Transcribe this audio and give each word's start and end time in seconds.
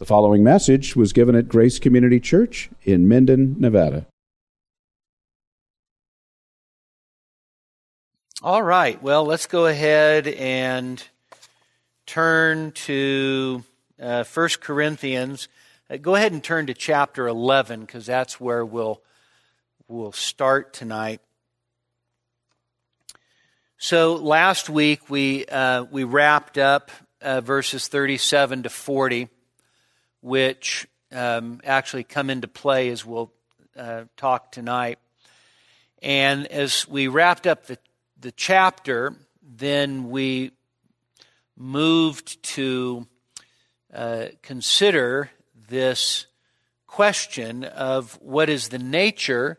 The 0.00 0.06
following 0.06 0.42
message 0.42 0.96
was 0.96 1.12
given 1.12 1.34
at 1.34 1.46
Grace 1.46 1.78
Community 1.78 2.20
Church 2.20 2.70
in 2.84 3.06
Minden, 3.06 3.56
Nevada. 3.58 4.06
All 8.40 8.62
right, 8.62 9.00
well, 9.02 9.26
let's 9.26 9.46
go 9.46 9.66
ahead 9.66 10.26
and 10.26 11.06
turn 12.06 12.72
to 12.72 13.62
uh, 14.00 14.24
1 14.24 14.48
Corinthians. 14.62 15.48
Uh, 15.90 15.98
go 15.98 16.14
ahead 16.14 16.32
and 16.32 16.42
turn 16.42 16.68
to 16.68 16.72
chapter 16.72 17.28
11 17.28 17.82
because 17.82 18.06
that's 18.06 18.40
where 18.40 18.64
we'll, 18.64 19.02
we'll 19.86 20.12
start 20.12 20.72
tonight. 20.72 21.20
So 23.76 24.14
last 24.14 24.70
week 24.70 25.10
we, 25.10 25.44
uh, 25.44 25.84
we 25.90 26.04
wrapped 26.04 26.56
up 26.56 26.90
uh, 27.20 27.42
verses 27.42 27.86
37 27.88 28.62
to 28.62 28.70
40 28.70 29.28
which 30.20 30.86
um, 31.12 31.60
actually 31.64 32.04
come 32.04 32.30
into 32.30 32.48
play 32.48 32.88
as 32.88 33.04
we'll 33.04 33.32
uh, 33.76 34.04
talk 34.16 34.52
tonight. 34.52 34.98
And 36.02 36.46
as 36.46 36.88
we 36.88 37.08
wrapped 37.08 37.46
up 37.46 37.66
the, 37.66 37.78
the 38.18 38.32
chapter, 38.32 39.14
then 39.42 40.10
we 40.10 40.52
moved 41.56 42.42
to 42.42 43.06
uh, 43.92 44.26
consider 44.42 45.30
this 45.68 46.26
question 46.86 47.64
of 47.64 48.18
what 48.20 48.48
is 48.48 48.68
the 48.68 48.78
nature 48.78 49.58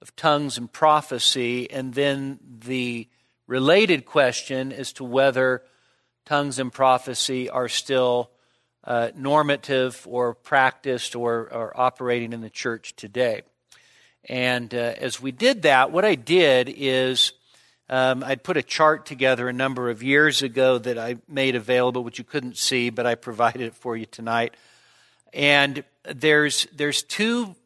of 0.00 0.14
tongues 0.16 0.56
and 0.58 0.72
prophecy, 0.72 1.70
and 1.70 1.94
then 1.94 2.38
the 2.60 3.08
related 3.46 4.04
question 4.06 4.72
as 4.72 4.92
to 4.92 5.04
whether 5.04 5.62
tongues 6.24 6.58
and 6.58 6.72
prophecy 6.72 7.48
are 7.48 7.68
still 7.68 8.30
uh, 8.86 9.10
normative 9.16 10.06
or 10.08 10.34
practiced 10.34 11.16
or, 11.16 11.52
or, 11.52 11.78
operating 11.78 12.32
in 12.32 12.40
the 12.40 12.50
church 12.50 12.94
today. 12.94 13.42
And 14.28 14.72
uh, 14.72 14.94
as 14.98 15.20
we 15.20 15.32
did 15.32 15.62
that, 15.62 15.90
what 15.90 16.04
I 16.04 16.14
did 16.14 16.72
is 16.74 17.32
um, 17.88 18.22
I'd 18.24 18.44
put 18.44 18.56
a 18.56 18.62
chart 18.62 19.04
together 19.04 19.48
a 19.48 19.52
number 19.52 19.90
of 19.90 20.02
years 20.02 20.42
ago 20.42 20.78
that 20.78 20.98
I 20.98 21.16
made 21.28 21.56
available, 21.56 22.04
which 22.04 22.18
you 22.18 22.24
couldn't 22.24 22.56
see, 22.56 22.90
but 22.90 23.06
I 23.06 23.16
provided 23.16 23.62
it 23.62 23.74
for 23.74 23.96
you 23.96 24.06
tonight. 24.06 24.54
And 25.32 25.82
there's, 26.04 26.66
there's 26.74 27.02
two 27.02 27.56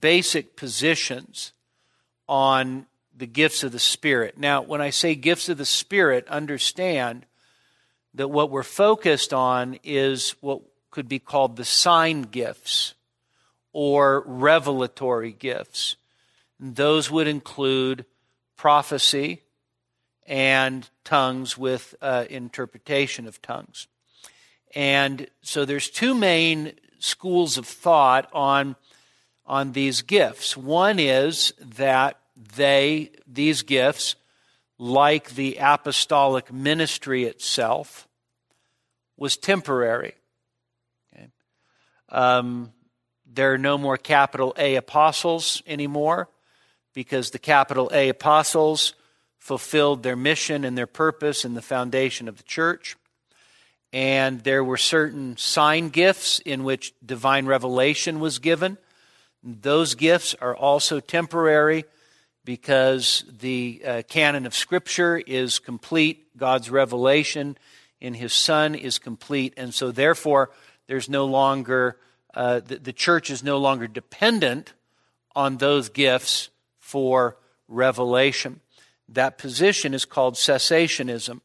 basic 0.00 0.56
positions 0.56 1.52
on 2.28 2.86
the 3.16 3.26
gifts 3.26 3.62
of 3.62 3.72
the 3.72 3.78
Spirit. 3.78 4.38
Now, 4.38 4.62
when 4.62 4.80
I 4.80 4.90
say 4.90 5.14
gifts 5.14 5.48
of 5.48 5.58
the 5.58 5.64
Spirit, 5.64 6.26
understand 6.28 7.26
that 8.18 8.28
what 8.28 8.50
we're 8.50 8.64
focused 8.64 9.32
on 9.32 9.78
is 9.84 10.34
what 10.40 10.60
could 10.90 11.08
be 11.08 11.20
called 11.20 11.56
the 11.56 11.64
sign 11.64 12.22
gifts 12.22 12.94
or 13.72 14.24
revelatory 14.26 15.30
gifts. 15.30 15.94
And 16.60 16.74
those 16.74 17.12
would 17.12 17.28
include 17.28 18.04
prophecy 18.56 19.42
and 20.26 20.90
tongues 21.04 21.56
with 21.56 21.94
uh, 22.02 22.24
interpretation 22.28 23.28
of 23.28 23.40
tongues. 23.40 23.86
And 24.74 25.28
so 25.42 25.64
there's 25.64 25.88
two 25.88 26.12
main 26.12 26.72
schools 26.98 27.56
of 27.56 27.66
thought 27.66 28.28
on, 28.32 28.74
on 29.46 29.70
these 29.72 30.02
gifts. 30.02 30.56
One 30.56 30.98
is 30.98 31.52
that 31.76 32.18
they, 32.56 33.12
these 33.28 33.62
gifts, 33.62 34.16
like 34.76 35.30
the 35.36 35.58
apostolic 35.60 36.52
ministry 36.52 37.22
itself, 37.22 38.07
was 39.18 39.36
temporary. 39.36 40.14
Okay. 41.14 41.28
Um, 42.08 42.72
there 43.26 43.52
are 43.52 43.58
no 43.58 43.76
more 43.76 43.98
capital 43.98 44.54
A 44.56 44.76
apostles 44.76 45.62
anymore 45.66 46.28
because 46.94 47.30
the 47.30 47.38
capital 47.38 47.90
A 47.92 48.08
apostles 48.08 48.94
fulfilled 49.38 50.02
their 50.02 50.16
mission 50.16 50.64
and 50.64 50.78
their 50.78 50.86
purpose 50.86 51.44
in 51.44 51.54
the 51.54 51.62
foundation 51.62 52.28
of 52.28 52.36
the 52.36 52.42
church. 52.44 52.96
And 53.92 54.42
there 54.44 54.62
were 54.62 54.76
certain 54.76 55.36
sign 55.36 55.88
gifts 55.88 56.40
in 56.40 56.64
which 56.64 56.92
divine 57.04 57.46
revelation 57.46 58.20
was 58.20 58.38
given. 58.38 58.78
Those 59.42 59.94
gifts 59.94 60.34
are 60.40 60.54
also 60.56 61.00
temporary 61.00 61.84
because 62.44 63.24
the 63.40 63.82
uh, 63.86 64.02
canon 64.08 64.46
of 64.46 64.54
Scripture 64.54 65.16
is 65.16 65.58
complete. 65.58 66.36
God's 66.36 66.70
revelation 66.70 67.56
in 68.00 68.14
His 68.14 68.32
Son 68.32 68.74
is 68.74 68.98
complete. 68.98 69.54
And 69.56 69.74
so, 69.74 69.90
therefore, 69.90 70.50
there's 70.86 71.08
no 71.08 71.26
longer, 71.26 71.98
uh, 72.34 72.60
the, 72.60 72.76
the 72.76 72.92
church 72.92 73.30
is 73.30 73.42
no 73.42 73.58
longer 73.58 73.86
dependent 73.86 74.72
on 75.34 75.58
those 75.58 75.88
gifts 75.88 76.50
for 76.78 77.36
revelation. 77.68 78.60
That 79.08 79.38
position 79.38 79.94
is 79.94 80.04
called 80.04 80.34
cessationism. 80.34 81.40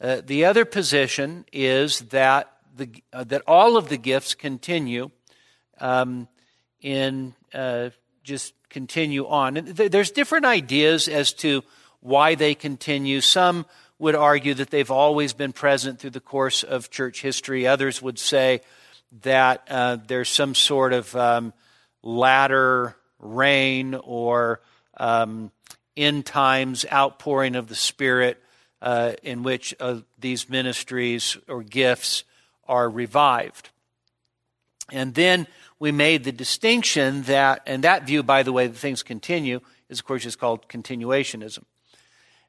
Uh, 0.00 0.20
the 0.24 0.44
other 0.44 0.64
position 0.64 1.44
is 1.52 2.00
that 2.00 2.52
the, 2.76 3.02
uh, 3.12 3.24
that 3.24 3.42
all 3.46 3.76
of 3.76 3.88
the 3.88 3.96
gifts 3.96 4.34
continue 4.34 5.10
um, 5.80 6.28
in 6.80 7.34
uh, 7.52 7.90
just 8.22 8.54
continue 8.68 9.26
on. 9.26 9.56
And 9.56 9.76
th- 9.76 9.90
there's 9.90 10.10
different 10.10 10.44
ideas 10.44 11.08
as 11.08 11.32
to 11.34 11.62
why 12.00 12.34
they 12.34 12.54
continue. 12.54 13.20
Some 13.20 13.66
would 13.98 14.14
argue 14.14 14.54
that 14.54 14.70
they've 14.70 14.90
always 14.90 15.32
been 15.32 15.52
present 15.52 15.98
through 15.98 16.10
the 16.10 16.20
course 16.20 16.62
of 16.62 16.90
church 16.90 17.20
history. 17.20 17.66
Others 17.66 18.00
would 18.00 18.18
say 18.18 18.60
that 19.22 19.66
uh, 19.68 19.96
there's 20.06 20.28
some 20.28 20.54
sort 20.54 20.92
of 20.92 21.14
um, 21.16 21.52
latter 22.02 22.96
rain 23.18 23.94
or 23.94 24.60
um, 24.96 25.50
end 25.96 26.26
times 26.26 26.84
outpouring 26.92 27.56
of 27.56 27.68
the 27.68 27.74
Spirit 27.74 28.42
uh, 28.80 29.12
in 29.22 29.42
which 29.42 29.74
uh, 29.80 29.96
these 30.18 30.48
ministries 30.48 31.36
or 31.48 31.62
gifts 31.62 32.24
are 32.68 32.88
revived. 32.88 33.70
And 34.92 35.14
then 35.14 35.46
we 35.78 35.92
made 35.92 36.24
the 36.24 36.32
distinction 36.32 37.22
that, 37.22 37.62
and 37.66 37.84
that 37.84 38.06
view, 38.06 38.22
by 38.22 38.42
the 38.42 38.52
way, 38.52 38.66
that 38.66 38.76
things 38.76 39.02
continue, 39.02 39.60
is 39.88 39.98
of 39.98 40.04
course 40.04 40.24
is 40.24 40.36
called 40.36 40.68
continuationism. 40.68 41.64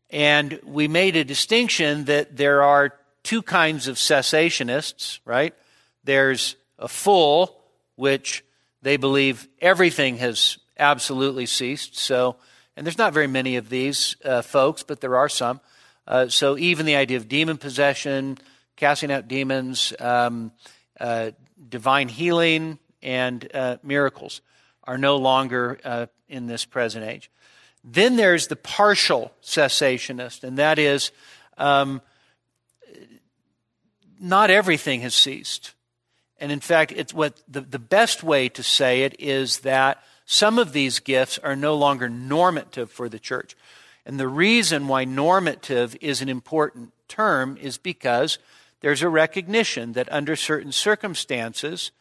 And 0.10 0.60
we 0.64 0.88
made 0.88 1.16
a 1.16 1.24
distinction 1.24 2.06
that 2.06 2.36
there 2.36 2.64
are 2.64 2.94
two 3.24 3.42
kinds 3.42 3.88
of 3.88 3.98
cessationists, 3.98 5.20
right? 5.26 5.54
There's 6.04 6.56
a 6.80 6.88
full, 6.88 7.62
which 7.96 8.44
they 8.82 8.98
believe 8.98 9.48
everything 9.60 10.18
has 10.18 10.58
absolutely 10.78 11.46
ceased. 11.46 11.98
So, 11.98 12.38
and 12.76 12.86
there's 12.86 12.98
not 12.98 13.14
very 13.14 13.28
many 13.28 13.58
of 13.58 13.70
these 13.70 14.16
uh, 14.24 14.42
folks, 14.42 14.84
but 14.84 15.02
there 15.02 15.18
are 15.18 15.30
some. 15.30 15.60
Uh, 16.08 16.28
so 16.28 16.58
even 16.58 16.86
the 16.86 16.96
idea 16.96 17.18
of 17.18 17.28
demon 17.28 17.58
possession, 17.58 18.38
casting 18.76 19.12
out 19.12 19.28
demons, 19.28 19.94
um, 20.00 20.52
uh, 21.00 21.32
divine 21.68 22.08
healing, 22.08 22.80
and 23.04 23.48
uh, 23.54 23.78
miracles 23.84 24.42
are 24.86 24.98
no 24.98 25.18
longer 25.18 25.78
uh, 25.84 26.08
in 26.28 26.48
this 26.48 26.66
present 26.66 27.06
age. 27.06 27.30
Then 27.84 28.16
there's 28.18 28.48
the 28.48 28.56
partial 28.56 29.32
cessationist, 29.42 30.44
and 30.44 30.58
that 30.58 30.78
is 30.80 31.12
um, 31.58 32.02
not 34.20 34.50
everything 34.50 35.02
has 35.02 35.14
ceased. 35.14 35.74
And 36.40 36.52
in 36.52 36.60
fact, 36.60 36.94
it's 36.96 37.14
what 37.14 37.42
the, 37.48 37.62
the 37.62 37.80
best 37.80 38.24
way 38.24 38.50
to 38.50 38.64
say 38.64 39.04
it 39.04 39.16
is 39.20 39.60
that 39.60 40.02
some 40.26 40.60
of 40.60 40.74
these 40.74 41.00
gifts 41.00 41.38
are 41.40 41.56
no 41.56 41.76
longer 41.76 42.08
normative 42.08 42.92
for 42.92 43.10
the 43.10 43.20
church. 43.20 43.56
And 44.06 44.20
the 44.20 44.28
reason 44.28 44.88
why 44.88 45.04
normative 45.04 45.96
is 46.02 46.22
an 46.22 46.30
important 46.30 46.94
term 47.08 47.58
is 47.58 47.78
because 47.78 48.40
there's 48.82 49.02
a 49.02 49.10
recognition 49.10 49.94
that 49.94 50.12
under 50.12 50.36
certain 50.36 50.72
circumstances, 50.72 51.92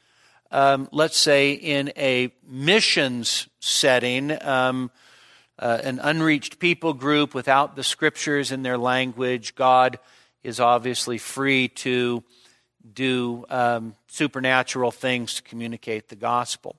um, 0.50 0.88
let's 0.92 1.16
say 1.16 1.52
in 1.52 1.92
a 1.96 2.32
missions 2.46 3.48
setting, 3.60 4.40
um, 4.42 4.90
uh, 5.58 5.80
an 5.82 5.98
unreached 5.98 6.58
people 6.58 6.92
group 6.92 7.34
without 7.34 7.76
the 7.76 7.82
scriptures 7.82 8.52
in 8.52 8.62
their 8.62 8.78
language, 8.78 9.54
God 9.54 9.98
is 10.42 10.60
obviously 10.60 11.18
free 11.18 11.68
to 11.68 12.22
do 12.92 13.44
um, 13.50 13.94
supernatural 14.06 14.90
things 14.90 15.34
to 15.34 15.42
communicate 15.42 16.08
the 16.08 16.16
gospel. 16.16 16.76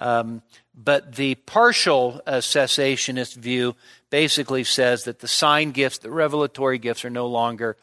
Um, 0.00 0.42
but 0.74 1.14
the 1.14 1.36
partial 1.36 2.20
uh, 2.26 2.34
cessationist 2.34 3.34
view 3.34 3.76
basically 4.10 4.64
says 4.64 5.04
that 5.04 5.20
the 5.20 5.28
sign 5.28 5.70
gifts, 5.70 5.98
the 5.98 6.10
revelatory 6.10 6.78
gifts, 6.78 7.04
are 7.04 7.10
no 7.10 7.26
longer 7.26 7.76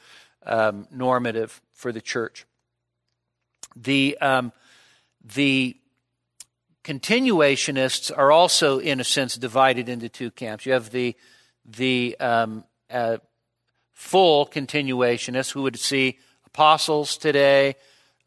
um, 0.46 0.88
normative 0.92 1.62
for 1.74 1.92
the 1.92 2.02
church. 2.02 2.46
The 3.76 4.18
um, 4.22 4.52
the 5.24 5.76
continuationists 6.84 8.12
are 8.16 8.32
also, 8.32 8.80
in 8.80 9.00
a 9.00 9.04
sense, 9.04 9.36
divided 9.36 9.90
into 9.90 10.10
two 10.10 10.32
camps. 10.32 10.66
You 10.66 10.74
have 10.74 10.92
the 10.92 11.16
the 11.66 12.18
um, 12.20 12.66
uh, 12.90 13.18
full 13.94 14.46
continuationists 14.46 15.52
who 15.52 15.62
would 15.62 15.80
see 15.80 16.20
apostles 16.46 17.18
today, 17.18 17.76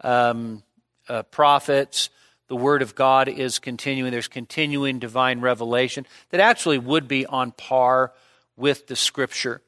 um, 0.00 0.62
uh, 1.08 1.22
prophets. 1.24 2.08
The 2.48 2.56
Word 2.56 2.80
of 2.80 2.94
God 2.94 3.28
is 3.28 3.58
continuing. 3.58 4.10
There's 4.10 4.28
continuing 4.28 4.98
divine 4.98 5.40
revelation 5.40 6.06
that 6.30 6.40
actually 6.40 6.78
would 6.78 7.08
be 7.08 7.26
on 7.26 7.52
par 7.52 8.12
with 8.56 8.86
the 8.86 8.96
Scripture. 8.96 9.60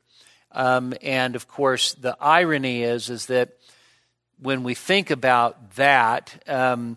Um, 0.53 0.95
and 1.03 1.37
of 1.37 1.47
course, 1.47 1.93
the 1.95 2.17
irony 2.21 2.85
is 2.85 3.11
is 3.11 3.27
that 3.27 3.51
when 4.41 4.63
we 4.63 4.75
think 4.75 5.11
about 5.11 5.75
that, 5.75 6.43
um, 6.47 6.97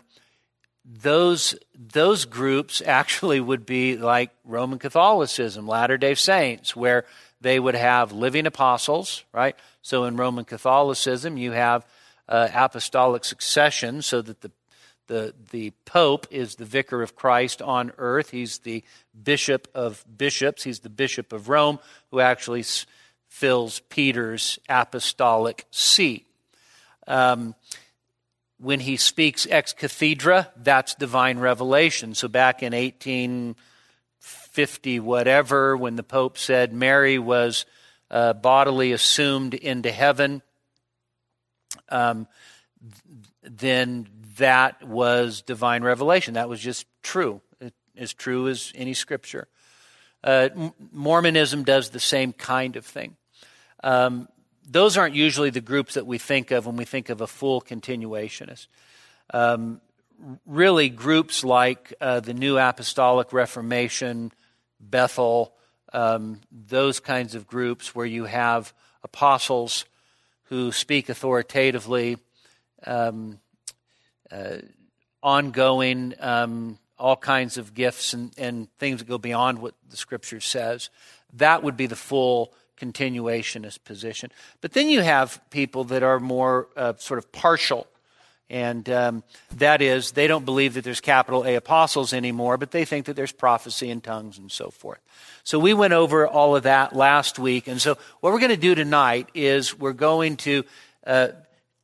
those 1.00 1.54
those 1.74 2.24
groups 2.24 2.82
actually 2.84 3.40
would 3.40 3.64
be 3.64 3.96
like 3.96 4.30
Roman 4.44 4.78
Catholicism, 4.78 5.66
Latter 5.66 5.96
Day 5.96 6.14
Saints, 6.14 6.76
where 6.76 7.04
they 7.40 7.58
would 7.58 7.74
have 7.74 8.12
living 8.12 8.46
apostles, 8.46 9.24
right? 9.32 9.56
So 9.80 10.04
in 10.04 10.16
Roman 10.16 10.44
Catholicism, 10.44 11.36
you 11.36 11.52
have 11.52 11.86
uh, 12.28 12.48
apostolic 12.52 13.24
succession, 13.24 14.02
so 14.02 14.22
that 14.22 14.40
the 14.42 14.50
the 15.06 15.34
the 15.50 15.72
Pope 15.84 16.26
is 16.30 16.56
the 16.56 16.64
vicar 16.64 17.02
of 17.02 17.16
Christ 17.16 17.62
on 17.62 17.92
earth. 17.98 18.30
He's 18.30 18.58
the 18.58 18.84
bishop 19.22 19.68
of 19.74 20.04
bishops. 20.16 20.62
He's 20.62 20.80
the 20.80 20.90
bishop 20.90 21.32
of 21.32 21.48
Rome, 21.48 21.78
who 22.10 22.20
actually 22.20 22.60
s- 22.60 22.86
fills 23.28 23.80
Peter's 23.88 24.58
apostolic 24.68 25.64
seat. 25.70 26.26
Um, 27.06 27.54
when 28.62 28.80
he 28.80 28.96
speaks 28.96 29.46
ex 29.50 29.72
cathedra, 29.72 30.52
that's 30.56 30.94
divine 30.94 31.40
revelation. 31.40 32.14
So 32.14 32.28
back 32.28 32.62
in 32.62 32.72
1850, 32.72 35.00
whatever, 35.00 35.76
when 35.76 35.96
the 35.96 36.04
Pope 36.04 36.38
said 36.38 36.72
Mary 36.72 37.18
was 37.18 37.66
uh, 38.08 38.34
bodily 38.34 38.92
assumed 38.92 39.54
into 39.54 39.90
heaven, 39.90 40.42
um, 41.88 42.28
then 43.42 44.06
that 44.38 44.86
was 44.86 45.42
divine 45.42 45.82
revelation. 45.82 46.34
That 46.34 46.48
was 46.48 46.60
just 46.60 46.86
true, 47.02 47.40
as 47.96 48.14
true 48.14 48.46
as 48.46 48.70
any 48.76 48.94
scripture. 48.94 49.48
Uh, 50.22 50.50
Mormonism 50.92 51.64
does 51.64 51.90
the 51.90 51.98
same 51.98 52.32
kind 52.32 52.76
of 52.76 52.86
thing. 52.86 53.16
Um, 53.82 54.28
those 54.68 54.96
aren't 54.96 55.14
usually 55.14 55.50
the 55.50 55.60
groups 55.60 55.94
that 55.94 56.06
we 56.06 56.18
think 56.18 56.50
of 56.50 56.66
when 56.66 56.76
we 56.76 56.84
think 56.84 57.08
of 57.08 57.20
a 57.20 57.26
full 57.26 57.60
continuationist. 57.60 58.66
Um, 59.32 59.80
really, 60.46 60.88
groups 60.88 61.44
like 61.44 61.94
uh, 62.00 62.20
the 62.20 62.34
New 62.34 62.58
Apostolic 62.58 63.32
Reformation, 63.32 64.32
Bethel, 64.80 65.54
um, 65.92 66.40
those 66.50 67.00
kinds 67.00 67.34
of 67.34 67.46
groups 67.46 67.94
where 67.94 68.06
you 68.06 68.24
have 68.24 68.72
apostles 69.02 69.84
who 70.44 70.72
speak 70.72 71.08
authoritatively, 71.08 72.18
um, 72.86 73.38
uh, 74.30 74.58
ongoing, 75.22 76.14
um, 76.20 76.78
all 76.98 77.16
kinds 77.16 77.58
of 77.58 77.74
gifts 77.74 78.14
and, 78.14 78.32
and 78.38 78.68
things 78.78 79.00
that 79.00 79.08
go 79.08 79.18
beyond 79.18 79.58
what 79.58 79.74
the 79.90 79.96
Scripture 79.96 80.40
says. 80.40 80.88
That 81.34 81.62
would 81.62 81.76
be 81.76 81.86
the 81.86 81.96
full 81.96 82.54
continuationist 82.82 83.84
position. 83.84 84.30
But 84.60 84.72
then 84.72 84.88
you 84.88 85.02
have 85.02 85.40
people 85.50 85.84
that 85.84 86.02
are 86.02 86.18
more 86.18 86.68
uh, 86.76 86.94
sort 86.98 87.18
of 87.18 87.30
partial. 87.30 87.86
And 88.50 88.88
um, 88.90 89.24
that 89.56 89.80
is, 89.80 90.12
they 90.12 90.26
don't 90.26 90.44
believe 90.44 90.74
that 90.74 90.84
there's 90.84 91.00
capital 91.00 91.46
A 91.46 91.54
apostles 91.54 92.12
anymore, 92.12 92.58
but 92.58 92.70
they 92.70 92.84
think 92.84 93.06
that 93.06 93.16
there's 93.16 93.32
prophecy 93.32 93.90
and 93.90 94.04
tongues 94.04 94.36
and 94.36 94.50
so 94.52 94.70
forth. 94.70 95.00
So 95.42 95.58
we 95.58 95.72
went 95.74 95.94
over 95.94 96.26
all 96.26 96.54
of 96.54 96.64
that 96.64 96.94
last 96.94 97.38
week. 97.38 97.66
And 97.66 97.80
so 97.80 97.96
what 98.20 98.32
we're 98.32 98.40
going 98.40 98.50
to 98.50 98.56
do 98.56 98.74
tonight 98.74 99.30
is 99.32 99.78
we're 99.78 99.92
going 99.92 100.36
to 100.38 100.64
uh, 101.06 101.28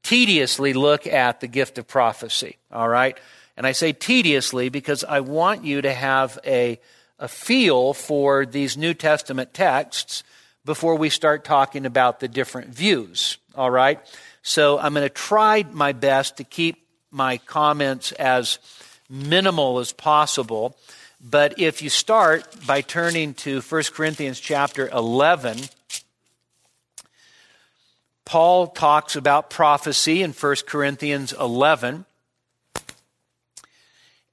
tediously 0.02 0.74
look 0.74 1.06
at 1.06 1.40
the 1.40 1.48
gift 1.48 1.78
of 1.78 1.86
prophecy. 1.86 2.56
All 2.70 2.88
right? 2.88 3.18
And 3.56 3.66
I 3.66 3.72
say 3.72 3.92
tediously 3.92 4.68
because 4.68 5.04
I 5.04 5.20
want 5.20 5.64
you 5.64 5.80
to 5.82 5.92
have 5.92 6.38
a, 6.44 6.78
a 7.18 7.28
feel 7.28 7.94
for 7.94 8.44
these 8.44 8.76
New 8.76 8.94
Testament 8.94 9.54
texts 9.54 10.22
before 10.68 10.96
we 10.96 11.08
start 11.08 11.46
talking 11.46 11.86
about 11.86 12.20
the 12.20 12.28
different 12.28 12.68
views. 12.68 13.38
All 13.54 13.70
right? 13.70 13.98
So 14.42 14.78
I'm 14.78 14.92
going 14.92 15.02
to 15.02 15.08
try 15.08 15.64
my 15.72 15.92
best 15.92 16.36
to 16.36 16.44
keep 16.44 16.86
my 17.10 17.38
comments 17.38 18.12
as 18.12 18.58
minimal 19.08 19.78
as 19.78 19.92
possible. 19.92 20.76
But 21.22 21.58
if 21.58 21.80
you 21.80 21.88
start 21.88 22.66
by 22.66 22.82
turning 22.82 23.32
to 23.34 23.62
1 23.62 23.82
Corinthians 23.94 24.38
chapter 24.40 24.88
11, 24.88 25.56
Paul 28.26 28.66
talks 28.66 29.16
about 29.16 29.48
prophecy 29.48 30.22
in 30.22 30.32
1 30.32 30.56
Corinthians 30.66 31.32
11. 31.32 32.04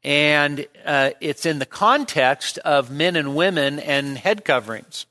And 0.04 0.68
uh, 0.84 1.12
it's 1.22 1.46
in 1.46 1.60
the 1.60 1.66
context 1.66 2.58
of 2.58 2.92
men 2.92 3.16
and 3.16 3.38
women 3.38 3.80
and 3.80 4.18
head 4.18 4.44
coverings. 4.44 5.06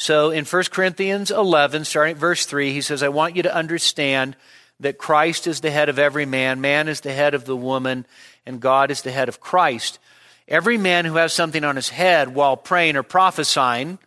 So 0.00 0.30
in 0.30 0.44
1 0.44 0.64
Corinthians 0.70 1.32
11, 1.32 1.84
starting 1.84 2.12
at 2.12 2.20
verse 2.20 2.46
3, 2.46 2.72
he 2.72 2.82
says, 2.82 3.02
I 3.02 3.08
want 3.08 3.34
you 3.34 3.42
to 3.42 3.54
understand 3.54 4.36
that 4.78 4.96
Christ 4.96 5.48
is 5.48 5.60
the 5.60 5.72
head 5.72 5.88
of 5.88 5.98
every 5.98 6.24
man, 6.24 6.60
man 6.60 6.86
is 6.86 7.00
the 7.00 7.12
head 7.12 7.34
of 7.34 7.46
the 7.46 7.56
woman, 7.56 8.06
and 8.46 8.60
God 8.60 8.92
is 8.92 9.02
the 9.02 9.10
head 9.10 9.28
of 9.28 9.40
Christ. 9.40 9.98
Every 10.46 10.78
man 10.78 11.04
who 11.04 11.16
has 11.16 11.32
something 11.32 11.64
on 11.64 11.74
his 11.74 11.88
head 11.88 12.32
while 12.32 12.56
praying 12.56 12.94
or 12.94 13.02
prophesying 13.02 13.98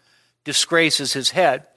disgraces 0.46 1.12
his 1.12 1.32
head. 1.32 1.68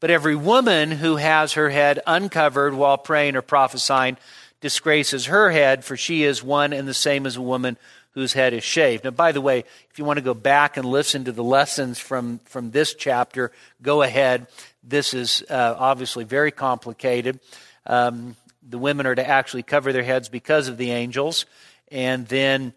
But 0.00 0.10
every 0.10 0.34
woman 0.34 0.90
who 0.90 1.14
has 1.14 1.52
her 1.52 1.70
head 1.70 2.00
uncovered 2.04 2.74
while 2.74 2.98
praying 2.98 3.36
or 3.36 3.42
prophesying 3.42 4.16
disgraces 4.60 5.26
her 5.26 5.52
head, 5.52 5.84
for 5.84 5.96
she 5.96 6.24
is 6.24 6.42
one 6.42 6.72
and 6.72 6.88
the 6.88 6.94
same 6.94 7.26
as 7.26 7.36
a 7.36 7.40
woman 7.40 7.78
whose 8.12 8.32
head 8.32 8.52
is 8.52 8.62
shaved. 8.62 9.04
Now, 9.04 9.10
by 9.10 9.32
the 9.32 9.40
way, 9.40 9.64
if 9.90 9.98
you 9.98 10.04
want 10.04 10.18
to 10.18 10.24
go 10.24 10.34
back 10.34 10.76
and 10.76 10.86
listen 10.86 11.24
to 11.24 11.32
the 11.32 11.44
lessons 11.44 11.98
from, 11.98 12.38
from 12.44 12.70
this 12.70 12.94
chapter, 12.94 13.52
go 13.80 14.02
ahead. 14.02 14.46
This 14.82 15.14
is 15.14 15.42
uh, 15.48 15.74
obviously 15.78 16.24
very 16.24 16.50
complicated. 16.50 17.40
Um, 17.86 18.36
the 18.62 18.78
women 18.78 19.06
are 19.06 19.14
to 19.14 19.26
actually 19.26 19.62
cover 19.62 19.92
their 19.92 20.02
heads 20.02 20.28
because 20.28 20.68
of 20.68 20.76
the 20.76 20.90
angels. 20.90 21.46
And 21.90 22.26
then 22.28 22.74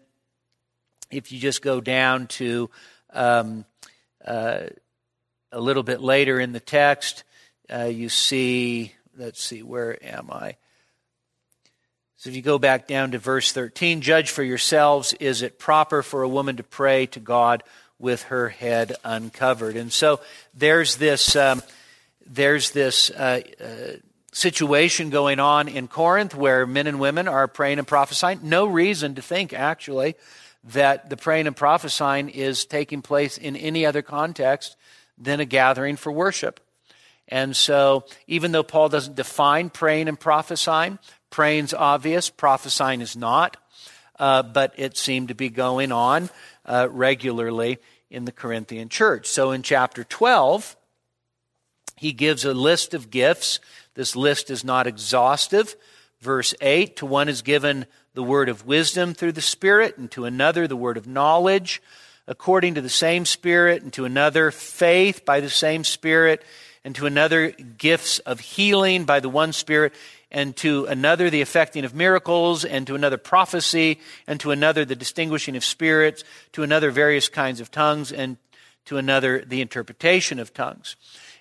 if 1.10 1.32
you 1.32 1.38
just 1.38 1.62
go 1.62 1.80
down 1.80 2.26
to 2.26 2.70
um, 3.12 3.64
uh, 4.24 4.64
a 5.52 5.60
little 5.60 5.82
bit 5.82 6.00
later 6.00 6.40
in 6.40 6.52
the 6.52 6.60
text, 6.60 7.24
uh, 7.72 7.84
you 7.84 8.08
see, 8.08 8.92
let's 9.16 9.42
see, 9.42 9.62
where 9.62 10.02
am 10.04 10.30
I? 10.30 10.56
So 12.26 12.30
if 12.30 12.34
you 12.34 12.42
go 12.42 12.58
back 12.58 12.88
down 12.88 13.12
to 13.12 13.18
verse 13.18 13.52
13, 13.52 14.00
judge 14.00 14.30
for 14.30 14.42
yourselves, 14.42 15.12
is 15.20 15.42
it 15.42 15.60
proper 15.60 16.02
for 16.02 16.24
a 16.24 16.28
woman 16.28 16.56
to 16.56 16.64
pray 16.64 17.06
to 17.06 17.20
God 17.20 17.62
with 18.00 18.24
her 18.24 18.48
head 18.48 18.96
uncovered? 19.04 19.76
And 19.76 19.92
so 19.92 20.18
there's 20.52 20.96
this, 20.96 21.36
um, 21.36 21.62
there's 22.26 22.72
this 22.72 23.10
uh, 23.10 23.42
uh, 23.60 23.98
situation 24.32 25.10
going 25.10 25.38
on 25.38 25.68
in 25.68 25.86
Corinth 25.86 26.34
where 26.34 26.66
men 26.66 26.88
and 26.88 26.98
women 26.98 27.28
are 27.28 27.46
praying 27.46 27.78
and 27.78 27.86
prophesying. 27.86 28.40
No 28.42 28.66
reason 28.66 29.14
to 29.14 29.22
think, 29.22 29.52
actually, 29.52 30.16
that 30.64 31.08
the 31.08 31.16
praying 31.16 31.46
and 31.46 31.54
prophesying 31.54 32.28
is 32.28 32.64
taking 32.64 33.02
place 33.02 33.38
in 33.38 33.54
any 33.54 33.86
other 33.86 34.02
context 34.02 34.74
than 35.16 35.38
a 35.38 35.44
gathering 35.44 35.94
for 35.94 36.10
worship. 36.10 36.58
And 37.28 37.56
so, 37.56 38.04
even 38.26 38.52
though 38.52 38.62
Paul 38.62 38.88
doesn't 38.88 39.16
define 39.16 39.70
praying 39.70 40.08
and 40.08 40.18
prophesying, 40.18 40.98
Praying's 41.30 41.74
obvious, 41.74 42.30
prophesying 42.30 43.00
is 43.00 43.16
not, 43.16 43.56
uh, 44.18 44.42
but 44.42 44.72
it 44.76 44.96
seemed 44.96 45.28
to 45.28 45.34
be 45.34 45.48
going 45.48 45.92
on 45.92 46.30
uh, 46.64 46.88
regularly 46.90 47.78
in 48.10 48.24
the 48.24 48.32
Corinthian 48.32 48.88
church. 48.88 49.26
So 49.26 49.50
in 49.50 49.62
chapter 49.62 50.04
12, 50.04 50.76
he 51.96 52.12
gives 52.12 52.44
a 52.44 52.54
list 52.54 52.94
of 52.94 53.10
gifts. 53.10 53.60
This 53.94 54.14
list 54.14 54.50
is 54.50 54.64
not 54.64 54.86
exhaustive. 54.86 55.76
Verse 56.20 56.54
8 56.60 56.96
To 56.96 57.06
one 57.06 57.28
is 57.28 57.42
given 57.42 57.86
the 58.14 58.22
word 58.22 58.48
of 58.48 58.66
wisdom 58.66 59.14
through 59.14 59.32
the 59.32 59.42
Spirit, 59.42 59.98
and 59.98 60.10
to 60.12 60.24
another 60.24 60.66
the 60.66 60.76
word 60.76 60.96
of 60.96 61.06
knowledge 61.06 61.82
according 62.28 62.74
to 62.74 62.80
the 62.80 62.88
same 62.88 63.24
Spirit, 63.24 63.82
and 63.82 63.92
to 63.92 64.04
another 64.04 64.50
faith 64.50 65.24
by 65.24 65.40
the 65.40 65.50
same 65.50 65.84
Spirit, 65.84 66.42
and 66.84 66.94
to 66.96 67.06
another 67.06 67.50
gifts 67.50 68.18
of 68.20 68.40
healing 68.40 69.04
by 69.04 69.20
the 69.20 69.28
one 69.28 69.52
Spirit, 69.52 69.94
and 70.30 70.56
to 70.56 70.86
another 70.86 71.30
the 71.30 71.40
effecting 71.40 71.84
of 71.84 71.94
miracles, 71.94 72.64
and 72.64 72.86
to 72.86 72.94
another 72.94 73.16
prophecy, 73.16 74.00
and 74.26 74.40
to 74.40 74.50
another 74.50 74.84
the 74.84 74.96
distinguishing 74.96 75.56
of 75.56 75.64
spirits, 75.64 76.24
to 76.52 76.62
another 76.62 76.90
various 76.90 77.28
kinds 77.28 77.60
of 77.60 77.70
tongues, 77.70 78.12
and 78.12 78.36
to 78.86 78.96
another 78.96 79.44
the 79.44 79.60
interpretation 79.60 80.38
of 80.38 80.52
tongues. 80.52 80.96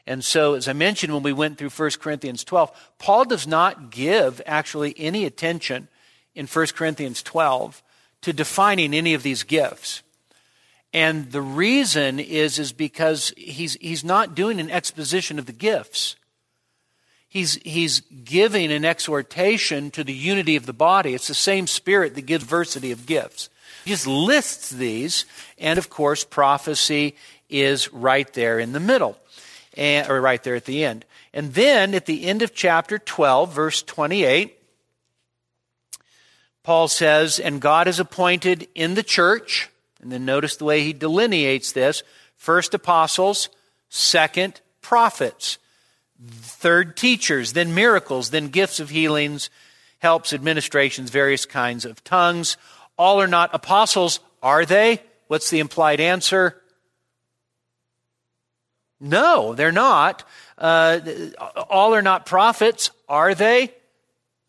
And 0.07 0.23
so, 0.23 0.53
as 0.53 0.67
I 0.67 0.73
mentioned 0.73 1.13
when 1.13 1.23
we 1.23 1.33
went 1.33 1.57
through 1.57 1.69
1 1.69 1.91
Corinthians 1.99 2.43
12, 2.43 2.93
Paul 2.99 3.25
does 3.25 3.47
not 3.47 3.89
give 3.89 4.39
actually 4.45 4.93
any 4.97 5.25
attention 5.25 5.87
in 6.35 6.45
1 6.45 6.67
Corinthians 6.75 7.23
12 7.23 7.81
to 8.21 8.33
defining 8.33 8.93
any 8.93 9.13
of 9.13 9.23
these 9.23 9.43
gifts. 9.43 10.03
And 10.93 11.31
the 11.31 11.41
reason 11.41 12.19
is, 12.19 12.59
is 12.59 12.71
because 12.71 13.33
he's, 13.35 13.73
he's 13.81 14.03
not 14.03 14.35
doing 14.35 14.59
an 14.59 14.69
exposition 14.69 15.39
of 15.39 15.45
the 15.45 15.51
gifts. 15.51 16.15
He's, 17.35 17.55
he's 17.63 17.99
giving 17.99 18.71
an 18.71 18.85
exhortation 18.85 19.91
to 19.91 20.05
the 20.05 20.13
unity 20.13 20.55
of 20.55 20.65
the 20.65 20.73
body. 20.73 21.13
It's 21.13 21.27
the 21.27 21.33
same 21.33 21.67
Spirit 21.67 22.15
that 22.15 22.21
gives 22.21 22.45
diversity 22.45 22.91
of 22.91 23.05
gifts. 23.05 23.49
He 23.83 23.91
just 23.91 24.07
lists 24.07 24.69
these, 24.69 25.25
and 25.59 25.77
of 25.77 25.89
course, 25.89 26.23
prophecy 26.23 27.15
is 27.49 27.91
right 27.91 28.31
there 28.33 28.57
in 28.57 28.71
the 28.71 28.79
middle, 28.79 29.17
and, 29.75 30.09
or 30.09 30.21
right 30.21 30.41
there 30.43 30.55
at 30.55 30.63
the 30.63 30.85
end. 30.85 31.03
And 31.33 31.53
then 31.53 31.93
at 31.93 32.05
the 32.05 32.23
end 32.23 32.41
of 32.41 32.55
chapter 32.55 32.97
12, 32.97 33.53
verse 33.53 33.83
28, 33.83 34.57
Paul 36.63 36.87
says, 36.87 37.37
And 37.37 37.59
God 37.59 37.87
has 37.87 37.99
appointed 37.99 38.69
in 38.75 38.93
the 38.93 39.03
church, 39.03 39.69
and 40.01 40.09
then 40.09 40.23
notice 40.23 40.55
the 40.55 40.65
way 40.65 40.81
he 40.81 40.93
delineates 40.93 41.73
this 41.73 42.01
first 42.37 42.73
apostles, 42.73 43.49
second 43.89 44.61
prophets, 44.81 45.57
third 46.29 46.97
teachers, 46.97 47.53
then 47.53 47.75
miracles, 47.75 48.29
then 48.29 48.49
gifts 48.49 48.79
of 48.79 48.89
healings, 48.89 49.49
helps, 49.99 50.33
administrations, 50.33 51.09
various 51.09 51.45
kinds 51.45 51.85
of 51.85 52.03
tongues. 52.03 52.57
All 52.97 53.21
are 53.21 53.27
not 53.27 53.49
apostles, 53.53 54.19
are 54.41 54.65
they? 54.65 55.01
What's 55.27 55.49
the 55.49 55.59
implied 55.59 55.99
answer? 55.99 56.61
No, 58.99 59.53
they're 59.53 59.71
not. 59.71 60.23
Uh, 60.57 60.99
all 61.69 61.93
are 61.93 62.01
not 62.01 62.25
prophets, 62.25 62.91
are 63.09 63.35
they? 63.35 63.73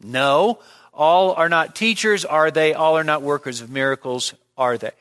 No. 0.00 0.60
All 0.92 1.32
are 1.34 1.48
not 1.48 1.74
teachers, 1.74 2.24
are 2.24 2.50
they? 2.50 2.72
All 2.72 2.96
are 2.96 3.04
not 3.04 3.22
workers 3.22 3.60
of 3.60 3.70
miracles, 3.70 4.34
are 4.56 4.78
they? 4.78 4.92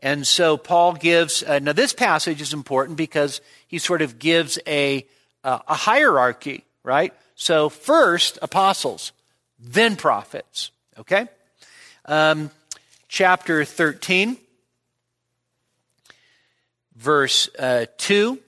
And 0.00 0.26
so 0.26 0.56
Paul 0.56 0.94
gives, 0.94 1.42
uh, 1.42 1.58
now 1.58 1.72
this 1.72 1.92
passage 1.92 2.40
is 2.40 2.52
important 2.52 2.96
because 2.96 3.40
he 3.66 3.78
sort 3.78 4.02
of 4.02 4.18
gives 4.18 4.58
a, 4.66 5.06
uh, 5.44 5.60
a 5.66 5.74
hierarchy, 5.74 6.64
right? 6.82 7.12
So 7.34 7.68
first, 7.68 8.38
apostles, 8.42 9.12
then 9.58 9.96
prophets, 9.96 10.70
okay? 10.98 11.28
Um, 12.04 12.50
chapter 13.08 13.64
13, 13.64 14.36
verse 16.96 17.48
uh, 17.58 17.86
2. 17.98 18.38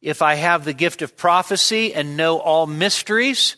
If 0.00 0.20
I 0.20 0.34
have 0.34 0.64
the 0.64 0.72
gift 0.72 1.02
of 1.02 1.16
prophecy 1.16 1.94
and 1.94 2.16
know 2.16 2.38
all 2.38 2.66
mysteries 2.66 3.56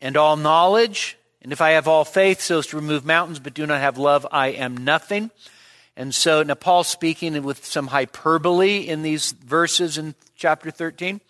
and 0.00 0.16
all 0.16 0.36
knowledge, 0.36 1.16
and 1.40 1.52
if 1.52 1.60
I 1.60 1.70
have 1.70 1.88
all 1.88 2.04
faith 2.04 2.40
so 2.40 2.58
as 2.58 2.66
to 2.68 2.76
remove 2.76 3.04
mountains 3.04 3.38
but 3.38 3.54
do 3.54 3.66
not 3.66 3.80
have 3.80 3.98
love, 3.98 4.26
I 4.30 4.48
am 4.48 4.76
nothing. 4.76 5.30
And 5.96 6.14
so 6.14 6.42
now 6.42 6.54
Paul's 6.54 6.88
speaking 6.88 7.42
with 7.42 7.64
some 7.64 7.88
hyperbole 7.88 8.78
in 8.78 9.02
these 9.02 9.32
verses 9.32 9.98
in 9.98 10.14
chapter 10.42 10.72
13. 10.72 11.20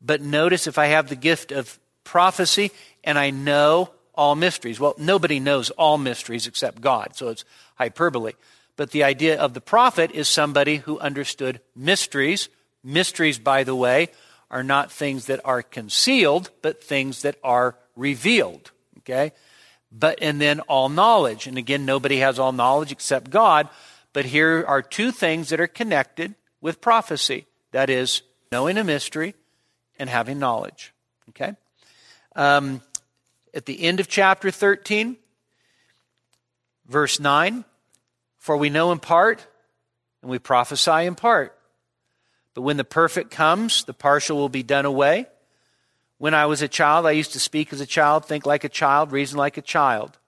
But 0.00 0.22
notice 0.22 0.66
if 0.66 0.78
I 0.78 0.86
have 0.86 1.08
the 1.08 1.16
gift 1.16 1.52
of 1.52 1.78
prophecy 2.02 2.70
and 3.04 3.18
I 3.18 3.28
know 3.28 3.90
all 4.14 4.34
mysteries. 4.34 4.80
Well, 4.80 4.94
nobody 4.96 5.38
knows 5.38 5.68
all 5.70 5.98
mysteries 5.98 6.46
except 6.46 6.80
God, 6.80 7.14
so 7.14 7.28
it's 7.28 7.44
hyperbole. 7.74 8.32
But 8.76 8.90
the 8.90 9.04
idea 9.04 9.38
of 9.38 9.52
the 9.52 9.60
prophet 9.60 10.12
is 10.12 10.28
somebody 10.28 10.76
who 10.76 10.98
understood 10.98 11.60
mysteries. 11.76 12.48
Mysteries, 12.82 13.38
by 13.38 13.64
the 13.64 13.76
way, 13.76 14.08
are 14.50 14.64
not 14.64 14.90
things 14.90 15.26
that 15.26 15.40
are 15.44 15.62
concealed, 15.62 16.50
but 16.62 16.82
things 16.82 17.20
that 17.22 17.36
are 17.44 17.76
revealed. 17.96 18.70
Okay? 19.00 19.32
But, 19.92 20.20
and 20.22 20.40
then 20.40 20.60
all 20.60 20.88
knowledge. 20.88 21.46
And 21.46 21.58
again, 21.58 21.84
nobody 21.84 22.18
has 22.18 22.38
all 22.38 22.52
knowledge 22.52 22.92
except 22.92 23.30
God. 23.30 23.68
But 24.14 24.24
here 24.24 24.64
are 24.66 24.80
two 24.80 25.10
things 25.10 25.50
that 25.50 25.60
are 25.60 25.66
connected 25.66 26.34
with 26.62 26.80
prophecy 26.80 27.46
that 27.72 27.90
is, 27.90 28.22
knowing 28.50 28.78
a 28.78 28.84
mystery 28.84 29.34
and 29.98 30.08
having 30.08 30.38
knowledge. 30.38 30.92
Okay? 31.30 31.54
Um, 32.36 32.80
at 33.54 33.66
the 33.66 33.82
end 33.82 34.00
of 34.00 34.08
chapter 34.08 34.50
13, 34.50 35.16
verse 36.86 37.20
9 37.20 37.64
For 38.38 38.56
we 38.56 38.70
know 38.70 38.92
in 38.92 38.98
part, 38.98 39.46
and 40.22 40.30
we 40.30 40.38
prophesy 40.38 41.04
in 41.06 41.14
part. 41.14 41.56
But 42.54 42.62
when 42.62 42.76
the 42.76 42.84
perfect 42.84 43.30
comes, 43.30 43.84
the 43.84 43.94
partial 43.94 44.36
will 44.36 44.48
be 44.48 44.62
done 44.62 44.86
away. 44.86 45.26
When 46.18 46.34
I 46.34 46.46
was 46.46 46.62
a 46.62 46.68
child, 46.68 47.06
I 47.06 47.10
used 47.10 47.32
to 47.32 47.40
speak 47.40 47.72
as 47.72 47.80
a 47.80 47.86
child, 47.86 48.24
think 48.24 48.46
like 48.46 48.64
a 48.64 48.68
child, 48.68 49.12
reason 49.12 49.36
like 49.36 49.56
a 49.56 49.62
child. 49.62 50.18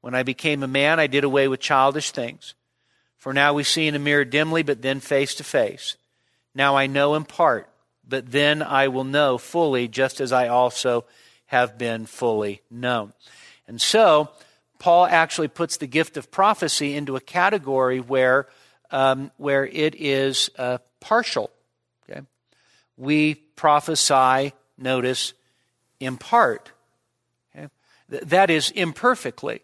When 0.00 0.14
I 0.14 0.22
became 0.22 0.62
a 0.62 0.68
man, 0.68 0.98
I 0.98 1.06
did 1.06 1.24
away 1.24 1.46
with 1.48 1.60
childish 1.60 2.10
things. 2.10 2.54
For 3.18 3.32
now 3.32 3.52
we 3.52 3.62
see 3.62 3.86
in 3.86 3.94
a 3.94 4.00
mirror 4.00 4.24
dimly, 4.24 4.62
but 4.64 4.82
then 4.82 4.98
face 4.98 5.34
to 5.36 5.44
face. 5.44 5.96
Now 6.54 6.76
I 6.76 6.86
know 6.86 7.14
in 7.14 7.24
part, 7.24 7.68
but 8.06 8.30
then 8.30 8.62
I 8.62 8.88
will 8.88 9.04
know 9.04 9.38
fully, 9.38 9.88
just 9.88 10.20
as 10.20 10.32
I 10.32 10.48
also 10.48 11.04
have 11.46 11.78
been 11.78 12.06
fully 12.06 12.62
known. 12.70 13.12
And 13.66 13.80
so, 13.80 14.30
Paul 14.78 15.06
actually 15.06 15.48
puts 15.48 15.76
the 15.76 15.86
gift 15.86 16.16
of 16.16 16.30
prophecy 16.30 16.94
into 16.94 17.14
a 17.14 17.20
category 17.20 18.00
where, 18.00 18.48
um, 18.90 19.30
where 19.36 19.64
it 19.64 19.94
is 19.94 20.50
uh, 20.58 20.78
partial. 21.00 21.50
Okay? 22.10 22.22
We 22.96 23.34
prophesy, 23.34 24.52
notice, 24.76 25.34
in 26.00 26.16
part. 26.16 26.72
Okay? 27.54 27.68
Th- 28.10 28.22
that 28.24 28.50
is 28.50 28.70
imperfectly. 28.70 29.62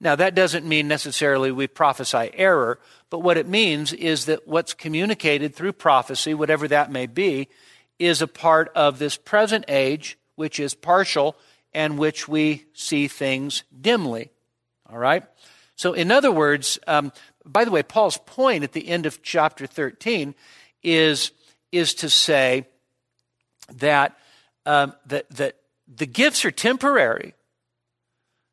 Now, 0.00 0.16
that 0.16 0.34
doesn't 0.34 0.66
mean 0.66 0.88
necessarily 0.88 1.52
we 1.52 1.66
prophesy 1.66 2.30
error, 2.32 2.80
but 3.10 3.18
what 3.18 3.36
it 3.36 3.46
means 3.46 3.92
is 3.92 4.24
that 4.24 4.48
what's 4.48 4.72
communicated 4.72 5.54
through 5.54 5.74
prophecy, 5.74 6.32
whatever 6.32 6.66
that 6.68 6.90
may 6.90 7.06
be, 7.06 7.48
is 7.98 8.22
a 8.22 8.26
part 8.26 8.72
of 8.74 8.98
this 8.98 9.16
present 9.16 9.66
age 9.68 10.16
which 10.36 10.58
is 10.58 10.74
partial 10.74 11.36
and 11.74 11.98
which 11.98 12.26
we 12.26 12.64
see 12.72 13.08
things 13.08 13.62
dimly. 13.78 14.30
All 14.90 14.98
right? 14.98 15.24
So, 15.76 15.92
in 15.92 16.10
other 16.10 16.32
words, 16.32 16.78
um, 16.86 17.12
by 17.44 17.64
the 17.64 17.70
way, 17.70 17.82
Paul's 17.82 18.16
point 18.16 18.64
at 18.64 18.72
the 18.72 18.88
end 18.88 19.04
of 19.04 19.22
chapter 19.22 19.66
13 19.66 20.34
is, 20.82 21.30
is 21.72 21.94
to 21.94 22.08
say 22.08 22.66
that, 23.74 24.16
um, 24.64 24.94
that, 25.06 25.28
that 25.30 25.56
the 25.86 26.06
gifts 26.06 26.44
are 26.44 26.50
temporary. 26.50 27.34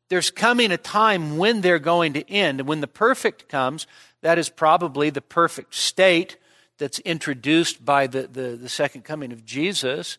There's 0.08 0.30
coming 0.30 0.72
a 0.72 0.76
time 0.76 1.36
when 1.36 1.60
they're 1.60 1.78
going 1.78 2.14
to 2.14 2.30
end. 2.30 2.60
And 2.60 2.68
when 2.68 2.80
the 2.80 2.86
perfect 2.86 3.48
comes, 3.48 3.86
that 4.22 4.38
is 4.38 4.48
probably 4.48 5.10
the 5.10 5.20
perfect 5.20 5.74
state 5.74 6.36
that's 6.78 6.98
introduced 7.00 7.84
by 7.84 8.06
the, 8.06 8.26
the, 8.26 8.56
the 8.56 8.68
second 8.68 9.04
coming 9.04 9.32
of 9.32 9.44
Jesus 9.44 10.18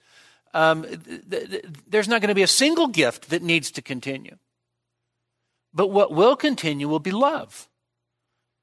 um, 0.53 0.83
th- 0.83 1.49
th- 1.49 1.65
there's 1.87 2.07
not 2.07 2.21
going 2.21 2.29
to 2.29 2.35
be 2.35 2.43
a 2.43 2.47
single 2.47 2.87
gift 2.87 3.29
that 3.29 3.41
needs 3.41 3.71
to 3.71 3.81
continue. 3.81 4.37
But 5.73 5.87
what 5.91 6.11
will 6.11 6.35
continue 6.35 6.87
will 6.87 6.99
be 6.99 7.11
love. 7.11 7.67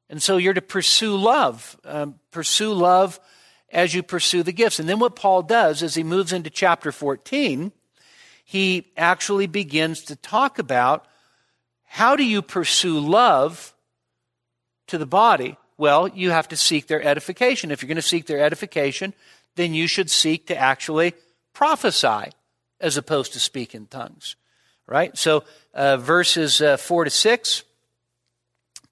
And 0.08 0.22
so 0.22 0.36
you're 0.36 0.54
to 0.54 0.62
pursue 0.62 1.16
love. 1.16 1.78
Um, 1.84 2.18
pursue 2.30 2.72
love 2.72 3.20
as 3.70 3.94
you 3.94 4.02
pursue 4.02 4.42
the 4.42 4.52
gifts. 4.52 4.78
And 4.78 4.88
then 4.88 4.98
what 4.98 5.16
Paul 5.16 5.42
does 5.42 5.82
as 5.82 5.94
he 5.94 6.02
moves 6.02 6.32
into 6.32 6.50
chapter 6.50 6.92
14, 6.92 7.72
he 8.44 8.92
actually 8.96 9.46
begins 9.46 10.02
to 10.02 10.16
talk 10.16 10.58
about 10.58 11.06
how 11.86 12.16
do 12.16 12.24
you 12.24 12.42
pursue 12.42 12.98
love 12.98 13.74
to 14.88 14.98
the 14.98 15.06
body? 15.06 15.56
Well, 15.78 16.08
you 16.08 16.30
have 16.30 16.48
to 16.48 16.56
seek 16.56 16.86
their 16.86 17.02
edification. 17.02 17.70
If 17.70 17.82
you're 17.82 17.88
going 17.88 17.96
to 17.96 18.02
seek 18.02 18.26
their 18.26 18.40
edification, 18.40 19.14
then 19.56 19.74
you 19.74 19.86
should 19.86 20.10
seek 20.10 20.46
to 20.46 20.56
actually 20.56 21.14
prophesy 21.52 22.32
as 22.80 22.96
opposed 22.96 23.32
to 23.32 23.40
speak 23.40 23.74
in 23.74 23.86
tongues. 23.86 24.36
Right? 24.86 25.16
So, 25.16 25.44
uh, 25.74 25.96
verses 25.96 26.60
uh, 26.60 26.76
4 26.76 27.04
to 27.04 27.10
6, 27.10 27.64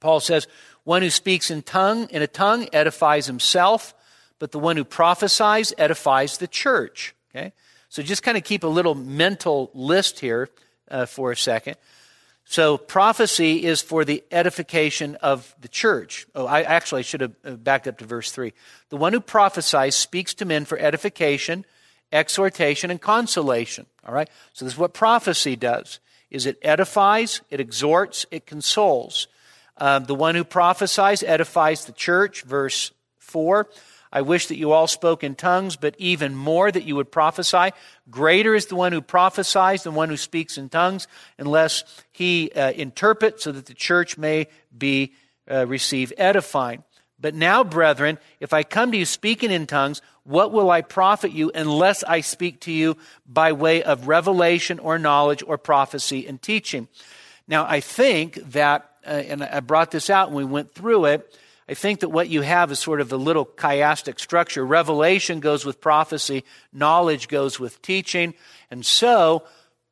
Paul 0.00 0.20
says, 0.20 0.48
One 0.82 1.02
who 1.02 1.10
speaks 1.10 1.50
in 1.50 1.62
tongue 1.62 2.08
in 2.10 2.22
a 2.22 2.26
tongue 2.26 2.68
edifies 2.72 3.26
himself, 3.26 3.94
but 4.38 4.50
the 4.50 4.58
one 4.58 4.76
who 4.76 4.84
prophesies 4.84 5.72
edifies 5.78 6.38
the 6.38 6.48
church. 6.48 7.14
Okay? 7.30 7.52
So 7.88 8.02
just 8.02 8.22
kind 8.22 8.36
of 8.36 8.42
keep 8.42 8.64
a 8.64 8.68
little 8.68 8.94
mental 8.96 9.70
list 9.72 10.18
here 10.18 10.48
uh, 10.90 11.06
for 11.06 11.30
a 11.30 11.36
second. 11.36 11.76
So 12.54 12.78
prophecy 12.78 13.64
is 13.64 13.82
for 13.82 14.04
the 14.04 14.22
edification 14.30 15.16
of 15.16 15.56
the 15.60 15.66
church. 15.66 16.24
Oh, 16.36 16.46
I 16.46 16.62
actually 16.62 17.02
should 17.02 17.20
have 17.20 17.32
uh, 17.44 17.50
backed 17.56 17.88
up 17.88 17.98
to 17.98 18.04
verse 18.04 18.30
3. 18.30 18.52
The 18.90 18.96
one 18.96 19.12
who 19.12 19.18
prophesies 19.18 19.96
speaks 19.96 20.34
to 20.34 20.44
men 20.44 20.64
for 20.64 20.78
edification, 20.78 21.64
exhortation, 22.12 22.92
and 22.92 23.00
consolation. 23.00 23.86
All 24.06 24.14
right? 24.14 24.30
So 24.52 24.64
this 24.64 24.74
is 24.74 24.78
what 24.78 24.94
prophecy 24.94 25.56
does. 25.56 25.98
Is 26.30 26.46
it 26.46 26.60
edifies, 26.62 27.40
it 27.50 27.58
exhorts, 27.58 28.24
it 28.30 28.46
consoles. 28.46 29.26
Um, 29.78 30.04
the 30.04 30.14
one 30.14 30.36
who 30.36 30.44
prophesies 30.44 31.24
edifies 31.24 31.86
the 31.86 31.92
church, 31.92 32.42
verse 32.42 32.92
4. 33.18 33.68
I 34.14 34.22
wish 34.22 34.46
that 34.46 34.56
you 34.56 34.72
all 34.72 34.86
spoke 34.86 35.24
in 35.24 35.34
tongues, 35.34 35.76
but 35.76 35.94
even 35.98 36.36
more 36.36 36.70
that 36.70 36.84
you 36.84 36.94
would 36.96 37.10
prophesy. 37.10 37.72
Greater 38.08 38.54
is 38.54 38.66
the 38.66 38.76
one 38.76 38.92
who 38.92 39.02
prophesies 39.02 39.82
than 39.82 39.96
one 39.96 40.08
who 40.08 40.16
speaks 40.16 40.56
in 40.56 40.68
tongues, 40.68 41.08
unless 41.36 41.82
he 42.12 42.50
uh, 42.52 42.70
interpret, 42.70 43.42
so 43.42 43.52
that 43.52 43.66
the 43.66 43.74
church 43.74 44.16
may 44.16 44.46
be 44.78 45.12
uh, 45.50 45.66
receive 45.66 46.12
edifying. 46.16 46.84
But 47.20 47.34
now, 47.34 47.64
brethren, 47.64 48.18
if 48.38 48.52
I 48.52 48.62
come 48.62 48.92
to 48.92 48.98
you 48.98 49.04
speaking 49.04 49.50
in 49.50 49.66
tongues, 49.66 50.00
What 50.24 50.52
will 50.52 50.70
I 50.70 50.80
profit 50.80 51.32
you 51.32 51.52
unless 51.54 52.02
I 52.02 52.22
speak 52.22 52.60
to 52.60 52.72
you 52.72 52.96
by 53.26 53.52
way 53.52 53.82
of 53.82 54.08
revelation 54.08 54.78
or 54.78 54.98
knowledge 54.98 55.42
or 55.46 55.58
prophecy 55.58 56.26
and 56.26 56.40
teaching? 56.40 56.88
Now, 57.46 57.66
I 57.68 57.80
think 57.80 58.36
that, 58.52 58.88
uh, 59.06 59.10
and 59.10 59.44
I 59.44 59.60
brought 59.60 59.90
this 59.90 60.08
out 60.08 60.30
when 60.30 60.46
we 60.46 60.50
went 60.50 60.72
through 60.72 61.04
it, 61.06 61.38
I 61.68 61.74
think 61.74 62.00
that 62.00 62.10
what 62.10 62.28
you 62.28 62.42
have 62.42 62.70
is 62.70 62.78
sort 62.78 63.00
of 63.00 63.10
a 63.12 63.16
little 63.16 63.46
chiastic 63.46 64.20
structure. 64.20 64.64
Revelation 64.64 65.40
goes 65.40 65.64
with 65.64 65.80
prophecy, 65.80 66.44
knowledge 66.72 67.28
goes 67.28 67.58
with 67.58 67.80
teaching. 67.80 68.34
And 68.70 68.84
so, 68.84 69.44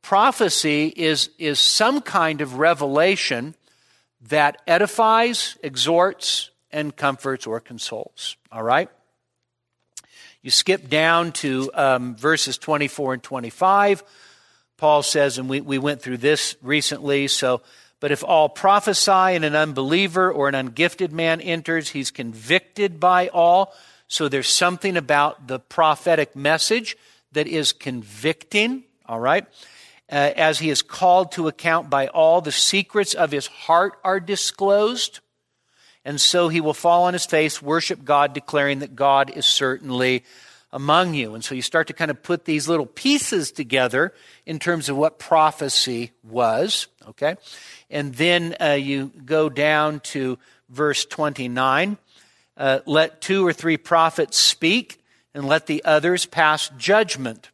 prophecy 0.03 0.93
is, 0.95 1.29
is 1.39 1.59
some 1.59 2.01
kind 2.01 2.41
of 2.41 2.59
revelation 2.59 3.55
that 4.29 4.61
edifies, 4.67 5.57
exhorts, 5.63 6.51
and 6.71 6.95
comforts 6.95 7.47
or 7.47 7.59
consoles. 7.59 8.37
All 8.51 8.63
right? 8.63 8.89
You 10.43 10.51
skip 10.51 10.89
down 10.89 11.31
to 11.33 11.71
um, 11.73 12.15
verses 12.15 12.57
24 12.57 13.15
and 13.15 13.23
25. 13.23 14.03
Paul 14.77 15.01
says, 15.01 15.37
and 15.37 15.49
we, 15.49 15.61
we 15.61 15.77
went 15.77 16.01
through 16.01 16.17
this 16.17 16.55
recently, 16.61 17.27
so, 17.27 17.61
but 18.03 18.11
if 18.11 18.21
all 18.21 18.49
prophesy 18.49 19.33
and 19.33 19.45
an 19.45 19.55
unbeliever 19.55 20.29
or 20.29 20.49
an 20.49 20.55
ungifted 20.55 21.13
man 21.13 21.39
enters, 21.39 21.91
he's 21.91 22.11
convicted 22.11 22.99
by 22.99 23.29
all. 23.29 23.73
So 24.09 24.27
there's 24.27 24.49
something 24.49 24.97
about 24.97 25.47
the 25.47 25.57
prophetic 25.57 26.35
message 26.35 26.97
that 27.31 27.47
is 27.47 27.71
convicting, 27.71 28.83
all 29.05 29.21
right? 29.21 29.45
Uh, 30.11 30.31
as 30.35 30.59
he 30.59 30.69
is 30.69 30.81
called 30.81 31.31
to 31.31 31.47
account 31.47 31.89
by 31.89 32.07
all, 32.07 32.41
the 32.41 32.51
secrets 32.51 33.13
of 33.13 33.31
his 33.31 33.47
heart 33.47 33.93
are 34.03 34.19
disclosed. 34.19 35.21
And 36.03 36.19
so 36.19 36.49
he 36.49 36.59
will 36.59 36.73
fall 36.73 37.05
on 37.05 37.13
his 37.13 37.25
face, 37.25 37.61
worship 37.61 38.03
God, 38.03 38.33
declaring 38.33 38.79
that 38.79 38.97
God 38.97 39.29
is 39.29 39.45
certainly 39.45 40.25
among 40.73 41.13
you. 41.13 41.35
And 41.35 41.43
so 41.43 41.55
you 41.55 41.61
start 41.61 41.87
to 41.87 41.93
kind 41.93 42.11
of 42.11 42.21
put 42.23 42.45
these 42.45 42.67
little 42.67 42.87
pieces 42.87 43.51
together 43.51 44.13
in 44.45 44.59
terms 44.59 44.89
of 44.89 44.97
what 44.97 45.19
prophecy 45.19 46.11
was, 46.23 46.87
okay? 47.07 47.35
And 47.89 48.15
then 48.15 48.55
uh, 48.59 48.71
you 48.71 49.11
go 49.23 49.47
down 49.49 49.99
to 50.01 50.39
verse 50.69 51.05
29. 51.05 51.97
Uh, 52.57 52.79
let 52.85 53.21
two 53.21 53.45
or 53.45 53.53
three 53.53 53.77
prophets 53.77 54.37
speak, 54.37 54.99
and 55.33 55.47
let 55.47 55.67
the 55.67 55.83
others 55.85 56.25
pass 56.25 56.69
judgment. 56.77 57.49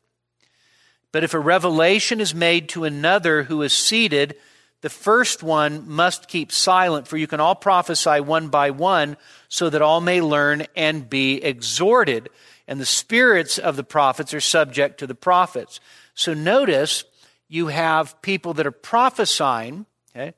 But 1.12 1.24
if 1.24 1.34
a 1.34 1.40
revelation 1.40 2.20
is 2.22 2.36
made 2.36 2.70
to 2.70 2.84
another 2.84 3.44
who 3.44 3.62
is 3.62 3.74
seated, 3.74 4.36
the 4.82 4.90
first 4.90 5.44
one 5.44 5.90
must 5.90 6.28
keep 6.28 6.52
silent, 6.52 7.08
for 7.08 7.18
you 7.18 7.28
can 7.28 7.40
all 7.40 7.56
prophesy 7.56 8.22
one 8.22 8.48
by 8.48 8.72
one, 8.72 9.18
so 9.50 9.70
that 9.70 9.82
all 9.82 10.00
may 10.00 10.22
learn 10.22 10.66
and 10.76 11.10
be 11.10 11.44
exhorted. 11.44 12.30
And 12.68 12.80
the 12.80 12.86
spirits 12.86 13.58
of 13.58 13.76
the 13.76 13.84
prophets 13.84 14.34
are 14.34 14.42
subject 14.42 15.00
to 15.00 15.08
the 15.08 15.16
prophets. 15.16 15.80
So 16.14 16.34
notice 16.34 17.04
you 17.48 17.68
have 17.68 18.22
people 18.22 18.54
that 18.54 18.68
are 18.68 18.72
prophesying, 18.72 19.86
okay? 20.16 20.34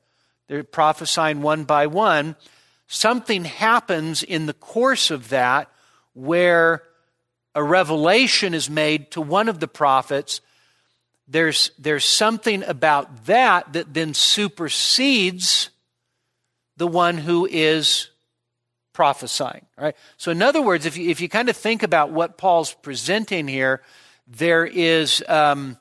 They're 0.48 0.64
prophesying 0.64 1.42
one 1.42 1.64
by 1.64 1.86
one. 1.86 2.36
Something 2.86 3.44
happens 3.44 4.22
in 4.22 4.46
the 4.46 4.54
course 4.54 5.10
of 5.10 5.28
that 5.28 5.70
where 6.14 6.82
a 7.54 7.62
revelation 7.62 8.54
is 8.54 8.68
made 8.68 9.10
to 9.12 9.20
one 9.20 9.48
of 9.48 9.60
the 9.60 9.68
prophets 9.68 10.40
there's, 11.28 11.70
there's 11.78 12.04
something 12.04 12.62
about 12.64 13.26
that 13.26 13.72
that 13.72 13.94
then 13.94 14.14
supersedes 14.14 15.70
the 16.76 16.86
one 16.86 17.18
who 17.18 17.46
is 17.50 18.10
prophesying. 18.92 19.66
Right? 19.78 19.96
So, 20.16 20.30
in 20.30 20.42
other 20.42 20.62
words, 20.62 20.86
if 20.86 20.96
you, 20.96 21.10
if 21.10 21.20
you 21.20 21.28
kind 21.28 21.48
of 21.48 21.56
think 21.56 21.82
about 21.82 22.10
what 22.10 22.38
Paul's 22.38 22.74
presenting 22.74 23.48
here, 23.48 23.82
there 24.26 24.64
is, 24.64 25.22
um, 25.28 25.78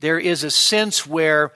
there 0.00 0.18
is 0.18 0.44
a 0.44 0.50
sense 0.50 1.06
where 1.06 1.52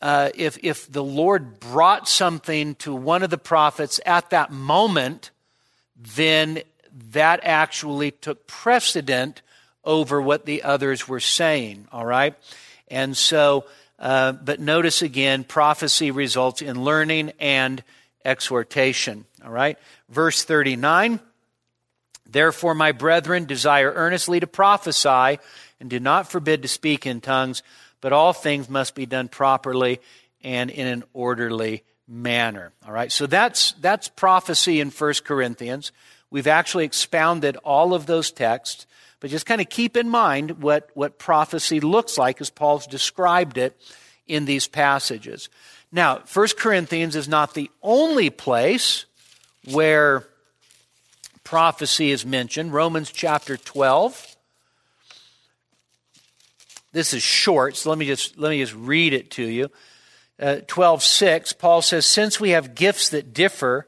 uh, 0.00 0.30
if, 0.34 0.58
if 0.62 0.90
the 0.90 1.04
Lord 1.04 1.60
brought 1.60 2.08
something 2.08 2.74
to 2.76 2.94
one 2.94 3.22
of 3.22 3.30
the 3.30 3.38
prophets 3.38 4.00
at 4.06 4.30
that 4.30 4.50
moment, 4.50 5.30
then 5.96 6.62
that 7.10 7.40
actually 7.42 8.10
took 8.10 8.46
precedent 8.46 9.42
over 9.84 10.20
what 10.20 10.46
the 10.46 10.62
others 10.62 11.08
were 11.08 11.20
saying, 11.20 11.86
all 11.92 12.04
right? 12.04 12.34
And 12.88 13.16
so, 13.16 13.64
uh, 13.98 14.32
but 14.32 14.60
notice 14.60 15.02
again, 15.02 15.44
prophecy 15.44 16.10
results 16.10 16.62
in 16.62 16.82
learning 16.84 17.32
and 17.38 17.82
exhortation, 18.24 19.24
all 19.44 19.50
right? 19.50 19.78
Verse 20.08 20.44
39 20.44 21.20
Therefore, 22.30 22.76
my 22.76 22.92
brethren, 22.92 23.44
desire 23.44 23.92
earnestly 23.92 24.38
to 24.38 24.46
prophesy 24.46 25.40
and 25.80 25.90
do 25.90 25.98
not 25.98 26.30
forbid 26.30 26.62
to 26.62 26.68
speak 26.68 27.04
in 27.04 27.20
tongues, 27.20 27.64
but 28.00 28.12
all 28.12 28.32
things 28.32 28.68
must 28.68 28.94
be 28.94 29.04
done 29.04 29.26
properly 29.26 30.00
and 30.42 30.70
in 30.70 30.86
an 30.86 31.02
orderly 31.12 31.82
manner. 32.06 32.72
All 32.86 32.92
right, 32.92 33.10
so 33.10 33.26
that's, 33.26 33.72
that's 33.80 34.08
prophecy 34.08 34.80
in 34.80 34.90
First 34.90 35.24
Corinthians. 35.24 35.90
We've 36.30 36.46
actually 36.46 36.84
expounded 36.84 37.56
all 37.58 37.94
of 37.94 38.06
those 38.06 38.30
texts. 38.30 38.86
But 39.20 39.30
just 39.30 39.46
kind 39.46 39.60
of 39.60 39.68
keep 39.68 39.96
in 39.96 40.08
mind 40.08 40.62
what, 40.62 40.90
what 40.94 41.18
prophecy 41.18 41.80
looks 41.80 42.16
like 42.16 42.40
as 42.40 42.50
Paul's 42.50 42.86
described 42.86 43.58
it 43.58 43.78
in 44.26 44.46
these 44.46 44.66
passages. 44.66 45.50
Now, 45.92 46.22
1 46.32 46.48
Corinthians 46.56 47.16
is 47.16 47.28
not 47.28 47.54
the 47.54 47.70
only 47.82 48.30
place 48.30 49.04
where 49.70 50.26
prophecy 51.44 52.10
is 52.10 52.24
mentioned. 52.24 52.72
Romans 52.72 53.10
chapter 53.10 53.56
12. 53.56 54.36
This 56.92 57.12
is 57.12 57.22
short, 57.22 57.76
so 57.76 57.90
let 57.90 57.98
me 57.98 58.06
just, 58.06 58.38
let 58.38 58.50
me 58.50 58.60
just 58.60 58.74
read 58.74 59.12
it 59.12 59.30
to 59.32 59.44
you. 59.44 59.70
Uh, 60.40 60.56
12 60.66 61.02
6, 61.02 61.52
Paul 61.54 61.82
says, 61.82 62.06
Since 62.06 62.40
we 62.40 62.50
have 62.50 62.74
gifts 62.74 63.10
that 63.10 63.34
differ 63.34 63.86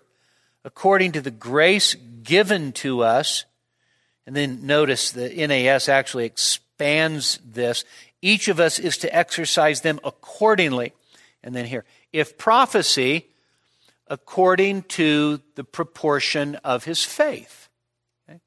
according 0.64 1.12
to 1.12 1.20
the 1.20 1.30
grace 1.30 1.94
given 2.22 2.72
to 2.72 3.02
us, 3.02 3.44
and 4.26 4.36
then 4.36 4.66
notice 4.66 5.10
the 5.10 5.28
NAS 5.46 5.88
actually 5.88 6.26
expands 6.26 7.38
this. 7.44 7.84
Each 8.20 8.48
of 8.48 8.60
us 8.60 8.78
is 8.78 8.98
to 8.98 9.14
exercise 9.14 9.80
them 9.80 9.98
accordingly. 10.04 10.92
And 11.42 11.54
then 11.54 11.64
here, 11.64 11.84
if 12.12 12.38
prophecy, 12.38 13.26
according 14.06 14.82
to 14.82 15.40
the 15.56 15.64
proportion 15.64 16.54
of 16.56 16.84
his 16.84 17.04
faith. 17.04 17.68
Okay? 18.28 18.40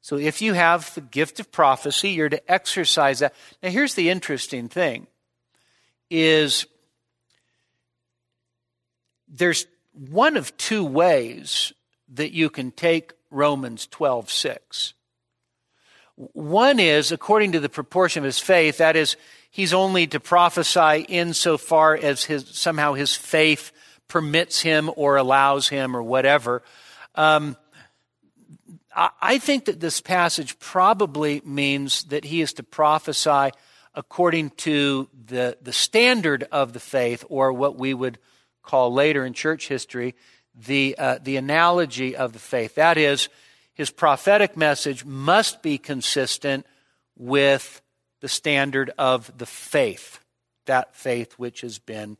So 0.00 0.16
if 0.16 0.40
you 0.40 0.54
have 0.54 0.94
the 0.94 1.00
gift 1.02 1.40
of 1.40 1.52
prophecy, 1.52 2.10
you're 2.10 2.30
to 2.30 2.50
exercise 2.50 3.18
that. 3.18 3.34
Now 3.62 3.70
here's 3.70 3.94
the 3.94 4.08
interesting 4.08 4.68
thing 4.68 5.06
is 6.08 6.66
there's 9.28 9.66
one 9.92 10.36
of 10.36 10.56
two 10.56 10.84
ways 10.84 11.72
that 12.14 12.32
you 12.32 12.48
can 12.50 12.70
take 12.70 13.12
Romans 13.30 13.86
12 13.86 14.30
6. 14.30 14.94
One 16.16 16.78
is, 16.78 17.10
according 17.10 17.52
to 17.52 17.60
the 17.60 17.68
proportion 17.68 18.20
of 18.20 18.26
his 18.26 18.38
faith, 18.38 18.78
that 18.78 18.96
is, 18.96 19.16
he's 19.50 19.72
only 19.72 20.06
to 20.08 20.20
prophesy 20.20 21.06
insofar 21.08 21.96
as 21.96 22.24
his, 22.24 22.46
somehow 22.48 22.94
his 22.94 23.14
faith 23.14 23.72
permits 24.08 24.60
him 24.60 24.90
or 24.96 25.16
allows 25.16 25.68
him 25.68 25.96
or 25.96 26.02
whatever. 26.02 26.62
Um, 27.14 27.56
I 28.94 29.38
think 29.38 29.64
that 29.64 29.80
this 29.80 30.02
passage 30.02 30.58
probably 30.58 31.40
means 31.46 32.04
that 32.04 32.24
he 32.24 32.42
is 32.42 32.52
to 32.54 32.62
prophesy 32.62 33.52
according 33.94 34.50
to 34.50 35.08
the, 35.26 35.56
the 35.62 35.72
standard 35.72 36.46
of 36.52 36.74
the 36.74 36.80
faith, 36.80 37.24
or 37.28 37.52
what 37.52 37.78
we 37.78 37.94
would 37.94 38.18
call 38.62 38.92
later 38.92 39.24
in 39.24 39.32
church 39.32 39.68
history 39.68 40.14
the, 40.54 40.94
uh, 40.98 41.18
the 41.22 41.36
analogy 41.36 42.14
of 42.14 42.32
the 42.34 42.38
faith. 42.38 42.74
That 42.74 42.98
is, 42.98 43.30
his 43.74 43.90
prophetic 43.90 44.56
message 44.56 45.04
must 45.04 45.62
be 45.62 45.78
consistent 45.78 46.66
with 47.16 47.80
the 48.20 48.28
standard 48.28 48.90
of 48.98 49.36
the 49.36 49.46
faith, 49.46 50.20
that 50.66 50.94
faith 50.94 51.34
which 51.34 51.62
has 51.62 51.78
been 51.78 52.16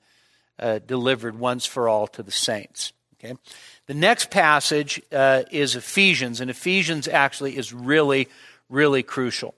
uh, 0.58 0.78
delivered 0.80 1.38
once 1.38 1.66
for 1.66 1.88
all 1.88 2.06
to 2.08 2.22
the 2.22 2.32
saints. 2.32 2.92
Okay? 3.18 3.34
The 3.86 3.94
next 3.94 4.30
passage 4.30 5.00
uh, 5.12 5.42
is 5.50 5.76
Ephesians, 5.76 6.40
and 6.40 6.50
Ephesians 6.50 7.06
actually 7.06 7.56
is 7.56 7.72
really, 7.72 8.28
really 8.68 9.02
crucial. 9.02 9.54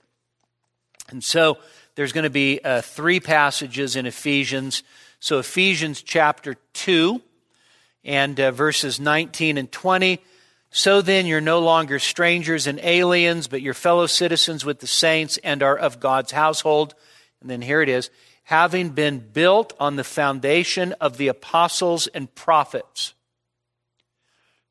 And 1.09 1.23
so 1.23 1.57
there's 1.95 2.11
going 2.11 2.25
to 2.25 2.29
be 2.29 2.59
uh, 2.63 2.81
three 2.81 3.19
passages 3.19 3.95
in 3.95 4.05
Ephesians. 4.05 4.83
So 5.19 5.39
Ephesians 5.39 6.01
chapter 6.01 6.55
2 6.73 7.21
and 8.03 8.39
uh, 8.39 8.51
verses 8.51 8.99
19 8.99 9.57
and 9.57 9.71
20 9.71 10.19
so 10.77 11.01
then, 11.01 11.25
you're 11.25 11.39
no 11.39 11.59
longer 11.59 11.99
strangers 11.99 12.67
and 12.67 12.81
aliens, 12.83 13.47
but 13.47 13.61
you're 13.61 13.73
fellow 13.73 14.07
citizens 14.07 14.65
with 14.65 14.79
the 14.79 14.87
saints 14.87 15.37
and 15.41 15.63
are 15.63 15.77
of 15.77 16.01
God's 16.01 16.33
household. 16.33 16.95
And 17.39 17.49
then 17.49 17.61
here 17.61 17.81
it 17.81 17.87
is 17.87 18.09
having 18.43 18.89
been 18.89 19.19
built 19.19 19.71
on 19.79 19.95
the 19.95 20.03
foundation 20.03 20.91
of 20.99 21.15
the 21.15 21.29
apostles 21.29 22.07
and 22.07 22.35
prophets, 22.35 23.13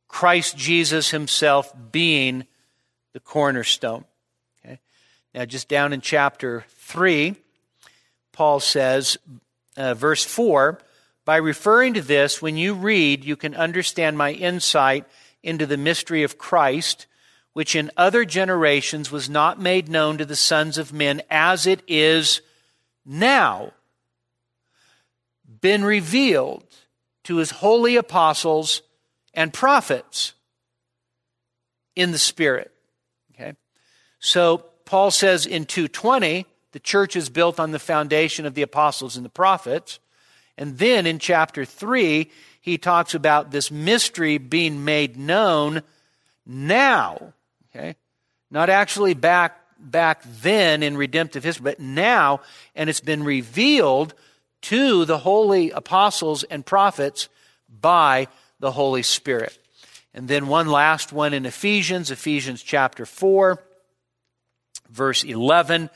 Christ 0.07 0.59
Jesus 0.59 1.11
himself 1.11 1.73
being 1.91 2.45
the 3.15 3.21
cornerstone. 3.21 4.05
Okay? 4.63 4.81
Now, 5.35 5.47
just 5.47 5.71
down 5.71 5.95
in 5.95 6.03
chapter 6.03 6.67
3, 6.81 7.35
Paul 8.33 8.61
says, 8.61 9.17
uh, 9.79 9.95
verse 9.95 10.23
4 10.23 10.79
By 11.25 11.37
referring 11.37 11.95
to 11.95 12.03
this, 12.03 12.43
when 12.43 12.59
you 12.59 12.75
read, 12.75 13.25
you 13.25 13.37
can 13.37 13.55
understand 13.55 14.19
my 14.19 14.33
insight 14.33 15.07
into 15.45 15.67
the 15.67 15.77
mystery 15.77 16.23
of 16.23 16.39
Christ, 16.39 17.07
which 17.53 17.77
in 17.77 17.91
other 17.97 18.25
generations 18.25 19.13
was 19.13 19.31
not 19.31 19.61
made 19.61 19.89
known 19.89 20.19
to 20.19 20.25
the 20.25 20.37
sons 20.37 20.79
of 20.79 20.93
men 20.93 21.23
as 21.31 21.67
it 21.67 21.83
is 21.87 22.41
now, 23.07 23.73
been 25.61 25.85
revealed 25.85 26.65
to 27.25 27.37
his 27.37 27.51
holy 27.51 27.97
apostles 27.97 28.83
and 29.33 29.53
prophets 29.53 30.33
in 31.95 32.13
the 32.13 32.19
Spirit. 32.19 32.73
Okay? 33.35 33.55
So 34.19 34.59
Paul 34.85 35.11
says 35.11 35.47
in 35.47 35.65
220, 35.65 36.47
the 36.73 36.81
church 36.81 37.15
is 37.15 37.29
built 37.29 37.61
on 37.61 37.71
the 37.71 37.79
foundation 37.79 38.47
of 38.47 38.55
the 38.55 38.63
apostles 38.63 39.17
and 39.17 39.25
the 39.25 39.31
prophets. 39.31 40.01
And 40.59 40.79
then 40.79 41.07
in 41.07 41.19
chapter 41.19 41.65
3, 41.65 42.31
he 42.65 42.79
talks 42.79 43.13
about 43.15 43.51
this 43.51 43.71
mystery 43.71 44.39
being 44.39 44.87
made 44.87 45.19
known 45.19 45.83
now. 46.47 47.35
Okay? 47.69 47.95
Not 48.51 48.71
actually 48.71 49.13
back 49.13 49.61
back 49.79 50.23
then 50.41 50.83
in 50.83 50.97
redemptive 50.97 51.45
history, 51.45 51.63
but 51.63 51.79
now, 51.79 52.41
and 52.75 52.89
it's 52.89 53.01
been 53.01 53.23
revealed 53.23 54.15
to 54.63 55.05
the 55.05 55.19
holy 55.19 55.73
apostles 55.73 56.43
and 56.43 56.65
prophets 56.65 57.29
by 57.69 58.29
the 58.61 58.73
Holy 58.73 59.03
Spirit. 59.03 59.59
And 60.15 60.27
then 60.27 60.47
one 60.47 60.69
last 60.69 61.13
one 61.13 61.35
in 61.35 61.45
Ephesians, 61.45 62.11
Ephesians 62.11 62.63
chapter 62.63 63.05
4, 63.05 63.63
verse 64.89 65.23
11. 65.23 65.91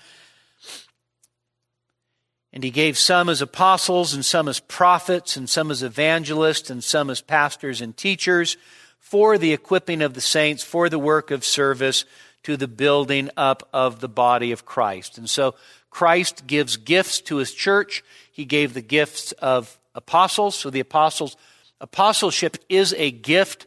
And 2.53 2.65
he 2.65 2.71
gave 2.71 2.97
some 2.97 3.29
as 3.29 3.43
apostles, 3.43 4.15
and 4.15 4.25
some 4.25 4.49
as 4.49 4.61
prophets, 4.61 5.37
and 5.37 5.49
some 5.49 5.71
as 5.71 5.83
evangelists, 5.83 6.71
and 6.71 6.83
some 6.83 7.11
as 7.11 7.21
pastors 7.21 7.81
and 7.81 7.97
teachers 7.97 8.57
for 8.99 9.39
the 9.39 9.53
equipping 9.53 10.03
of 10.03 10.15
the 10.15 10.21
saints, 10.21 10.63
for 10.63 10.89
the 10.89 10.99
work 10.99 11.31
of 11.31 11.45
service, 11.45 12.05
to 12.43 12.57
the 12.57 12.69
building 12.69 13.31
up 13.37 13.69
of 13.73 14.01
the 14.01 14.09
body 14.09 14.53
of 14.53 14.65
Christ. 14.65 15.19
And 15.19 15.29
so 15.29 15.55
Christ 15.91 16.47
gives 16.47 16.77
gifts 16.77 17.21
to 17.23 17.37
his 17.37 17.53
church. 17.53 18.03
He 18.33 18.45
gave 18.45 18.75
the 18.75 18.81
gifts 18.81 19.33
of 19.33 19.79
apostles. 19.95 20.55
So 20.55 20.71
the 20.71 20.81
apostles, 20.81 21.37
apostleship 21.81 22.57
is 22.69 22.95
a 22.95 23.11
gift, 23.11 23.67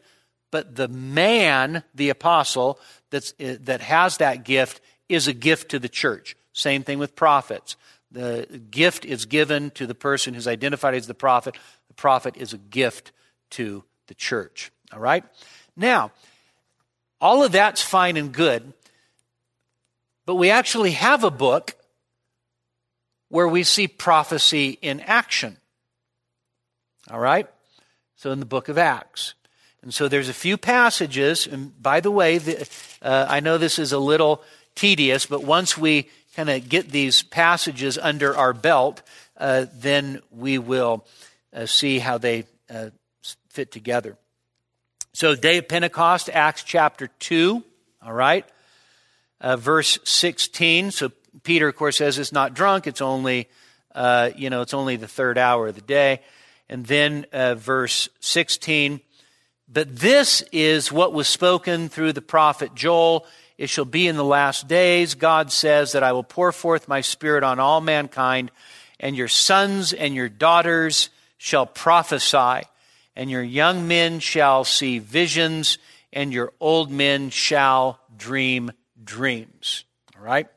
but 0.50 0.76
the 0.76 0.88
man, 0.88 1.84
the 1.94 2.10
apostle, 2.10 2.80
that's, 3.10 3.34
eh, 3.38 3.56
that 3.60 3.80
has 3.80 4.16
that 4.18 4.44
gift 4.44 4.80
is 5.08 5.28
a 5.28 5.32
gift 5.32 5.70
to 5.70 5.78
the 5.78 5.88
church. 5.88 6.36
Same 6.52 6.82
thing 6.82 6.98
with 6.98 7.14
prophets. 7.14 7.76
The 8.12 8.60
gift 8.70 9.04
is 9.04 9.24
given 9.24 9.70
to 9.72 9.86
the 9.86 9.94
person 9.94 10.34
who's 10.34 10.46
identified 10.46 10.94
as 10.94 11.06
the 11.06 11.14
prophet. 11.14 11.56
The 11.88 11.94
prophet 11.94 12.36
is 12.36 12.52
a 12.52 12.58
gift 12.58 13.10
to 13.50 13.84
the 14.06 14.14
church. 14.14 14.70
All 14.92 15.00
right? 15.00 15.24
Now, 15.76 16.12
all 17.20 17.42
of 17.42 17.52
that's 17.52 17.80
fine 17.80 18.16
and 18.16 18.32
good, 18.32 18.74
but 20.26 20.34
we 20.34 20.50
actually 20.50 20.92
have 20.92 21.24
a 21.24 21.30
book 21.30 21.74
where 23.28 23.48
we 23.48 23.62
see 23.62 23.88
prophecy 23.88 24.78
in 24.82 25.00
action. 25.00 25.56
All 27.10 27.18
right? 27.18 27.48
So, 28.16 28.30
in 28.30 28.40
the 28.40 28.46
book 28.46 28.68
of 28.68 28.76
Acts. 28.76 29.34
And 29.82 29.92
so 29.92 30.06
there's 30.06 30.28
a 30.28 30.34
few 30.34 30.56
passages, 30.56 31.46
and 31.46 31.80
by 31.82 32.00
the 32.00 32.10
way, 32.10 32.38
the, 32.38 32.68
uh, 33.02 33.26
I 33.28 33.40
know 33.40 33.58
this 33.58 33.80
is 33.80 33.92
a 33.92 33.98
little 33.98 34.44
tedious, 34.76 35.26
but 35.26 35.42
once 35.42 35.76
we 35.76 36.08
kind 36.34 36.50
of 36.50 36.68
get 36.68 36.90
these 36.90 37.22
passages 37.22 37.98
under 37.98 38.36
our 38.36 38.52
belt, 38.52 39.02
uh, 39.36 39.66
then 39.74 40.20
we 40.30 40.58
will 40.58 41.04
uh, 41.52 41.66
see 41.66 41.98
how 41.98 42.18
they 42.18 42.44
uh, 42.70 42.90
fit 43.48 43.70
together. 43.70 44.16
So, 45.12 45.34
day 45.34 45.58
of 45.58 45.68
Pentecost, 45.68 46.30
Acts 46.32 46.62
chapter 46.62 47.08
2, 47.18 47.62
all 48.02 48.12
right, 48.12 48.46
uh, 49.40 49.56
verse 49.56 49.98
16. 50.04 50.90
So, 50.90 51.12
Peter, 51.42 51.68
of 51.68 51.76
course, 51.76 51.96
says 51.98 52.18
it's 52.18 52.32
not 52.32 52.54
drunk, 52.54 52.86
it's 52.86 53.02
only, 53.02 53.48
uh, 53.94 54.30
you 54.36 54.48
know, 54.48 54.62
it's 54.62 54.74
only 54.74 54.96
the 54.96 55.08
third 55.08 55.36
hour 55.36 55.68
of 55.68 55.74
the 55.74 55.82
day. 55.82 56.20
And 56.68 56.86
then 56.86 57.26
uh, 57.32 57.54
verse 57.56 58.08
16. 58.20 59.00
But 59.68 59.94
this 59.94 60.42
is 60.52 60.90
what 60.90 61.12
was 61.12 61.28
spoken 61.28 61.88
through 61.88 62.12
the 62.12 62.22
prophet 62.22 62.74
Joel. 62.74 63.26
It 63.62 63.70
shall 63.70 63.84
be 63.84 64.08
in 64.08 64.16
the 64.16 64.24
last 64.24 64.66
days, 64.66 65.14
God 65.14 65.52
says, 65.52 65.92
that 65.92 66.02
I 66.02 66.10
will 66.10 66.24
pour 66.24 66.50
forth 66.50 66.88
my 66.88 67.00
spirit 67.00 67.44
on 67.44 67.60
all 67.60 67.80
mankind, 67.80 68.50
and 68.98 69.14
your 69.14 69.28
sons 69.28 69.92
and 69.92 70.16
your 70.16 70.28
daughters 70.28 71.10
shall 71.38 71.66
prophesy, 71.66 72.66
and 73.14 73.30
your 73.30 73.44
young 73.44 73.86
men 73.86 74.18
shall 74.18 74.64
see 74.64 74.98
visions, 74.98 75.78
and 76.12 76.32
your 76.32 76.52
old 76.58 76.90
men 76.90 77.30
shall 77.30 78.00
dream 78.16 78.72
dreams. 79.04 79.84
All 80.18 80.24
right? 80.24 80.48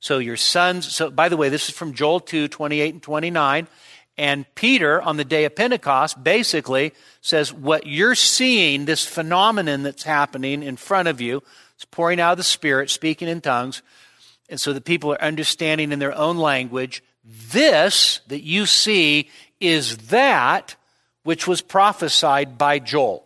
So 0.00 0.18
your 0.18 0.36
sons, 0.36 0.92
so 0.92 1.12
by 1.12 1.28
the 1.28 1.36
way, 1.36 1.50
this 1.50 1.68
is 1.68 1.76
from 1.76 1.94
Joel 1.94 2.18
2, 2.18 2.48
28 2.48 2.92
and 2.92 3.02
29. 3.04 3.68
And 4.16 4.52
Peter, 4.56 5.00
on 5.00 5.16
the 5.16 5.24
day 5.24 5.44
of 5.44 5.54
Pentecost, 5.54 6.24
basically 6.24 6.92
says, 7.20 7.52
What 7.52 7.86
you're 7.86 8.16
seeing, 8.16 8.84
this 8.84 9.06
phenomenon 9.06 9.84
that's 9.84 10.02
happening 10.02 10.64
in 10.64 10.76
front 10.76 11.06
of 11.06 11.20
you, 11.20 11.44
it's 11.78 11.84
pouring 11.84 12.18
out 12.18 12.32
of 12.32 12.38
the 12.38 12.42
Spirit, 12.42 12.90
speaking 12.90 13.28
in 13.28 13.40
tongues, 13.40 13.82
and 14.48 14.60
so 14.60 14.72
the 14.72 14.80
people 14.80 15.12
are 15.12 15.22
understanding 15.22 15.92
in 15.92 16.00
their 16.00 16.12
own 16.12 16.36
language. 16.36 17.04
This 17.22 18.20
that 18.26 18.42
you 18.42 18.66
see 18.66 19.30
is 19.60 19.96
that 20.08 20.74
which 21.22 21.46
was 21.46 21.62
prophesied 21.62 22.58
by 22.58 22.80
Joel. 22.80 23.24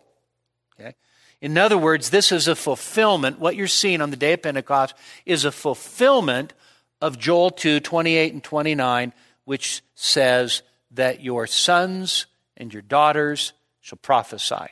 Okay? 0.79 0.93
In 1.41 1.57
other 1.57 1.79
words, 1.79 2.11
this 2.11 2.31
is 2.31 2.47
a 2.47 2.55
fulfillment. 2.55 3.39
What 3.39 3.55
you're 3.55 3.65
seeing 3.65 4.01
on 4.01 4.11
the 4.11 4.17
day 4.17 4.33
of 4.33 4.43
Pentecost 4.43 4.93
is 5.25 5.45
a 5.45 5.51
fulfillment 5.51 6.53
of 7.01 7.17
Joel 7.17 7.49
2 7.49 7.79
28 7.79 8.33
and 8.33 8.43
29, 8.43 9.13
which 9.45 9.81
says 9.95 10.61
that 10.91 11.23
your 11.23 11.47
sons 11.47 12.27
and 12.55 12.71
your 12.71 12.83
daughters 12.83 13.53
shall 13.81 13.97
prophesy. 13.97 14.67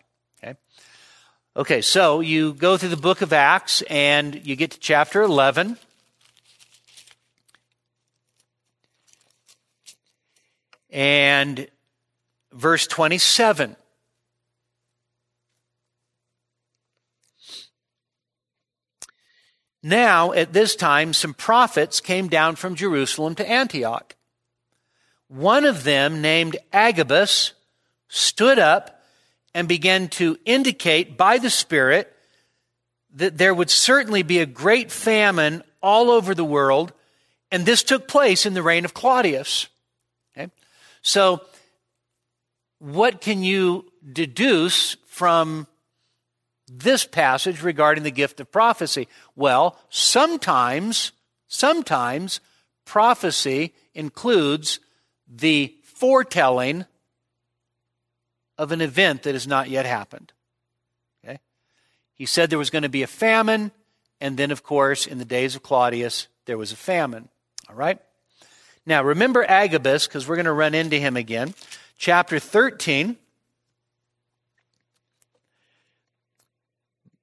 Okay, 1.54 1.82
so 1.82 2.22
you 2.22 2.54
go 2.54 2.78
through 2.78 2.90
the 2.90 2.96
book 2.96 3.22
of 3.22 3.34
Acts 3.34 3.82
and 3.90 4.46
you 4.48 4.56
get 4.56 4.72
to 4.72 4.80
chapter 4.80 5.22
11. 5.22 5.76
And 10.90 11.68
verse 12.54 12.88
27. 12.88 13.76
Now, 19.84 20.32
at 20.32 20.54
this 20.54 20.78
time, 20.78 21.12
some 21.12 21.34
prophets 21.34 22.00
came 22.00 22.30
down 22.30 22.56
from 22.56 22.76
Jerusalem 22.76 23.36
to 23.36 23.50
Antioch. 23.50 24.16
One 25.28 25.66
of 25.66 25.84
them, 25.84 26.22
named 26.22 26.56
Agabus, 26.72 27.52
stood 28.08 28.58
up 28.58 29.01
and 29.54 29.68
began 29.68 30.08
to 30.10 30.38
indicate 30.46 31.18
by 31.18 31.38
the 31.38 31.50
Spirit 31.50 32.14
that 33.14 33.38
there 33.38 33.54
would 33.54 33.70
certainly 33.70 34.24
be 34.24 34.40
a 34.40 34.46
great 34.46 34.92
famine 34.92 35.64
all 35.82 36.10
over 36.10 36.34
the 36.34 36.46
world, 36.46 36.94
and 37.52 37.66
this 37.66 37.84
took 37.84 38.08
place 38.08 38.46
in 38.46 38.54
the 38.54 38.64
reign 38.64 38.86
of 38.86 38.94
Claudius. 38.94 39.68
Okay? 40.38 40.52
So, 41.02 41.42
what 42.80 43.22
can 43.22 43.44
you 43.44 43.86
deduce 44.12 44.96
from 45.08 45.68
this 46.68 47.06
passage 47.06 47.62
regarding 47.62 48.04
the 48.04 48.12
gift 48.12 48.40
of 48.40 48.52
prophecy? 48.52 49.08
Well, 49.36 49.78
sometimes, 49.90 51.12
sometimes 51.48 52.40
prophecy 52.86 53.74
includes 53.94 54.80
the 55.28 55.76
foretelling 55.84 56.86
of 58.62 58.72
an 58.72 58.80
event 58.80 59.24
that 59.24 59.34
has 59.34 59.48
not 59.48 59.72
yet 59.72 59.88
happened. 59.88 60.32
Okay? 61.26 61.40
He 62.14 62.28
said 62.28 62.52
there 62.52 62.60
was 62.60 62.70
going 62.70 62.84
to 62.84 62.90
be 62.90 63.02
a 63.02 63.08
famine, 63.08 63.72
and 64.22 64.38
then, 64.38 64.52
of 64.52 64.62
course, 64.62 65.08
in 65.08 65.18
the 65.18 65.26
days 65.26 65.56
of 65.56 65.64
Claudius, 65.64 66.28
there 66.46 66.60
was 66.60 66.72
a 66.72 66.76
famine. 66.76 67.28
All 67.68 67.76
right? 67.76 67.98
Now, 68.86 69.02
remember 69.02 69.44
Agabus, 69.44 70.06
because 70.06 70.28
we're 70.28 70.36
going 70.36 70.46
to 70.46 70.52
run 70.52 70.76
into 70.76 70.98
him 70.98 71.18
again. 71.18 71.56
Chapter 71.98 72.38
13, 72.38 73.18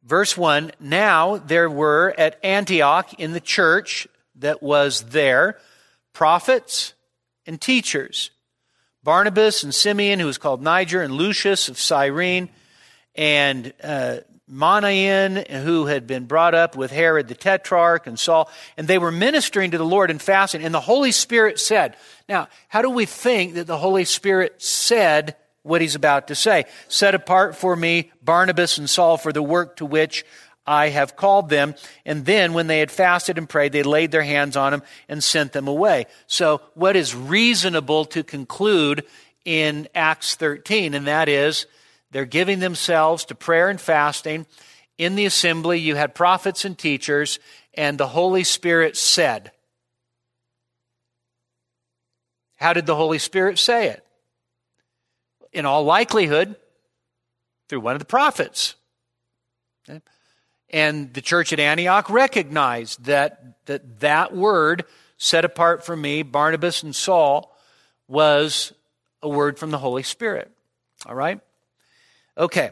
verse 0.03 0.37
1 0.37 0.72
Now 0.81 1.37
there 1.37 1.70
were 1.70 2.12
at 2.18 2.44
Antioch 2.44 3.14
in 3.14 3.31
the 3.31 3.40
church 3.40 4.09
that 4.35 4.61
was 4.61 5.03
there 5.03 5.57
prophets 6.12 6.94
and 7.46 7.61
teachers 7.61 8.33
Barnabas 9.09 9.64
and 9.64 9.75
Simeon, 9.75 10.21
who 10.21 10.27
was 10.27 10.37
called 10.37 10.61
Niger, 10.61 11.01
and 11.01 11.14
Lucius 11.14 11.71
of 11.71 11.81
Cyrene, 11.81 12.51
and 13.14 13.73
uh, 13.83 14.18
Manaen, 14.53 15.49
who 15.49 15.87
had 15.87 16.07
been 16.07 16.27
brought 16.27 16.55
up 16.55 16.77
with 16.77 16.90
Herod 16.90 17.27
the 17.27 17.35
Tetrarch 17.35 18.07
and 18.07 18.18
Saul, 18.18 18.51
and 18.77 18.87
they 18.87 18.99
were 18.99 19.11
ministering 19.11 19.71
to 19.71 19.79
the 19.79 19.85
Lord 19.87 20.11
and 20.11 20.21
fasting. 20.21 20.62
And 20.62 20.75
the 20.75 20.81
Holy 20.81 21.11
Spirit 21.11 21.59
said, 21.59 21.97
Now, 22.29 22.49
how 22.68 22.83
do 22.83 22.90
we 22.90 23.07
think 23.07 23.55
that 23.55 23.66
the 23.66 23.79
Holy 23.79 24.05
Spirit 24.05 24.61
said 24.61 25.37
what 25.62 25.81
he's 25.81 25.94
about 25.94 26.29
to 26.29 26.35
say? 26.35 26.66
Set 26.88 27.14
apart 27.14 27.57
for 27.57 27.75
me 27.75 28.12
Barnabas 28.23 28.77
and 28.77 28.90
Saul 28.90 29.16
for 29.16 29.33
the 29.33 29.42
work 29.42 29.77
to 29.77 29.87
which 29.87 30.27
I 30.68 30.90
have 30.90 31.16
called 31.16 31.48
them. 31.48 31.74
And 32.04 32.26
then, 32.26 32.52
when 32.52 32.66
they 32.66 32.81
had 32.81 32.90
fasted 32.90 33.38
and 33.38 33.48
prayed, 33.48 33.72
they 33.72 33.83
laid 33.83 34.11
their 34.11 34.22
hands 34.22 34.54
on 34.54 34.72
them 34.72 34.83
and 35.09 35.24
sent 35.24 35.52
them 35.52 35.66
away. 35.66 36.07
So, 36.26 36.61
what 36.74 36.94
is 36.94 37.14
reasonable 37.14 38.04
to 38.07 38.22
conclude 38.22 39.07
in 39.46 39.88
Acts 39.94 40.35
13? 40.37 40.92
And 40.92 41.07
that 41.07 41.28
is, 41.28 41.66
they're 42.11 42.26
giving 42.26 42.59
themselves 42.59 43.24
to 43.26 43.35
prayer 43.35 43.70
and 43.70 43.81
fasting. 43.81 44.46
In 44.98 45.14
the 45.14 45.24
assembly, 45.24 45.78
you 45.78 45.94
had 45.94 46.14
prophets 46.14 46.66
and 46.66 46.76
teachers, 46.76 47.38
and 47.72 47.96
the 47.96 48.09
Holy 48.09 48.44
Spirit 48.44 48.96
said. 48.96 49.52
How 52.57 52.74
did 52.74 52.85
the 52.85 52.96
Holy 52.96 53.18
Spirit 53.18 53.59
say 53.59 53.88
it? 53.88 54.04
In 55.52 55.64
all 55.64 55.85
likelihood, 55.85 56.57
through 57.68 57.81
one 57.81 57.94
of 57.94 58.00
the 58.00 58.04
prophets. 58.04 58.74
And 60.70 61.12
the 61.14 61.22
church 61.22 61.52
at 61.52 61.61
Antioch 61.61 62.11
recognized 62.11 63.04
that, 63.04 63.64
that 63.66 64.00
that 64.00 64.35
word, 64.35 64.85
set 65.16 65.44
apart 65.44 65.85
for 65.85 65.96
me, 65.96 66.22
Barnabas 66.22 66.83
and 66.83 66.94
Saul, 66.94 67.57
was 68.07 68.72
a 69.22 69.28
word 69.28 69.59
from 69.59 69.70
the 69.70 69.78
Holy 69.78 70.02
Spirit. 70.02 70.50
All 71.07 71.14
right? 71.14 71.40
Okay, 72.37 72.70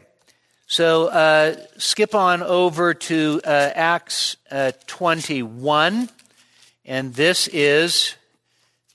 so 0.65 1.07
uh, 1.07 1.55
skip 1.77 2.13
on 2.13 2.43
over 2.43 2.93
to 2.93 3.41
uh, 3.45 3.71
Acts 3.73 4.37
uh, 4.51 4.71
21, 4.85 6.09
and 6.85 7.13
this 7.13 7.47
is, 7.47 8.15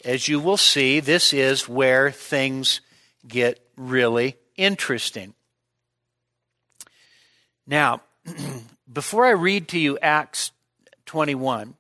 as 0.05 0.29
you 0.29 0.39
will 0.39 0.57
see, 0.57 1.01
this 1.01 1.33
is 1.33 1.69
where 1.69 2.11
things 2.11 2.81
get 3.27 3.59
really 3.77 4.37
interesting. 4.57 5.35
Now, 7.67 8.03
before 8.93 9.27
I 9.27 9.31
read 9.31 9.69
to 9.69 9.79
you 9.79 9.99
Acts 9.99 10.53
21, 11.07 11.75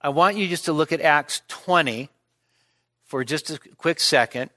I 0.00 0.08
want 0.08 0.36
you 0.36 0.48
just 0.48 0.66
to 0.66 0.72
look 0.72 0.92
at 0.92 1.00
Acts 1.00 1.42
20 1.48 2.08
for 3.04 3.24
just 3.24 3.50
a 3.50 3.58
quick 3.76 4.00
second. 4.00 4.50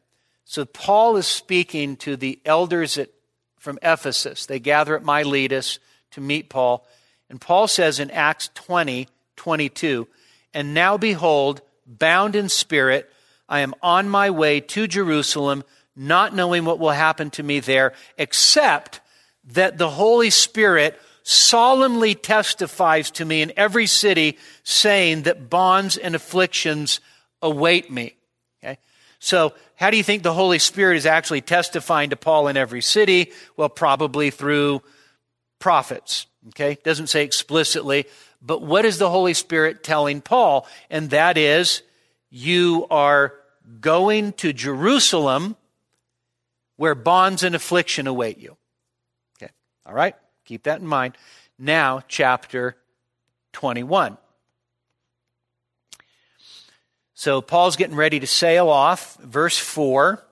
So, 0.46 0.66
Paul 0.66 1.18
is 1.18 1.28
speaking 1.28 1.98
to 1.98 2.16
the 2.16 2.40
elders 2.46 2.98
at 2.98 3.10
from 3.58 3.80
Ephesus. 3.82 4.46
They 4.46 4.60
gather 4.60 4.96
at 4.96 5.04
Miletus 5.04 5.80
to 6.12 6.22
meet 6.22 6.50
Paul. 6.50 6.88
And 7.30 7.42
Paul 7.42 7.68
says 7.68 8.00
in 8.00 8.10
Acts 8.12 8.50
20, 8.54 9.08
22, 9.36 10.08
And 10.54 10.74
now 10.74 10.98
behold, 10.98 11.62
bound 11.86 12.36
in 12.36 12.48
spirit, 12.48 13.12
I 13.50 13.60
am 13.60 13.74
on 13.82 14.08
my 14.08 14.30
way 14.30 14.62
to 14.62 14.88
Jerusalem, 14.88 15.64
not 15.96 16.34
knowing 16.34 16.64
what 16.64 16.80
will 16.80 16.92
happen 16.92 17.30
to 17.32 17.44
me 17.44 17.60
there, 17.60 17.94
except 18.18 19.02
that 19.54 19.78
the 19.78 19.90
Holy 19.90 20.30
Spirit 20.30 21.00
solemnly 21.28 22.16
testifies 22.16 23.12
to 23.12 23.26
me 23.26 23.42
in 23.42 23.52
every 23.58 23.86
city, 23.86 24.38
saying 24.64 25.24
that 25.24 25.50
bonds 25.50 25.98
and 25.98 26.16
afflictions 26.16 27.02
await 27.42 27.92
me. 27.92 28.16
Okay? 28.64 28.78
So 29.20 29.54
how 29.76 29.90
do 29.90 29.98
you 29.98 30.04
think 30.04 30.24
the 30.24 30.32
Holy 30.32 30.58
Spirit 30.58 30.96
is 30.96 31.06
actually 31.06 31.42
testifying 31.42 32.12
to 32.12 32.16
Paul 32.16 32.48
in 32.48 32.56
every 32.56 32.82
city? 32.82 33.34
Well, 33.58 33.68
probably 33.68 34.30
through 34.30 34.82
prophets. 35.60 36.28
Okay? 36.50 36.78
Doesn't 36.86 37.08
say 37.08 37.26
explicitly, 37.26 38.06
but 38.42 38.62
what 38.62 38.86
is 38.86 38.98
the 38.98 39.10
Holy 39.10 39.34
Spirit 39.34 39.84
telling 39.84 40.22
Paul? 40.22 40.66
And 40.90 41.10
that 41.10 41.38
is, 41.38 41.82
you 42.30 42.88
are 42.90 43.34
going 43.82 44.32
to 44.34 44.54
Jerusalem 44.54 45.58
where 46.78 46.96
bonds 46.96 47.44
and 47.44 47.54
affliction 47.54 48.08
await 48.08 48.38
you. 48.38 48.56
Okay. 49.38 49.52
All 49.86 49.94
right? 49.94 50.16
Keep 50.48 50.64
that 50.64 50.80
in 50.80 50.88
mind. 50.88 51.18
Now, 51.60 52.02
chapter 52.08 52.78
21. 53.52 54.18
So 57.14 57.42
Paul's 57.42 57.76
getting 57.76 57.98
ready 57.98 58.20
to 58.22 58.28
sail 58.28 58.70
off. 58.70 59.18
Verse 59.18 59.58
4. 59.58 60.24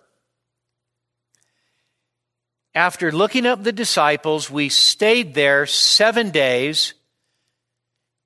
After 2.74 3.12
looking 3.12 3.46
up 3.46 3.64
the 3.64 3.74
disciples, 3.74 4.50
we 4.50 4.70
stayed 4.70 5.34
there 5.34 5.66
seven 5.66 6.30
days, 6.30 6.94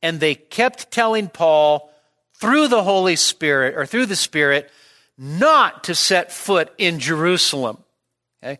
and 0.01 0.19
they 0.19 0.35
kept 0.35 0.91
telling 0.91 1.27
Paul 1.27 1.91
through 2.35 2.67
the 2.67 2.83
Holy 2.83 3.15
Spirit, 3.15 3.75
or 3.75 3.85
through 3.85 4.05
the 4.05 4.15
Spirit, 4.15 4.69
not 5.17 5.85
to 5.85 5.95
set 5.95 6.31
foot 6.31 6.71
in 6.77 6.99
Jerusalem. 6.99 7.77
Okay? 8.43 8.59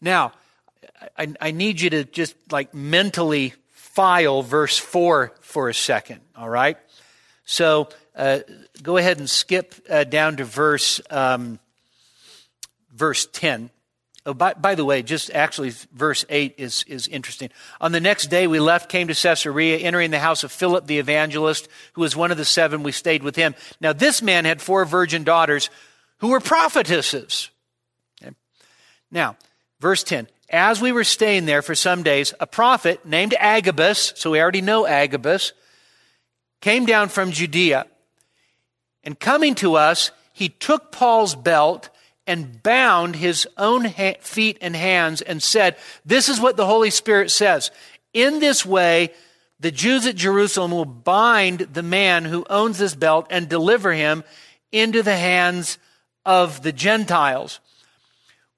Now, 0.00 0.32
I, 1.16 1.34
I 1.40 1.50
need 1.50 1.80
you 1.80 1.90
to 1.90 2.04
just 2.04 2.34
like 2.50 2.74
mentally 2.74 3.54
file 3.70 4.42
verse 4.42 4.78
4 4.78 5.32
for 5.40 5.68
a 5.68 5.74
second, 5.74 6.20
all 6.36 6.48
right? 6.48 6.76
So 7.44 7.88
uh, 8.14 8.40
go 8.82 8.96
ahead 8.96 9.18
and 9.18 9.28
skip 9.28 9.74
uh, 9.88 10.04
down 10.04 10.36
to 10.36 10.44
verse 10.44 11.00
um, 11.10 11.58
verse 12.94 13.26
10. 13.32 13.70
Oh, 14.26 14.34
by, 14.34 14.52
by, 14.52 14.74
the 14.74 14.84
way, 14.84 15.02
just 15.02 15.30
actually, 15.30 15.72
verse 15.92 16.24
8 16.28 16.56
is, 16.58 16.84
is 16.86 17.08
interesting. 17.08 17.48
On 17.80 17.92
the 17.92 18.00
next 18.00 18.26
day, 18.26 18.46
we 18.46 18.60
left, 18.60 18.90
came 18.90 19.08
to 19.08 19.14
Caesarea, 19.14 19.78
entering 19.78 20.10
the 20.10 20.18
house 20.18 20.44
of 20.44 20.52
Philip 20.52 20.86
the 20.86 20.98
evangelist, 20.98 21.66
who 21.94 22.02
was 22.02 22.14
one 22.14 22.30
of 22.30 22.36
the 22.36 22.44
seven. 22.44 22.82
We 22.82 22.92
stayed 22.92 23.22
with 23.22 23.36
him. 23.36 23.54
Now, 23.80 23.94
this 23.94 24.20
man 24.20 24.44
had 24.44 24.60
four 24.60 24.84
virgin 24.84 25.24
daughters 25.24 25.70
who 26.18 26.28
were 26.28 26.40
prophetesses. 26.40 27.48
Okay. 28.20 28.34
Now, 29.10 29.36
verse 29.80 30.02
10. 30.02 30.28
As 30.50 30.80
we 30.80 30.92
were 30.92 31.04
staying 31.04 31.46
there 31.46 31.62
for 31.62 31.74
some 31.74 32.02
days, 32.02 32.32
a 32.40 32.46
prophet 32.46 33.04
named 33.04 33.34
Agabus, 33.38 34.14
so 34.16 34.30
we 34.30 34.40
already 34.40 34.62
know 34.62 34.86
Agabus, 34.86 35.52
came 36.60 36.86
down 36.86 37.08
from 37.08 37.30
Judea 37.30 37.86
and 39.08 39.18
coming 39.18 39.54
to 39.56 39.76
us, 39.76 40.10
he 40.34 40.50
took 40.50 40.92
Paul's 40.92 41.34
belt 41.34 41.88
and 42.26 42.62
bound 42.62 43.16
his 43.16 43.48
own 43.56 43.86
ha- 43.86 44.18
feet 44.20 44.58
and 44.60 44.76
hands 44.76 45.22
and 45.22 45.42
said, 45.42 45.76
This 46.04 46.28
is 46.28 46.40
what 46.40 46.58
the 46.58 46.66
Holy 46.66 46.90
Spirit 46.90 47.30
says. 47.30 47.70
In 48.12 48.38
this 48.38 48.66
way, 48.66 49.14
the 49.60 49.70
Jews 49.70 50.06
at 50.06 50.14
Jerusalem 50.14 50.72
will 50.72 50.84
bind 50.84 51.60
the 51.60 51.82
man 51.82 52.26
who 52.26 52.44
owns 52.50 52.76
this 52.76 52.94
belt 52.94 53.26
and 53.30 53.48
deliver 53.48 53.92
him 53.92 54.24
into 54.72 55.02
the 55.02 55.16
hands 55.16 55.78
of 56.26 56.62
the 56.62 56.72
Gentiles. 56.72 57.60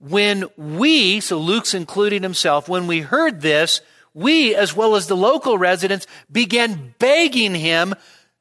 When 0.00 0.44
we, 0.56 1.20
so 1.20 1.38
Luke's 1.38 1.74
including 1.74 2.22
himself, 2.22 2.68
when 2.68 2.86
we 2.86 3.00
heard 3.00 3.42
this, 3.42 3.82
we, 4.14 4.54
as 4.54 4.74
well 4.74 4.96
as 4.96 5.06
the 5.06 5.16
local 5.16 5.58
residents, 5.58 6.06
began 6.32 6.94
begging 6.98 7.54
him 7.54 7.94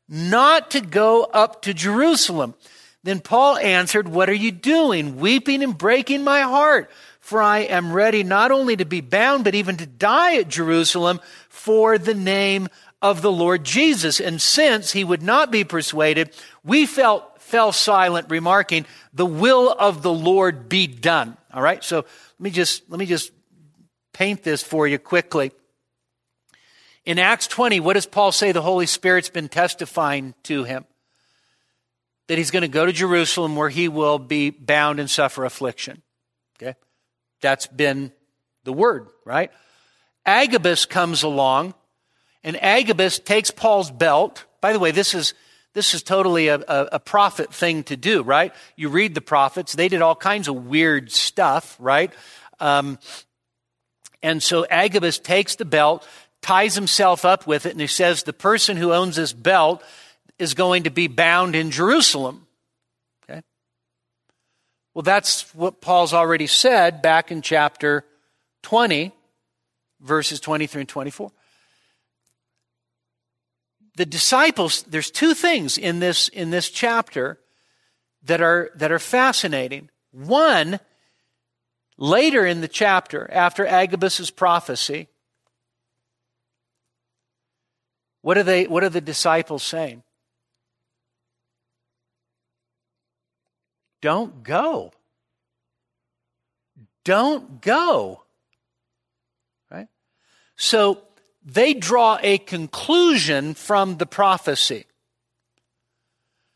not 0.08 0.72
to 0.72 0.82
go 0.82 1.24
up 1.26 1.62
to 1.63 1.74
Jerusalem. 1.74 2.56
Then 3.04 3.19
Paul 3.19 3.58
answered, 3.58 4.08
What 4.08 4.30
are 4.30 4.34
you 4.34 4.52
doing? 4.52 5.17
Weeping 5.17 5.63
and 5.63 5.78
breaking 5.78 6.24
my 6.24 6.41
heart. 6.41 6.89
For 7.19 7.41
I 7.41 7.60
am 7.60 7.93
ready 7.93 8.24
not 8.24 8.52
only 8.52 8.76
to 8.78 8.86
be 8.86 9.02
bound, 9.02 9.43
but 9.43 9.54
even 9.54 9.78
to 9.78 9.86
die 9.86 10.38
at 10.38 10.48
Jerusalem 10.48 11.19
for 11.48 11.98
the 11.98 12.15
name 12.15 12.69
of 13.02 13.22
the 13.22 13.32
Lord 13.32 13.63
Jesus. 13.63 14.19
And 14.19 14.41
since 14.41 14.91
he 14.91 15.04
would 15.04 15.22
not 15.22 15.52
be 15.52 15.63
persuaded, 15.63 16.36
we 16.63 16.86
felt, 16.86 17.41
fell 17.41 17.72
silent, 17.72 18.30
remarking, 18.30 18.86
The 19.13 19.26
will 19.26 19.72
of 19.72 20.02
the 20.02 20.13
Lord 20.13 20.67
be 20.67 20.88
done. 20.88 21.38
All 21.60 21.63
right, 21.63 21.84
so 21.84 21.98
let 21.98 22.39
me 22.39 22.52
just, 22.52 22.89
let 22.89 22.98
me 22.98 23.06
just 23.06 23.34
paint 24.13 24.43
this 24.43 24.63
for 24.63 24.88
you 24.88 24.98
quickly. 24.98 25.52
In 27.04 27.19
Acts 27.19 27.48
20, 27.48 27.82
what 27.82 27.95
does 27.95 28.06
Paul 28.06 28.32
say 28.32 28.54
the 28.54 28.62
Holy 28.62 28.86
Spirit's 28.86 29.28
been 29.28 29.50
testifying 29.50 30.36
to 30.43 30.63
him? 30.63 30.86
That 32.28 32.38
he's 32.38 32.50
going 32.50 32.62
to 32.62 32.69
go 32.69 32.86
to 32.86 32.93
Jerusalem 32.93 33.58
where 33.58 33.67
he 33.67 33.89
will 33.89 34.19
be 34.19 34.52
bound 34.52 35.02
and 35.02 35.10
suffer 35.10 35.43
affliction. 35.43 36.02
Okay? 36.56 36.76
That's 37.41 37.67
been 37.67 38.13
the 38.63 38.72
word, 38.72 39.10
right? 39.26 39.52
Agabus 40.26 40.86
comes 40.86 41.24
along, 41.24 41.74
and 42.41 42.56
Agabus 42.63 43.19
takes 43.19 43.52
Paul's 43.52 43.91
belt. 43.91 44.45
By 44.62 44.72
the 44.72 44.80
way, 44.80 44.91
this 44.91 45.13
is 45.13 45.34
this 45.73 45.93
is 45.93 46.03
totally 46.03 46.47
a, 46.47 46.55
a, 46.55 46.89
a, 46.93 46.99
prophet 46.99 47.53
thing 47.53 47.84
to 47.84 47.95
do, 47.95 48.23
right? 48.23 48.53
You 48.75 48.89
read 48.89 49.13
the 49.13 49.21
prophets; 49.21 49.73
they 49.73 49.88
did 49.88 50.01
all 50.01 50.15
kinds 50.15 50.47
of 50.47 50.67
weird 50.67 51.12
stuff, 51.12 51.75
right? 51.79 52.12
Um, 52.60 52.97
and 54.21 54.43
so 54.43 54.65
Agabus 54.69 55.19
takes 55.19 55.55
the 55.55 55.65
belt, 55.65 56.08
ties 56.41 56.75
himself 56.75 57.23
up 57.23 57.47
with 57.47 57.65
it, 57.65 57.71
and 57.71 57.82
he 57.82 57.88
says 57.88 58.23
the 58.23 58.34
person 58.34 58.77
who 58.77 58.93
owns 58.93 59.15
this 59.15 59.34
belt 59.34 59.84
is 60.38 60.53
going 60.53 60.84
to 60.84 60.89
be 60.89 61.08
bound 61.08 61.55
in 61.55 61.71
Jerusalem. 61.71 62.47
Okay? 63.29 63.41
Well, 64.93 65.03
that's 65.03 65.53
what 65.53 65.82
Paul's 65.82 66.13
already 66.13 66.47
said 66.47 67.01
back 67.01 67.32
in 67.32 67.41
chapter 67.41 68.05
20. 68.63 69.12
verses 70.01 70.39
23 70.39 70.82
and 70.82 70.89
24. 70.89 71.32
The 74.00 74.06
disciples, 74.06 74.84
there's 74.84 75.12
two 75.12 75.34
things 75.34 75.78
in 75.78 76.00
this, 76.00 76.30
in 76.30 76.52
this 76.52 76.70
chapter 76.70 77.38
that 78.24 78.40
are, 78.40 78.72
that 78.76 78.94
are 78.94 78.98
fascinating. 78.98 79.90
One, 80.14 80.80
later 81.98 82.46
in 82.46 82.62
the 82.62 82.70
chapter, 82.70 83.30
after 83.30 83.68
Agabus's 83.68 84.32
prophecy, 84.32 85.10
what 88.22 88.38
are, 88.38 88.44
they, 88.44 88.68
what 88.68 88.86
are 88.86 88.90
the 88.90 89.02
disciples 89.02 89.64
saying? 89.64 90.02
Don't 94.02 94.44
go. 94.44 94.94
Don't 97.04 97.60
go. 97.60 98.24
Right? 99.70 99.90
So 100.56 101.02
they 101.54 101.74
draw 101.74 102.18
a 102.22 102.38
conclusion 102.38 103.54
from 103.54 103.98
the 103.98 104.06
prophecy. 104.06 104.86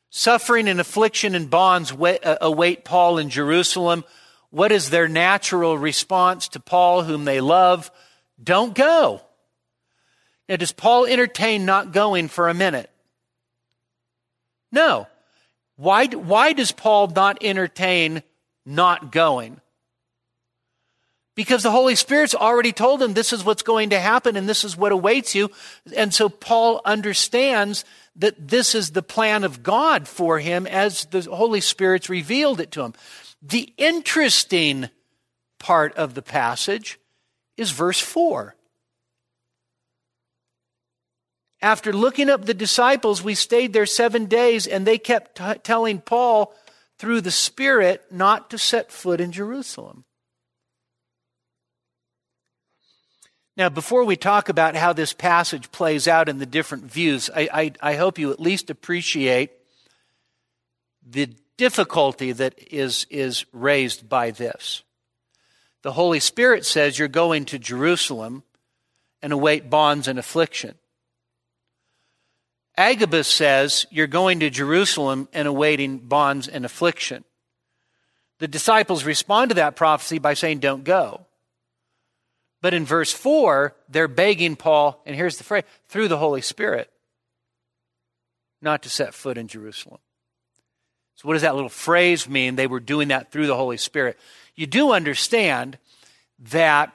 Suffering 0.10 0.68
and 0.68 0.80
affliction 0.80 1.34
and 1.34 1.50
bonds 1.50 1.92
uh, 1.92 2.38
await 2.40 2.86
Paul 2.86 3.18
in 3.18 3.30
Jerusalem. 3.30 4.04
What 4.52 4.72
is 4.72 4.92
their 4.92 5.08
natural 5.08 5.78
response 5.78 6.48
to 6.50 6.60
Paul, 6.60 7.04
whom 7.04 7.26
they 7.26 7.42
love? 7.42 7.92
Don't 8.42 8.76
go. 8.76 9.22
Now, 10.48 10.58
does 10.58 10.72
Paul 10.72 11.06
entertain 11.06 11.66
not 11.66 11.94
going 11.94 12.28
for 12.28 12.50
a 12.50 12.54
minute? 12.54 12.92
No. 14.72 15.08
Why, 15.78 16.06
why 16.08 16.54
does 16.54 16.72
Paul 16.72 17.08
not 17.08 17.44
entertain 17.44 18.22
not 18.66 19.12
going? 19.12 19.60
Because 21.36 21.64
the 21.64 21.72
Holy 21.72 21.96
Spirit's 21.96 22.36
already 22.36 22.72
told 22.72 23.02
him 23.02 23.14
this 23.14 23.34
is 23.34 23.44
what's 23.44 23.64
going 23.64 23.90
to 23.90 24.00
happen 24.00 24.36
and 24.36 24.48
this 24.48 24.64
is 24.64 24.78
what 24.78 24.92
awaits 24.92 25.34
you. 25.34 25.50
And 25.96 26.14
so 26.14 26.30
Paul 26.30 26.82
understands 26.86 27.86
that 28.16 28.48
this 28.48 28.76
is 28.76 28.92
the 28.92 29.02
plan 29.02 29.44
of 29.44 29.64
God 29.64 30.08
for 30.08 30.40
him 30.40 30.68
as 30.68 31.06
the 31.06 31.22
Holy 31.22 31.62
Spirit's 31.62 32.10
revealed 32.10 32.60
it 32.60 32.72
to 32.72 32.84
him. 32.84 32.94
The 33.42 33.74
interesting 33.78 34.90
part 35.60 35.96
of 35.96 36.14
the 36.14 36.22
passage 36.22 37.00
is 37.58 37.72
verse 37.72 38.00
4. 38.00 38.56
After 41.62 41.94
looking 41.94 42.30
up 42.30 42.46
the 42.46 42.54
disciples, 42.54 43.24
we 43.24 43.36
stayed 43.36 43.72
there 43.72 43.86
seven 43.86 44.26
days, 44.26 44.68
and 44.68 44.86
they 44.86 44.98
kept 44.98 45.38
t- 45.38 45.60
telling 45.64 46.02
Paul 46.02 46.54
through 47.00 47.22
the 47.22 47.32
Spirit 47.32 48.04
not 48.12 48.50
to 48.50 48.58
set 48.58 48.92
foot 48.92 49.22
in 49.22 49.32
Jerusalem. 49.32 50.04
Now, 53.56 53.70
before 53.70 54.04
we 54.04 54.16
talk 54.16 54.50
about 54.50 54.76
how 54.76 54.94
this 54.94 55.14
passage 55.14 55.72
plays 55.72 56.08
out 56.08 56.28
in 56.28 56.40
the 56.40 56.46
different 56.46 56.86
views, 56.86 57.30
I, 57.36 57.50
I, 57.54 57.72
I 57.82 57.96
hope 57.96 58.18
you 58.18 58.32
at 58.32 58.40
least 58.40 58.72
appreciate 58.72 59.52
the 61.08 61.30
difficulty 61.58 62.32
that 62.32 62.56
is, 62.72 63.06
is 63.12 63.46
raised 63.52 64.10
by 64.10 64.32
this. 64.32 64.84
The 65.84 65.92
Holy 65.92 66.20
Spirit 66.20 66.66
says 66.66 66.98
you're 66.98 67.08
going 67.08 67.46
to 67.46 67.60
Jerusalem 67.60 68.44
and 69.22 69.32
await 69.32 69.70
bonds 69.70 70.08
and 70.08 70.18
affliction. 70.18 70.76
Agabus 72.76 73.28
says, 73.28 73.86
You're 73.92 74.08
going 74.08 74.40
to 74.40 74.50
Jerusalem 74.50 75.28
and 75.32 75.48
awaiting 75.48 76.00
bonds 76.00 76.48
and 76.48 76.66
affliction. 76.66 77.24
The 78.40 78.48
disciples 78.48 79.04
respond 79.04 79.50
to 79.50 79.56
that 79.56 79.76
prophecy 79.76 80.18
by 80.18 80.34
saying, 80.34 80.60
Don't 80.60 80.84
go. 80.84 81.26
But 82.64 82.74
in 82.74 82.86
verse 82.86 83.12
4, 83.12 83.76
they're 83.90 84.08
begging 84.08 84.56
Paul, 84.56 85.04
and 85.06 85.18
here's 85.18 85.38
the 85.38 85.44
phrase, 85.44 85.66
through 85.90 86.08
the 86.08 86.18
Holy 86.18 86.40
Spirit, 86.40 86.90
not 88.62 88.84
to 88.84 88.90
set 88.90 89.14
foot 89.14 89.38
in 89.38 89.50
Jerusalem. 89.50 90.00
So, 91.16 91.28
what 91.28 91.34
does 91.34 91.42
that 91.42 91.56
little 91.56 91.68
phrase 91.68 92.30
mean? 92.30 92.56
They 92.56 92.68
were 92.68 92.80
doing 92.80 93.10
that 93.10 93.34
through 93.34 93.48
the 93.48 93.58
Holy 93.58 93.76
Spirit. 93.76 94.18
You 94.56 94.66
do 94.66 94.94
understand 94.94 95.78
that, 96.52 96.94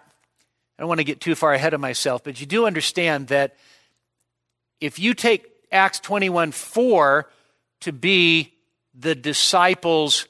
I 0.79 0.83
don't 0.83 0.89
want 0.89 1.01
to 1.01 1.05
get 1.05 1.21
too 1.21 1.35
far 1.35 1.53
ahead 1.53 1.75
of 1.75 1.81
myself, 1.83 2.25
but 2.25 2.41
you 2.41 2.47
do 2.47 2.65
understand 2.65 3.29
that 3.29 3.55
if 4.81 4.99
you 4.99 5.13
take 5.13 5.45
Acts 5.71 6.01
21 6.01 6.53
4 6.53 7.29
to 7.81 7.93
be 7.93 8.55
the 8.95 9.15
disciples 9.15 10.29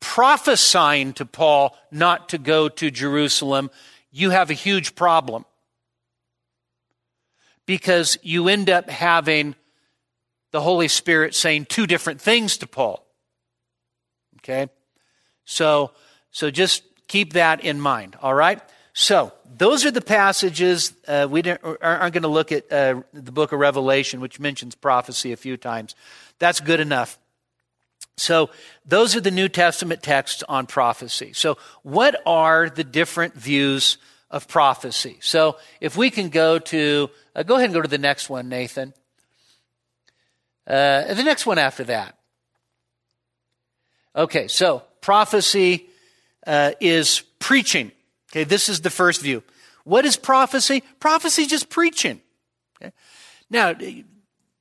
prophesying 0.00 1.14
to 1.14 1.24
Paul 1.24 1.74
not 1.90 2.28
to 2.28 2.36
go 2.36 2.68
to 2.68 2.90
Jerusalem, 2.90 3.70
you 4.16 4.30
have 4.30 4.48
a 4.48 4.54
huge 4.54 4.94
problem. 4.94 5.44
Because 7.66 8.16
you 8.22 8.48
end 8.48 8.70
up 8.70 8.88
having 8.88 9.54
the 10.52 10.60
Holy 10.62 10.88
Spirit 10.88 11.34
saying 11.34 11.66
two 11.66 11.86
different 11.86 12.20
things 12.20 12.56
to 12.58 12.66
Paul. 12.66 13.06
Okay? 14.38 14.68
So, 15.44 15.90
so 16.30 16.50
just 16.50 16.82
keep 17.08 17.34
that 17.34 17.62
in 17.62 17.78
mind, 17.78 18.16
all 18.22 18.32
right? 18.32 18.60
So, 18.94 19.32
those 19.58 19.84
are 19.84 19.90
the 19.90 20.00
passages. 20.00 20.94
Uh, 21.06 21.26
we 21.28 21.42
aren't 21.42 22.14
going 22.14 22.22
to 22.22 22.28
look 22.28 22.52
at 22.52 22.72
uh, 22.72 23.02
the 23.12 23.32
book 23.32 23.52
of 23.52 23.60
Revelation, 23.60 24.20
which 24.20 24.40
mentions 24.40 24.74
prophecy 24.74 25.32
a 25.32 25.36
few 25.36 25.58
times. 25.58 25.94
That's 26.38 26.60
good 26.60 26.80
enough. 26.80 27.18
So, 28.18 28.50
those 28.86 29.14
are 29.14 29.20
the 29.20 29.30
New 29.30 29.48
Testament 29.48 30.02
texts 30.02 30.42
on 30.48 30.66
prophecy. 30.66 31.32
So, 31.34 31.58
what 31.82 32.20
are 32.24 32.70
the 32.70 32.84
different 32.84 33.34
views 33.34 33.98
of 34.30 34.48
prophecy? 34.48 35.18
So, 35.20 35.58
if 35.80 35.96
we 35.96 36.10
can 36.10 36.30
go 36.30 36.58
to, 36.58 37.10
uh, 37.34 37.42
go 37.42 37.56
ahead 37.56 37.66
and 37.66 37.74
go 37.74 37.82
to 37.82 37.88
the 37.88 37.98
next 37.98 38.30
one, 38.30 38.48
Nathan. 38.48 38.94
Uh, 40.66 41.12
the 41.14 41.22
next 41.22 41.46
one 41.46 41.58
after 41.58 41.84
that. 41.84 42.16
Okay, 44.16 44.48
so 44.48 44.82
prophecy 45.02 45.86
uh, 46.46 46.72
is 46.80 47.22
preaching. 47.38 47.92
Okay, 48.32 48.44
this 48.44 48.68
is 48.68 48.80
the 48.80 48.90
first 48.90 49.20
view. 49.20 49.42
What 49.84 50.06
is 50.06 50.16
prophecy? 50.16 50.82
Prophecy 50.98 51.42
is 51.42 51.48
just 51.48 51.68
preaching. 51.68 52.20
Okay? 52.80 52.92
Now, 53.50 53.74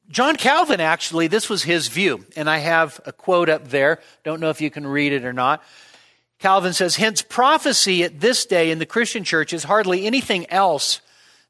John 0.09 0.35
Calvin 0.35 0.79
actually, 0.79 1.27
this 1.27 1.49
was 1.49 1.63
his 1.63 1.87
view, 1.87 2.25
and 2.35 2.49
I 2.49 2.59
have 2.59 2.99
a 3.05 3.11
quote 3.11 3.49
up 3.49 3.69
there. 3.69 3.99
Don't 4.23 4.39
know 4.39 4.49
if 4.49 4.61
you 4.61 4.69
can 4.69 4.85
read 4.85 5.13
it 5.13 5.25
or 5.25 5.33
not. 5.33 5.63
Calvin 6.39 6.73
says, 6.73 6.95
hence 6.95 7.21
prophecy 7.21 8.03
at 8.03 8.19
this 8.19 8.45
day 8.45 8.69
in 8.69 8.79
the 8.79 8.85
Christian 8.85 9.23
church 9.23 9.53
is 9.53 9.63
hardly 9.63 10.05
anything 10.05 10.49
else 10.51 11.01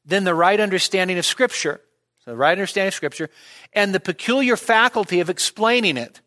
than 0.04 0.24
the 0.24 0.34
right 0.34 0.58
understanding 0.58 1.18
of 1.18 1.26
Scripture. 1.26 1.80
So, 2.24 2.30
the 2.30 2.36
right 2.36 2.52
understanding 2.52 2.88
of 2.88 2.94
Scripture 2.94 3.30
and 3.72 3.94
the 3.94 4.00
peculiar 4.00 4.56
faculty 4.56 5.20
of 5.20 5.28
explaining 5.28 5.96
it 5.96 6.20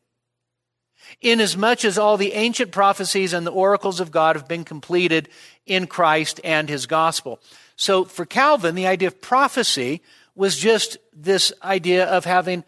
inasmuch 1.22 1.84
as 1.84 1.98
all 1.98 2.18
the 2.18 2.34
ancient 2.34 2.72
prophecies 2.72 3.34
and 3.34 3.46
the 3.46 3.52
oracles 3.52 4.00
of 4.00 4.12
God 4.12 4.36
have 4.36 4.48
been 4.48 4.64
completed 4.64 5.30
in 5.66 5.88
Christ 5.88 6.40
and 6.44 6.70
his 6.70 6.86
gospel. 6.86 7.40
So 7.76 8.06
for 8.06 8.26
Calvin, 8.26 8.76
the 8.76 8.88
idea 8.88 9.08
of 9.08 9.22
prophecy 9.22 10.02
was 10.40 10.56
just 10.56 10.98
this 11.12 11.52
idea 11.62 12.06
of 12.06 12.24
having 12.24 12.64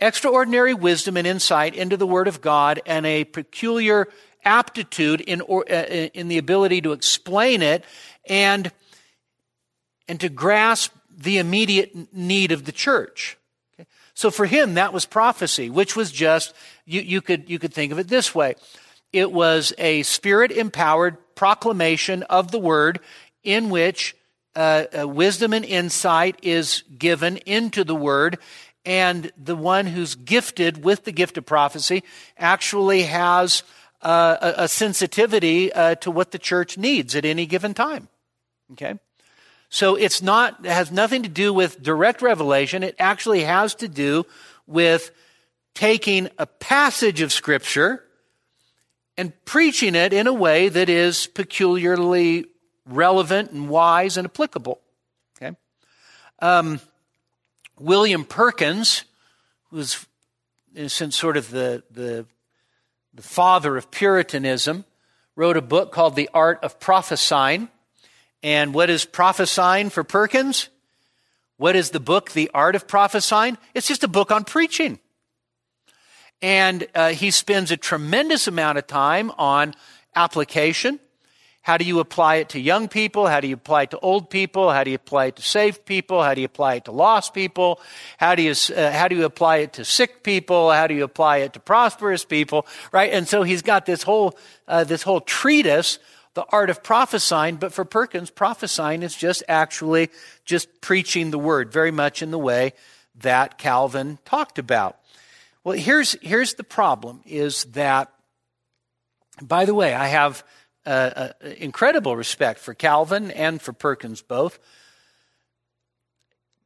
extraordinary 0.00 0.74
wisdom 0.74 1.16
and 1.16 1.24
insight 1.24 1.76
into 1.76 1.96
the 1.96 2.06
Word 2.06 2.26
of 2.26 2.40
God 2.40 2.82
and 2.84 3.06
a 3.06 3.22
peculiar 3.22 4.08
aptitude 4.44 5.20
in, 5.20 5.40
or, 5.40 5.64
uh, 5.70 5.84
in 6.14 6.26
the 6.26 6.38
ability 6.38 6.80
to 6.80 6.90
explain 6.90 7.62
it 7.62 7.84
and, 8.28 8.72
and 10.08 10.18
to 10.18 10.28
grasp 10.28 10.92
the 11.16 11.38
immediate 11.38 12.12
need 12.12 12.50
of 12.50 12.64
the 12.64 12.72
church. 12.72 13.38
So 14.14 14.32
for 14.32 14.46
him, 14.46 14.74
that 14.74 14.92
was 14.92 15.06
prophecy, 15.06 15.70
which 15.70 15.94
was 15.94 16.10
just, 16.10 16.52
you, 16.84 17.02
you, 17.02 17.20
could, 17.20 17.48
you 17.48 17.60
could 17.60 17.72
think 17.72 17.92
of 17.92 18.00
it 18.00 18.08
this 18.08 18.34
way. 18.34 18.56
It 19.12 19.30
was 19.30 19.72
a 19.78 20.02
spirit 20.02 20.50
empowered 20.50 21.18
proclamation 21.36 22.24
of 22.24 22.50
the 22.50 22.58
word 22.58 22.98
in 23.44 23.70
which 23.70 24.16
uh, 24.54 24.84
uh, 25.00 25.08
wisdom 25.08 25.52
and 25.52 25.64
insight 25.64 26.38
is 26.42 26.82
given 26.98 27.38
into 27.38 27.84
the 27.84 27.94
word, 27.94 28.38
and 28.84 29.32
the 29.42 29.56
one 29.56 29.86
who's 29.86 30.14
gifted 30.14 30.84
with 30.84 31.04
the 31.04 31.12
gift 31.12 31.38
of 31.38 31.46
prophecy 31.46 32.02
actually 32.36 33.02
has 33.02 33.62
uh, 34.02 34.36
a, 34.58 34.64
a, 34.64 34.68
sensitivity 34.68 35.72
uh, 35.72 35.94
to 35.94 36.10
what 36.10 36.32
the 36.32 36.38
church 36.38 36.76
needs 36.76 37.14
at 37.14 37.24
any 37.24 37.46
given 37.46 37.72
time. 37.72 38.08
Okay? 38.72 38.98
So 39.68 39.94
it's 39.94 40.20
not, 40.20 40.66
it 40.66 40.70
has 40.72 40.90
nothing 40.90 41.22
to 41.22 41.28
do 41.28 41.54
with 41.54 41.82
direct 41.82 42.20
revelation. 42.20 42.82
It 42.82 42.96
actually 42.98 43.44
has 43.44 43.76
to 43.76 43.88
do 43.88 44.26
with 44.66 45.12
taking 45.74 46.28
a 46.38 46.46
passage 46.46 47.20
of 47.20 47.32
scripture 47.32 48.04
and 49.16 49.32
preaching 49.44 49.94
it 49.94 50.12
in 50.12 50.26
a 50.26 50.32
way 50.32 50.68
that 50.68 50.88
is 50.88 51.26
peculiarly 51.26 52.46
relevant 52.86 53.50
and 53.50 53.68
wise 53.68 54.16
and 54.16 54.26
applicable. 54.26 54.80
Okay? 55.36 55.56
Um, 56.40 56.80
William 57.78 58.24
Perkins, 58.24 59.04
who's 59.70 60.06
since 60.86 61.16
sort 61.16 61.36
of 61.36 61.50
the, 61.50 61.82
the, 61.90 62.26
the 63.14 63.22
father 63.22 63.76
of 63.76 63.90
Puritanism, 63.90 64.84
wrote 65.36 65.56
a 65.56 65.62
book 65.62 65.92
called 65.92 66.16
The 66.16 66.30
Art 66.32 66.62
of 66.62 66.80
Prophesying. 66.80 67.68
And 68.42 68.74
what 68.74 68.90
is 68.90 69.04
prophesying 69.04 69.90
for 69.90 70.02
Perkins? 70.02 70.68
What 71.56 71.76
is 71.76 71.90
the 71.90 72.00
book, 72.00 72.32
The 72.32 72.50
Art 72.52 72.74
of 72.74 72.88
Prophesying? 72.88 73.56
It's 73.74 73.86
just 73.86 74.02
a 74.02 74.08
book 74.08 74.32
on 74.32 74.44
preaching. 74.44 74.98
And 76.40 76.88
uh, 76.94 77.10
he 77.10 77.30
spends 77.30 77.70
a 77.70 77.76
tremendous 77.76 78.48
amount 78.48 78.78
of 78.78 78.86
time 78.88 79.30
on 79.38 79.74
application. 80.16 80.98
How 81.62 81.76
do 81.76 81.84
you 81.84 82.00
apply 82.00 82.36
it 82.36 82.48
to 82.50 82.60
young 82.60 82.88
people? 82.88 83.28
How 83.28 83.38
do 83.38 83.46
you 83.46 83.54
apply 83.54 83.82
it 83.82 83.92
to 83.92 83.98
old 84.00 84.30
people? 84.30 84.72
How 84.72 84.82
do 84.82 84.90
you 84.90 84.96
apply 84.96 85.26
it 85.26 85.36
to 85.36 85.42
saved 85.42 85.86
people? 85.86 86.20
How 86.20 86.34
do 86.34 86.40
you 86.40 86.46
apply 86.46 86.74
it 86.74 86.86
to 86.86 86.92
lost 86.92 87.34
people? 87.34 87.80
How 88.18 88.34
do 88.34 88.42
you, 88.42 88.50
uh, 88.76 88.90
how 88.90 89.06
do 89.06 89.14
you 89.14 89.24
apply 89.24 89.58
it 89.58 89.72
to 89.74 89.84
sick 89.84 90.24
people? 90.24 90.72
How 90.72 90.88
do 90.88 90.94
you 90.94 91.04
apply 91.04 91.38
it 91.38 91.52
to 91.52 91.60
prosperous 91.60 92.24
people? 92.24 92.66
Right? 92.90 93.12
And 93.12 93.28
so 93.28 93.44
he's 93.44 93.62
got 93.62 93.86
this 93.86 94.02
whole, 94.02 94.36
uh, 94.66 94.82
this 94.82 95.02
whole 95.02 95.20
treatise, 95.20 96.00
the 96.34 96.44
art 96.48 96.68
of 96.68 96.82
prophesying. 96.82 97.56
But 97.56 97.72
for 97.72 97.84
Perkins, 97.84 98.30
prophesying 98.30 99.04
is 99.04 99.14
just 99.14 99.44
actually 99.48 100.10
just 100.44 100.80
preaching 100.80 101.30
the 101.30 101.38
word, 101.38 101.72
very 101.72 101.92
much 101.92 102.22
in 102.22 102.32
the 102.32 102.38
way 102.38 102.72
that 103.20 103.56
Calvin 103.56 104.18
talked 104.24 104.58
about. 104.58 104.98
Well, 105.62 105.78
here's, 105.78 106.16
here's 106.22 106.54
the 106.54 106.64
problem 106.64 107.20
is 107.24 107.66
that, 107.66 108.10
by 109.40 109.64
the 109.64 109.74
way, 109.74 109.94
I 109.94 110.08
have 110.08 110.42
uh, 110.86 111.28
incredible 111.58 112.16
respect 112.16 112.58
for 112.60 112.74
Calvin 112.74 113.30
and 113.30 113.60
for 113.60 113.72
Perkins 113.72 114.22
both. 114.22 114.58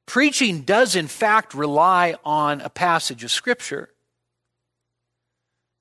Preaching 0.06 0.62
does, 0.62 0.94
in 0.94 1.08
fact, 1.08 1.52
rely 1.52 2.14
on 2.24 2.60
a 2.60 2.70
passage 2.70 3.24
of 3.24 3.30
Scripture, 3.30 3.90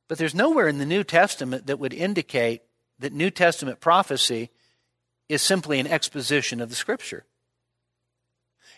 but 0.08 0.18
there's 0.18 0.36
nowhere 0.36 0.68
in 0.68 0.80
the 0.80 0.86
New 0.86 1.04
Testament 1.04 1.68
that 1.68 1.80
would 1.80 1.94
indicate 1.94 2.64
that 3.00 3.14
New 3.14 3.30
Testament 3.30 3.80
prophecy 3.80 4.50
is 5.30 5.42
simply 5.42 5.80
an 5.80 5.88
exposition 5.88 6.60
of 6.60 6.70
the 6.70 6.76
Scripture. 6.76 7.26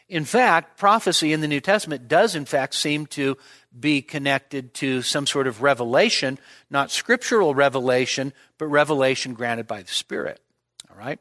In 0.10 0.24
fact, 0.24 0.78
prophecy 0.78 1.34
in 1.34 1.42
the 1.42 1.50
New 1.50 1.60
Testament 1.60 2.08
does, 2.08 2.34
in 2.34 2.46
fact, 2.46 2.74
seem 2.76 3.08
to 3.08 3.38
be 3.78 4.02
connected 4.02 4.74
to 4.76 5.02
some 5.02 5.28
sort 5.28 5.48
of 5.48 5.62
revelation, 5.62 6.40
not 6.70 6.92
scriptural 6.92 7.54
revelation, 7.54 8.32
but 8.58 8.68
revelation 8.68 9.34
granted 9.34 9.68
by 9.68 9.82
the 9.82 9.92
Spirit. 9.92 10.40
All 10.90 10.98
right? 10.98 11.20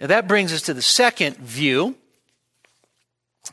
Now 0.00 0.08
that 0.08 0.28
brings 0.28 0.52
us 0.52 0.62
to 0.62 0.74
the 0.74 0.82
second 0.82 1.36
view. 1.36 1.96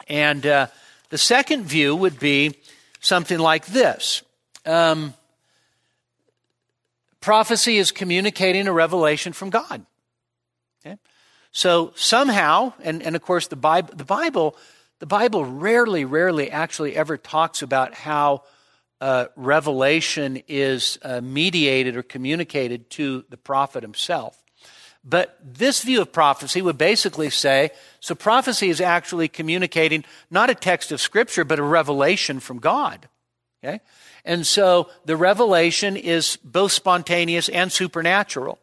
And 0.07 0.45
uh, 0.45 0.67
the 1.09 1.17
second 1.17 1.65
view 1.65 1.95
would 1.95 2.19
be 2.19 2.55
something 2.99 3.39
like 3.39 3.65
this 3.67 4.23
um, 4.65 5.13
Prophecy 7.21 7.77
is 7.77 7.91
communicating 7.91 8.67
a 8.67 8.71
revelation 8.71 9.33
from 9.33 9.49
God. 9.49 9.85
Okay? 10.85 10.97
So 11.51 11.91
somehow, 11.95 12.73
and, 12.81 13.03
and 13.03 13.15
of 13.15 13.21
course, 13.21 13.47
the 13.47 13.57
Bible, 13.57 13.93
the 13.95 14.05
Bible 14.05 14.55
the 14.99 15.05
Bible 15.05 15.45
rarely, 15.45 16.03
rarely 16.03 16.51
actually 16.51 16.95
ever 16.95 17.17
talks 17.17 17.61
about 17.61 17.93
how 17.93 18.43
uh, 19.01 19.25
revelation 19.35 20.41
is 20.47 20.99
uh, 21.03 21.21
mediated 21.21 21.95
or 21.95 22.03
communicated 22.03 22.89
to 22.91 23.23
the 23.29 23.37
prophet 23.37 23.83
himself. 23.83 24.43
But 25.03 25.37
this 25.41 25.81
view 25.81 26.01
of 26.01 26.11
prophecy 26.11 26.61
would 26.61 26.77
basically 26.77 27.29
say 27.29 27.71
so 28.01 28.15
prophecy 28.15 28.69
is 28.69 28.81
actually 28.81 29.29
communicating 29.29 30.03
not 30.29 30.49
a 30.49 30.55
text 30.55 30.91
of 30.91 30.99
Scripture, 30.99 31.45
but 31.45 31.59
a 31.59 31.63
revelation 31.63 32.39
from 32.39 32.59
God. 32.59 33.07
Okay? 33.63 33.79
And 34.25 34.45
so 34.45 34.89
the 35.05 35.15
revelation 35.15 35.95
is 35.95 36.37
both 36.43 36.71
spontaneous 36.71 37.49
and 37.49 37.71
supernatural. 37.71 38.59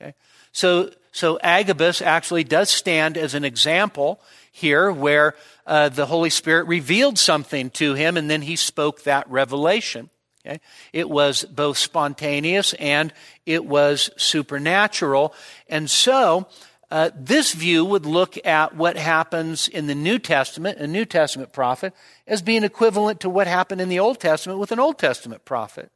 Okay? 0.00 0.14
So, 0.52 0.90
so 1.12 1.38
Agabus 1.42 2.00
actually 2.00 2.42
does 2.42 2.70
stand 2.70 3.18
as 3.18 3.34
an 3.34 3.44
example 3.44 4.20
here 4.50 4.90
where 4.90 5.34
uh, 5.66 5.90
the 5.90 6.06
Holy 6.06 6.30
Spirit 6.30 6.66
revealed 6.66 7.18
something 7.18 7.70
to 7.70 7.94
him 7.94 8.16
and 8.16 8.28
then 8.28 8.42
he 8.42 8.56
spoke 8.56 9.04
that 9.04 9.30
revelation. 9.30 10.10
Okay? 10.44 10.58
It 10.92 11.08
was 11.08 11.44
both 11.44 11.76
spontaneous 11.76 12.72
and 12.74 13.12
it 13.46 13.64
was 13.64 14.10
supernatural. 14.16 15.34
And 15.68 15.90
so, 15.90 16.48
uh, 16.90 17.10
this 17.14 17.54
view 17.54 17.84
would 17.84 18.04
look 18.04 18.36
at 18.44 18.76
what 18.76 18.96
happens 18.96 19.68
in 19.68 19.86
the 19.86 19.94
New 19.94 20.18
Testament, 20.18 20.78
a 20.78 20.86
New 20.86 21.06
Testament 21.06 21.52
prophet, 21.52 21.94
as 22.26 22.42
being 22.42 22.64
equivalent 22.64 23.20
to 23.20 23.30
what 23.30 23.46
happened 23.46 23.80
in 23.80 23.88
the 23.88 23.98
Old 23.98 24.20
Testament 24.20 24.58
with 24.58 24.72
an 24.72 24.78
Old 24.78 24.98
Testament 24.98 25.44
prophet. 25.46 25.90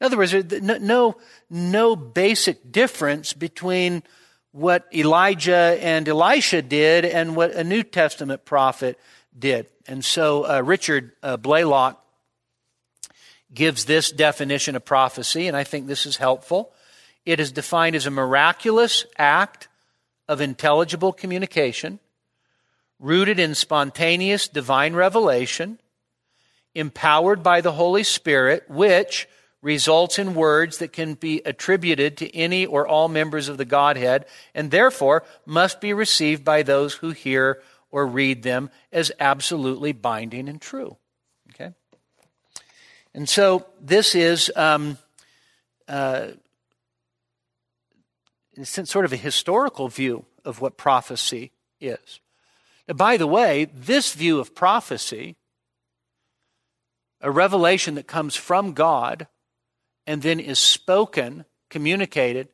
In 0.00 0.04
other 0.04 0.16
words, 0.16 0.32
no, 0.62 0.78
no, 0.78 1.16
no 1.50 1.96
basic 1.96 2.70
difference 2.70 3.32
between 3.32 4.02
what 4.52 4.86
Elijah 4.94 5.76
and 5.80 6.08
Elisha 6.08 6.62
did 6.62 7.04
and 7.04 7.34
what 7.34 7.52
a 7.52 7.64
New 7.64 7.82
Testament 7.82 8.44
prophet 8.44 8.98
did. 9.36 9.66
And 9.86 10.04
so 10.04 10.48
uh, 10.48 10.60
Richard 10.60 11.12
uh, 11.22 11.36
Blaylock 11.36 12.04
gives 13.52 13.86
this 13.86 14.12
definition 14.12 14.76
of 14.76 14.84
prophecy, 14.84 15.48
and 15.48 15.56
I 15.56 15.64
think 15.64 15.86
this 15.86 16.06
is 16.06 16.16
helpful. 16.16 16.72
It 17.24 17.40
is 17.40 17.50
defined 17.50 17.96
as 17.96 18.06
a 18.06 18.10
miraculous 18.10 19.04
act 19.16 19.68
of 20.28 20.40
intelligible 20.40 21.12
communication, 21.12 21.98
rooted 23.00 23.38
in 23.38 23.54
spontaneous 23.54 24.48
divine 24.48 24.94
revelation, 24.94 25.80
empowered 26.74 27.42
by 27.42 27.60
the 27.60 27.72
Holy 27.72 28.02
Spirit, 28.02 28.64
which 28.68 29.26
results 29.60 30.18
in 30.18 30.34
words 30.34 30.78
that 30.78 30.92
can 30.92 31.14
be 31.14 31.42
attributed 31.44 32.16
to 32.16 32.34
any 32.36 32.64
or 32.64 32.86
all 32.86 33.08
members 33.08 33.48
of 33.48 33.58
the 33.58 33.64
Godhead, 33.64 34.26
and 34.54 34.70
therefore 34.70 35.24
must 35.44 35.80
be 35.80 35.92
received 35.92 36.44
by 36.44 36.62
those 36.62 36.94
who 36.94 37.10
hear 37.10 37.60
or 37.90 38.06
read 38.06 38.42
them 38.42 38.70
as 38.92 39.10
absolutely 39.18 39.92
binding 39.92 40.48
and 40.48 40.60
true. 40.60 40.96
Okay? 41.50 41.72
And 43.14 43.28
so 43.28 43.66
this 43.80 44.14
is 44.14 44.52
um, 44.54 44.98
uh, 45.88 46.28
sort 48.62 49.04
of 49.04 49.12
a 49.12 49.16
historical 49.16 49.88
view 49.88 50.24
of 50.44 50.60
what 50.60 50.76
prophecy 50.76 51.52
is. 51.80 52.20
Now, 52.86 52.94
by 52.94 53.16
the 53.16 53.26
way, 53.26 53.66
this 53.74 54.14
view 54.14 54.38
of 54.38 54.54
prophecy, 54.54 55.36
a 57.20 57.30
revelation 57.30 57.96
that 57.96 58.06
comes 58.06 58.36
from 58.36 58.72
God, 58.72 59.26
and 60.08 60.22
then 60.22 60.40
is 60.40 60.58
spoken, 60.58 61.44
communicated 61.68 62.48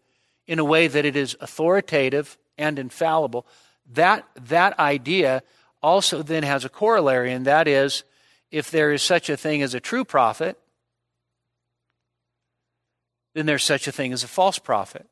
in 0.48 0.58
a 0.58 0.64
way 0.64 0.88
that 0.88 1.04
it 1.04 1.14
is 1.14 1.36
authoritative 1.40 2.36
and 2.58 2.80
infallible, 2.80 3.46
that, 3.92 4.28
that 4.48 4.76
idea 4.80 5.40
also 5.80 6.20
then 6.20 6.42
has 6.42 6.64
a 6.64 6.68
corollary, 6.68 7.32
and 7.32 7.46
that 7.46 7.68
is 7.68 8.02
if 8.50 8.72
there 8.72 8.92
is 8.92 9.02
such 9.02 9.30
a 9.30 9.36
thing 9.36 9.62
as 9.62 9.72
a 9.72 9.78
true 9.78 10.04
prophet, 10.04 10.58
then 13.34 13.46
there's 13.46 13.62
such 13.62 13.86
a 13.86 13.92
thing 13.92 14.12
as 14.12 14.24
a 14.24 14.28
false 14.28 14.58
prophet. 14.58 15.06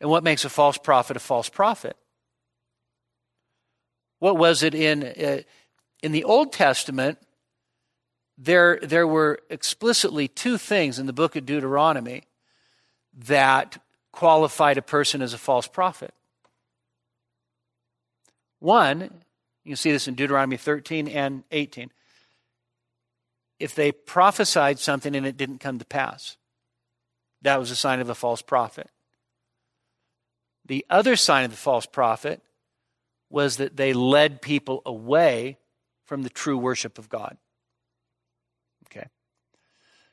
And 0.00 0.10
what 0.10 0.24
makes 0.24 0.44
a 0.44 0.50
false 0.50 0.76
prophet 0.76 1.16
a 1.16 1.20
false 1.20 1.48
prophet? 1.48 1.96
What 4.18 4.36
was 4.36 4.64
it 4.64 4.74
in, 4.74 5.04
uh, 5.04 5.42
in 6.02 6.10
the 6.10 6.24
Old 6.24 6.52
Testament? 6.52 7.18
There, 8.38 8.78
there 8.80 9.06
were 9.06 9.40
explicitly 9.50 10.28
two 10.28 10.56
things 10.56 11.00
in 11.00 11.06
the 11.06 11.12
book 11.12 11.34
of 11.34 11.44
Deuteronomy 11.44 12.22
that 13.26 13.82
qualified 14.12 14.78
a 14.78 14.82
person 14.82 15.20
as 15.20 15.34
a 15.34 15.38
false 15.38 15.66
prophet. 15.66 16.14
One, 18.60 19.02
you 19.64 19.70
can 19.70 19.76
see 19.76 19.90
this 19.90 20.06
in 20.06 20.14
Deuteronomy 20.14 20.56
13 20.56 21.08
and 21.08 21.42
18. 21.50 21.90
If 23.58 23.74
they 23.74 23.90
prophesied 23.90 24.78
something 24.78 25.16
and 25.16 25.26
it 25.26 25.36
didn't 25.36 25.58
come 25.58 25.80
to 25.80 25.84
pass, 25.84 26.36
that 27.42 27.58
was 27.58 27.72
a 27.72 27.76
sign 27.76 28.00
of 28.00 28.08
a 28.08 28.14
false 28.14 28.40
prophet. 28.40 28.88
The 30.64 30.86
other 30.88 31.16
sign 31.16 31.44
of 31.44 31.50
the 31.50 31.56
false 31.56 31.86
prophet 31.86 32.40
was 33.30 33.56
that 33.56 33.76
they 33.76 33.92
led 33.92 34.42
people 34.42 34.82
away 34.86 35.58
from 36.06 36.22
the 36.22 36.30
true 36.30 36.56
worship 36.56 36.98
of 36.98 37.08
God. 37.08 37.36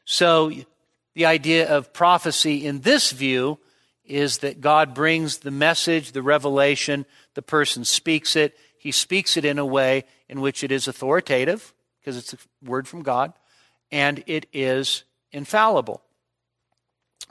So, 0.05 0.51
the 1.15 1.25
idea 1.25 1.67
of 1.67 1.93
prophecy 1.93 2.65
in 2.65 2.81
this 2.81 3.11
view 3.11 3.57
is 4.05 4.39
that 4.39 4.61
God 4.61 4.93
brings 4.93 5.39
the 5.39 5.51
message, 5.51 6.11
the 6.11 6.21
revelation, 6.21 7.05
the 7.33 7.41
person 7.41 7.83
speaks 7.83 8.35
it. 8.35 8.55
He 8.77 8.91
speaks 8.91 9.35
it 9.35 9.45
in 9.45 9.57
a 9.57 9.65
way 9.65 10.03
in 10.29 10.41
which 10.41 10.63
it 10.63 10.71
is 10.71 10.87
authoritative, 10.87 11.73
because 11.99 12.17
it's 12.17 12.33
a 12.33 12.37
word 12.63 12.87
from 12.87 13.01
God, 13.01 13.33
and 13.91 14.23
it 14.27 14.45
is 14.53 15.03
infallible. 15.31 16.03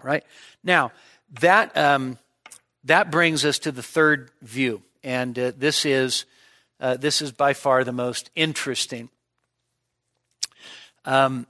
Right? 0.02 0.24
Now, 0.64 0.90
that, 1.40 1.76
um, 1.76 2.18
that 2.82 3.10
brings 3.10 3.44
us 3.44 3.60
to 3.60 3.72
the 3.72 3.82
third 3.82 4.30
view, 4.42 4.82
and 5.04 5.38
uh, 5.38 5.52
this, 5.56 5.84
is, 5.84 6.24
uh, 6.80 6.96
this 6.96 7.22
is 7.22 7.30
by 7.30 7.52
far 7.52 7.84
the 7.84 7.92
most 7.92 8.30
interesting. 8.34 9.10
Um, 11.04 11.46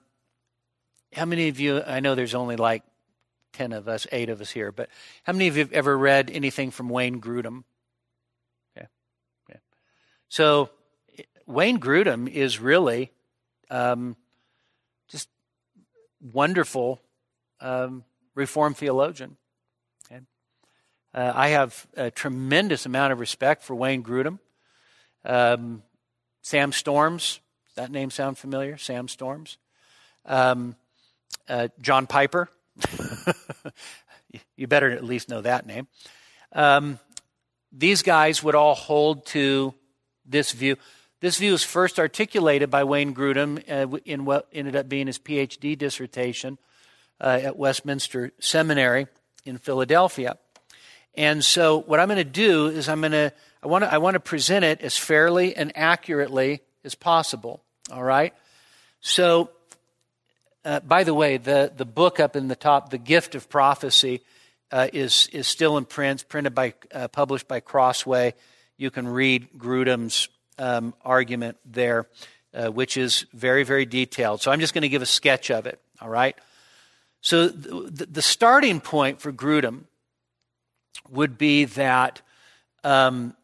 how 1.15 1.25
many 1.25 1.49
of 1.49 1.61
you, 1.61 1.83
I 1.83 2.01
know 2.01 2.15
there's 2.15 2.35
only 2.35 2.57
like 2.57 2.83
10 3.55 3.73
of 3.73 3.89
us, 3.89 4.07
eight 4.13 4.29
of 4.29 4.41
us 4.41 4.51
here, 4.51 4.73
but 4.73 4.89
how 5.23 5.33
many 5.33 5.49
of 5.49 5.57
you 5.57 5.63
have 5.63 5.73
ever 5.73 5.97
read 5.97 6.31
anything 6.31 6.71
from 6.71 6.89
Wayne 6.89 7.21
Grudem? 7.21 7.65
Okay. 8.77 8.89
okay. 9.49 9.61
So, 10.29 10.71
Wayne 11.47 11.79
Grudem 11.79 12.29
is 12.29 12.59
really 12.59 13.13
um, 13.71 14.17
just 15.09 15.29
wonderful 16.33 17.01
um, 17.61 18.05
Reformed 18.35 18.77
theologian. 18.77 19.37
Okay. 20.07 20.21
Uh, 21.15 21.33
I 21.35 21.49
have 21.49 21.87
a 21.97 22.11
tremendous 22.11 22.85
amount 22.85 23.13
of 23.13 23.21
respect 23.21 23.63
for 23.63 23.77
Wayne 23.77 24.03
Grudem. 24.03 24.41
Um, 25.25 25.83
Sam 26.43 26.73
Storms, 26.73 27.41
does 27.67 27.77
that 27.77 27.93
name 27.93 28.11
sound 28.11 28.37
familiar? 28.37 28.77
Sam 28.77 29.07
Storms. 29.07 29.57
Um, 30.27 30.75
uh, 31.49 31.69
John 31.81 32.07
Piper. 32.07 32.49
you 34.57 34.67
better 34.67 34.91
at 34.91 35.05
least 35.05 35.29
know 35.29 35.41
that 35.41 35.67
name. 35.67 35.87
Um, 36.53 36.99
these 37.73 38.03
guys 38.03 38.43
would 38.43 38.55
all 38.55 38.75
hold 38.75 39.27
to 39.27 39.75
this 40.25 40.53
view. 40.53 40.77
This 41.21 41.39
view 41.39 41.53
was 41.53 41.65
first 41.65 41.99
articulated 41.99 42.71
by 42.71 42.85
Wayne 42.85 43.15
Grudem 43.15 43.63
uh, 43.71 43.99
in 44.05 44.25
what 44.25 44.49
ended 44.53 44.77
up 44.77 44.89
being 44.89 45.07
his 45.07 45.19
PhD 45.19 45.77
dissertation 45.77 46.59
uh, 47.21 47.41
at 47.43 47.57
Westminster 47.57 48.33
Seminary 48.41 49.07
in 49.45 49.59
Philadelphia. 49.59 50.37
And 51.17 51.45
so, 51.45 51.81
what 51.81 52.01
I'm 52.01 52.09
going 52.09 52.19
to 52.19 52.25
do 52.25 52.67
is 52.67 52.89
I'm 52.89 53.01
going 53.01 53.13
to 53.13 53.33
I 53.63 53.67
want 53.67 53.85
to 53.85 53.93
I 53.93 53.99
want 53.99 54.15
to 54.15 54.21
present 54.21 54.65
it 54.65 54.81
as 54.83 54.97
fairly 54.97 55.57
and 55.57 55.73
accurately 55.77 56.61
as 56.85 56.95
possible. 56.95 57.63
All 57.91 58.03
right. 58.03 58.35
So, 59.01 59.51
uh, 60.65 60.81
by 60.81 61.05
the 61.05 61.15
way, 61.15 61.37
the, 61.37 61.73
the 61.75 61.85
book 61.85 62.19
up 62.19 62.37
in 62.37 62.49
the 62.49 62.57
top, 62.57 62.91
The 62.91 62.99
Gift 62.99 63.35
of 63.35 63.49
Prophecy, 63.49 64.23
uh, 64.73 64.89
is, 64.93 65.29
is 65.33 65.47
still 65.47 65.77
in 65.77 65.85
print, 65.85 66.27
printed 66.29 66.55
by, 66.55 66.75
uh, 66.93 67.09
published 67.09 67.47
by 67.47 67.61
Crossway. 67.61 68.35
You 68.77 68.91
can 68.91 69.07
read 69.07 69.49
Grudem's 69.57 70.29
um, 70.59 70.95
argument 71.05 71.59
there, 71.65 72.07
uh, 72.55 72.69
which 72.69 72.97
is 72.97 73.27
very, 73.33 73.63
very 73.63 73.87
detailed. 73.87 74.41
So 74.41 74.51
I'm 74.51 74.61
just 74.61 74.75
going 74.75 74.83
to 74.83 74.89
give 74.89 75.03
a 75.03 75.07
sketch 75.07 75.51
of 75.51 75.67
it, 75.67 75.81
all 76.01 76.09
right? 76.09 76.37
So 77.21 77.49
the, 77.49 78.07
the 78.07 78.23
starting 78.23 78.81
point 78.81 79.21
for 79.21 79.33
Grudem 79.33 79.85
would 81.09 81.39
be 81.39 81.65
that 81.67 82.23
um, 82.83 83.35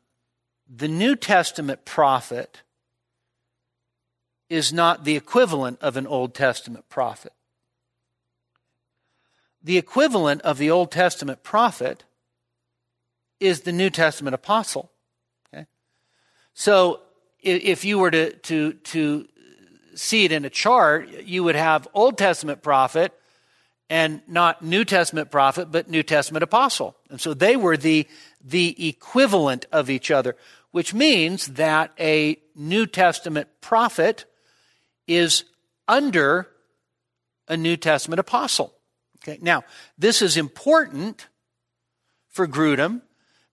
the 0.68 0.88
New 0.88 1.16
Testament 1.16 1.84
prophet 1.84 2.62
is 4.50 4.72
not 4.72 5.04
the 5.04 5.16
equivalent 5.16 5.80
of 5.80 5.96
an 5.96 6.06
Old 6.06 6.34
Testament 6.34 6.88
prophet. 6.88 7.32
The 9.62 9.78
equivalent 9.78 10.42
of 10.42 10.58
the 10.58 10.70
Old 10.70 10.90
Testament 10.90 11.42
prophet 11.42 12.04
is 13.38 13.60
the 13.60 13.72
New 13.72 13.88
Testament 13.88 14.34
apostle. 14.34 14.90
Okay? 15.54 15.66
So 16.52 17.00
if 17.42 17.84
you 17.84 17.98
were 17.98 18.10
to, 18.10 18.32
to, 18.32 18.72
to 18.72 19.28
see 19.94 20.24
it 20.24 20.32
in 20.32 20.44
a 20.44 20.50
chart, 20.50 21.08
you 21.24 21.44
would 21.44 21.54
have 21.54 21.86
Old 21.94 22.18
Testament 22.18 22.62
prophet 22.62 23.12
and 23.88 24.22
not 24.26 24.62
New 24.62 24.84
Testament 24.84 25.30
prophet, 25.30 25.70
but 25.70 25.88
New 25.88 26.02
Testament 26.02 26.42
apostle. 26.42 26.96
And 27.08 27.20
so 27.20 27.34
they 27.34 27.56
were 27.56 27.76
the, 27.76 28.06
the 28.42 28.88
equivalent 28.88 29.66
of 29.72 29.90
each 29.90 30.10
other, 30.10 30.36
which 30.70 30.94
means 30.94 31.46
that 31.48 31.92
a 31.98 32.36
New 32.54 32.86
Testament 32.86 33.48
prophet 33.60 34.26
is 35.10 35.44
under 35.88 36.46
a 37.48 37.56
New 37.56 37.76
Testament 37.76 38.20
apostle. 38.20 38.72
Okay, 39.22 39.38
now, 39.42 39.64
this 39.98 40.22
is 40.22 40.36
important 40.36 41.26
for 42.28 42.46
Grudem 42.46 43.02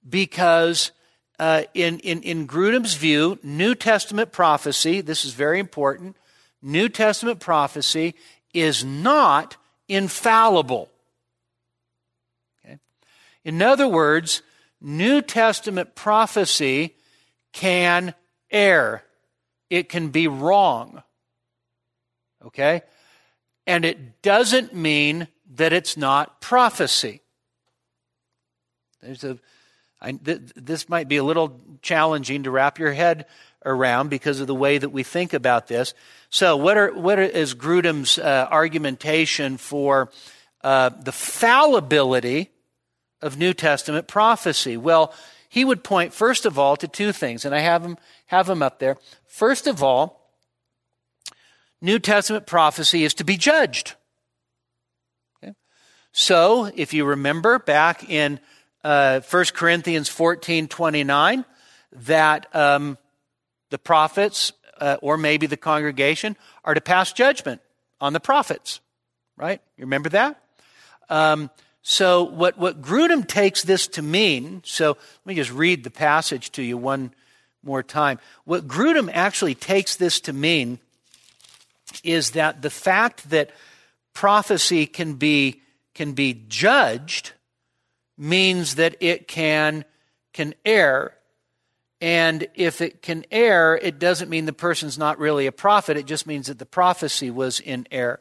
because 0.08 0.92
uh, 1.40 1.64
in, 1.74 2.00
in, 2.00 2.22
in 2.22 2.48
Grudem's 2.48 2.94
view, 2.94 3.40
New 3.42 3.74
Testament 3.74 4.32
prophecy, 4.32 5.02
this 5.02 5.26
is 5.26 5.34
very 5.34 5.60
important, 5.60 6.16
New 6.62 6.90
Testament 6.90 7.40
prophecy 7.40 8.16
is 8.54 8.84
not 8.84 9.58
infallible. 9.88 10.90
Okay? 12.64 12.78
In 13.44 13.62
other 13.62 13.88
words, 13.88 14.44
New 14.80 15.24
Testament 15.24 15.96
prophecy 15.96 16.96
can 17.52 18.14
err, 18.52 19.04
it 19.72 19.90
can 19.90 20.10
be 20.10 20.28
wrong. 20.28 21.02
Okay? 22.48 22.82
And 23.66 23.86
it 23.86 24.22
doesn't 24.22 24.74
mean 24.74 25.28
that 25.56 25.74
it's 25.74 25.98
not 25.98 26.42
prophecy. 26.42 27.22
There's 29.02 29.24
a, 29.24 29.38
I, 30.02 30.14
th- 30.14 30.54
this 30.56 30.90
might 30.90 31.08
be 31.08 31.18
a 31.18 31.24
little 31.24 31.60
challenging 31.82 32.44
to 32.44 32.52
wrap 32.52 32.80
your 32.80 32.94
head 32.94 33.26
around 33.66 34.10
because 34.10 34.40
of 34.40 34.48
the 34.48 34.56
way 34.56 34.78
that 34.78 34.90
we 34.90 35.04
think 35.04 35.34
about 35.34 35.68
this. 35.68 35.94
So, 36.30 36.56
what, 36.56 36.78
are, 36.78 36.94
what 36.94 37.20
is 37.20 37.56
Grudem's 37.56 38.18
uh, 38.18 38.48
argumentation 38.50 39.58
for 39.58 40.10
uh, 40.64 40.90
the 40.90 41.12
fallibility 41.12 42.52
of 43.22 43.38
New 43.38 43.54
Testament 43.54 44.08
prophecy? 44.08 44.78
Well, 44.78 45.14
he 45.50 45.66
would 45.66 45.84
point 45.84 46.14
first 46.14 46.46
of 46.46 46.60
all 46.60 46.76
to 46.78 46.88
two 46.88 47.12
things, 47.12 47.46
and 47.46 47.54
I 47.54 47.60
have 47.60 47.84
them 47.84 47.98
have 48.28 48.48
them 48.48 48.62
up 48.62 48.80
there. 48.80 48.98
First 49.26 49.68
of 49.68 49.82
all, 49.82 50.27
New 51.82 52.00
Testament 52.00 52.46
prophecy 52.48 53.04
is 53.04 53.14
to 53.16 53.24
be 53.24 53.38
judged. 53.38 53.96
Okay? 55.44 55.54
So, 56.12 56.72
if 56.76 56.94
you 56.94 57.06
remember 57.06 57.60
back 57.60 58.10
in 58.10 58.40
uh, 58.84 59.20
1 59.22 59.46
Corinthians 59.54 60.10
14 60.10 60.68
29, 60.68 61.46
that 62.06 62.56
um, 62.56 62.98
the 63.70 63.78
prophets, 63.78 64.54
uh, 64.80 64.98
or 65.02 65.18
maybe 65.18 65.48
the 65.48 65.58
congregation, 65.58 66.36
are 66.64 66.74
to 66.74 66.82
pass 66.82 67.14
judgment 67.14 67.62
on 68.02 68.14
the 68.14 68.20
prophets, 68.20 68.80
right? 69.36 69.62
You 69.78 69.84
remember 69.84 70.10
that? 70.10 70.42
Um, 71.10 71.50
so, 71.84 72.24
what, 72.24 72.58
what 72.58 72.82
Grudem 72.82 73.26
takes 73.26 73.64
this 73.64 73.88
to 73.90 74.02
mean, 74.02 74.62
so 74.66 74.90
let 74.90 75.26
me 75.26 75.36
just 75.36 75.52
read 75.52 75.84
the 75.84 75.90
passage 75.90 76.52
to 76.54 76.62
you 76.64 76.78
one 76.78 77.14
more 77.64 77.84
time. 77.84 78.20
What 78.44 78.68
Grudem 78.68 79.10
actually 79.14 79.56
takes 79.56 79.96
this 79.96 80.20
to 80.22 80.34
mean 80.34 80.80
is 82.04 82.32
that 82.32 82.62
the 82.62 82.70
fact 82.70 83.30
that 83.30 83.52
prophecy 84.14 84.86
can 84.86 85.14
be, 85.16 85.62
can 85.94 86.14
be 86.14 86.34
judged 86.48 87.34
means 88.18 88.76
that 88.76 88.96
it 89.00 89.28
can, 89.28 89.86
can 90.34 90.54
err. 90.66 91.14
And 92.00 92.48
if 92.56 92.82
it 92.82 93.02
can 93.02 93.26
err, 93.32 93.76
it 93.82 94.00
doesn't 94.00 94.30
mean 94.30 94.46
the 94.46 94.54
person's 94.54 94.98
not 94.98 95.20
really 95.20 95.48
a 95.48 95.52
prophet. 95.52 95.98
It 95.98 96.06
just 96.06 96.28
means 96.28 96.48
that 96.48 96.60
the 96.60 96.66
prophecy 96.66 97.30
was 97.32 97.60
in 97.60 97.88
error. 97.92 98.20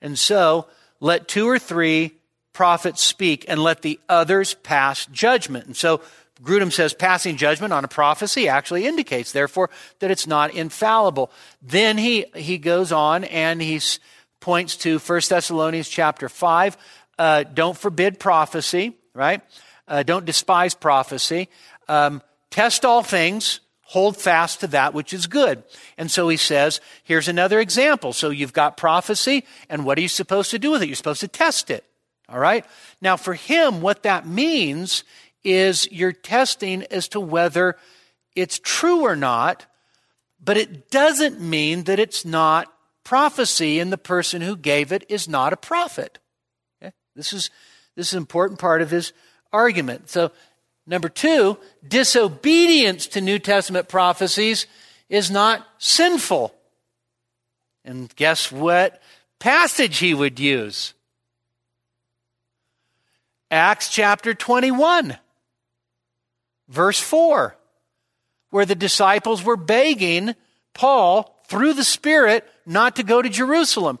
And 0.00 0.18
so, 0.18 0.68
let 1.00 1.28
two 1.28 1.48
or 1.48 1.58
three 1.58 2.14
prophets 2.52 3.02
speak 3.02 3.44
and 3.48 3.62
let 3.62 3.82
the 3.82 4.00
others 4.08 4.54
pass 4.54 5.06
judgment. 5.06 5.66
And 5.66 5.76
so, 5.76 6.00
Grudem 6.42 6.72
says 6.72 6.94
passing 6.94 7.36
judgment 7.36 7.72
on 7.72 7.84
a 7.84 7.88
prophecy 7.88 8.48
actually 8.48 8.86
indicates, 8.86 9.32
therefore, 9.32 9.70
that 9.98 10.10
it's 10.10 10.26
not 10.26 10.54
infallible. 10.54 11.30
Then 11.60 11.98
he, 11.98 12.26
he 12.34 12.58
goes 12.58 12.92
on 12.92 13.24
and 13.24 13.60
he 13.60 13.80
points 14.40 14.76
to 14.76 14.98
1 14.98 15.20
Thessalonians 15.28 15.88
chapter 15.88 16.28
5. 16.28 16.76
Uh, 17.18 17.42
don't 17.42 17.76
forbid 17.76 18.20
prophecy, 18.20 18.96
right? 19.14 19.42
Uh, 19.88 20.02
don't 20.02 20.24
despise 20.24 20.74
prophecy. 20.74 21.48
Um, 21.88 22.22
test 22.50 22.84
all 22.84 23.02
things, 23.02 23.60
hold 23.82 24.16
fast 24.16 24.60
to 24.60 24.66
that 24.68 24.94
which 24.94 25.12
is 25.12 25.26
good. 25.26 25.64
And 25.96 26.10
so 26.10 26.28
he 26.28 26.36
says, 26.36 26.80
here's 27.02 27.26
another 27.26 27.58
example. 27.58 28.12
So 28.12 28.30
you've 28.30 28.52
got 28.52 28.76
prophecy, 28.76 29.44
and 29.68 29.84
what 29.84 29.98
are 29.98 30.02
you 30.02 30.08
supposed 30.08 30.50
to 30.52 30.58
do 30.58 30.70
with 30.70 30.82
it? 30.82 30.86
You're 30.86 30.96
supposed 30.96 31.20
to 31.20 31.28
test 31.28 31.70
it. 31.70 31.84
All 32.28 32.38
right? 32.38 32.64
Now, 33.00 33.16
for 33.16 33.32
him, 33.32 33.80
what 33.80 34.02
that 34.02 34.26
means 34.26 35.02
is 35.44 35.90
you're 35.90 36.12
testing 36.12 36.84
as 36.90 37.08
to 37.08 37.20
whether 37.20 37.76
it's 38.34 38.58
true 38.58 39.02
or 39.02 39.16
not, 39.16 39.66
but 40.42 40.56
it 40.56 40.90
doesn't 40.90 41.40
mean 41.40 41.84
that 41.84 41.98
it's 41.98 42.24
not 42.24 42.72
prophecy 43.04 43.80
and 43.80 43.92
the 43.92 43.98
person 43.98 44.42
who 44.42 44.56
gave 44.56 44.92
it 44.92 45.04
is 45.08 45.28
not 45.28 45.52
a 45.52 45.56
prophet. 45.56 46.18
Okay? 46.80 46.92
This 47.16 47.32
is 47.32 47.50
this 47.96 48.08
is 48.08 48.12
an 48.12 48.18
important 48.18 48.60
part 48.60 48.80
of 48.80 48.90
his 48.90 49.12
argument. 49.52 50.08
So 50.08 50.30
number 50.86 51.08
2, 51.08 51.58
disobedience 51.86 53.08
to 53.08 53.20
New 53.20 53.40
Testament 53.40 53.88
prophecies 53.88 54.66
is 55.08 55.30
not 55.30 55.66
sinful. 55.78 56.54
And 57.84 58.14
guess 58.14 58.52
what 58.52 59.02
passage 59.40 59.98
he 59.98 60.14
would 60.14 60.38
use? 60.38 60.94
Acts 63.50 63.88
chapter 63.88 64.34
21 64.34 65.16
verse 66.68 67.00
4, 67.00 67.56
where 68.50 68.66
the 68.66 68.74
disciples 68.74 69.42
were 69.42 69.56
begging 69.56 70.34
Paul 70.74 71.42
through 71.46 71.74
the 71.74 71.84
Spirit 71.84 72.48
not 72.66 72.96
to 72.96 73.02
go 73.02 73.22
to 73.22 73.28
Jerusalem. 73.28 73.98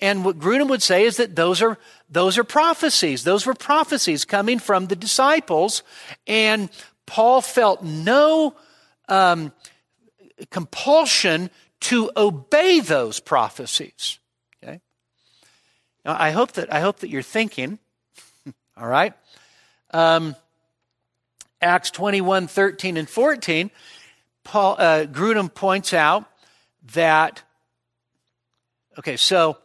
And 0.00 0.24
what 0.24 0.38
Grudem 0.38 0.68
would 0.68 0.82
say 0.82 1.04
is 1.04 1.18
that 1.18 1.36
those 1.36 1.60
are, 1.60 1.78
those 2.08 2.38
are 2.38 2.44
prophecies. 2.44 3.24
Those 3.24 3.44
were 3.44 3.54
prophecies 3.54 4.24
coming 4.24 4.58
from 4.58 4.86
the 4.86 4.96
disciples. 4.96 5.82
And 6.26 6.70
Paul 7.06 7.42
felt 7.42 7.82
no 7.82 8.54
um, 9.08 9.52
compulsion 10.50 11.50
to 11.80 12.10
obey 12.16 12.80
those 12.80 13.20
prophecies. 13.20 14.18
Okay? 14.62 14.80
Now, 16.04 16.16
I 16.18 16.30
hope 16.30 16.52
that, 16.52 16.72
I 16.72 16.80
hope 16.80 17.00
that 17.00 17.10
you're 17.10 17.22
thinking, 17.22 17.78
all 18.76 18.86
right? 18.86 19.12
Um, 19.92 20.34
Acts 21.62 21.90
21, 21.90 22.46
13, 22.46 22.96
and 22.96 23.08
14, 23.08 23.70
Paul, 24.44 24.76
uh, 24.78 25.04
Grudem 25.04 25.52
points 25.52 25.92
out 25.92 26.24
that, 26.94 27.42
okay, 28.98 29.16
so 29.16 29.58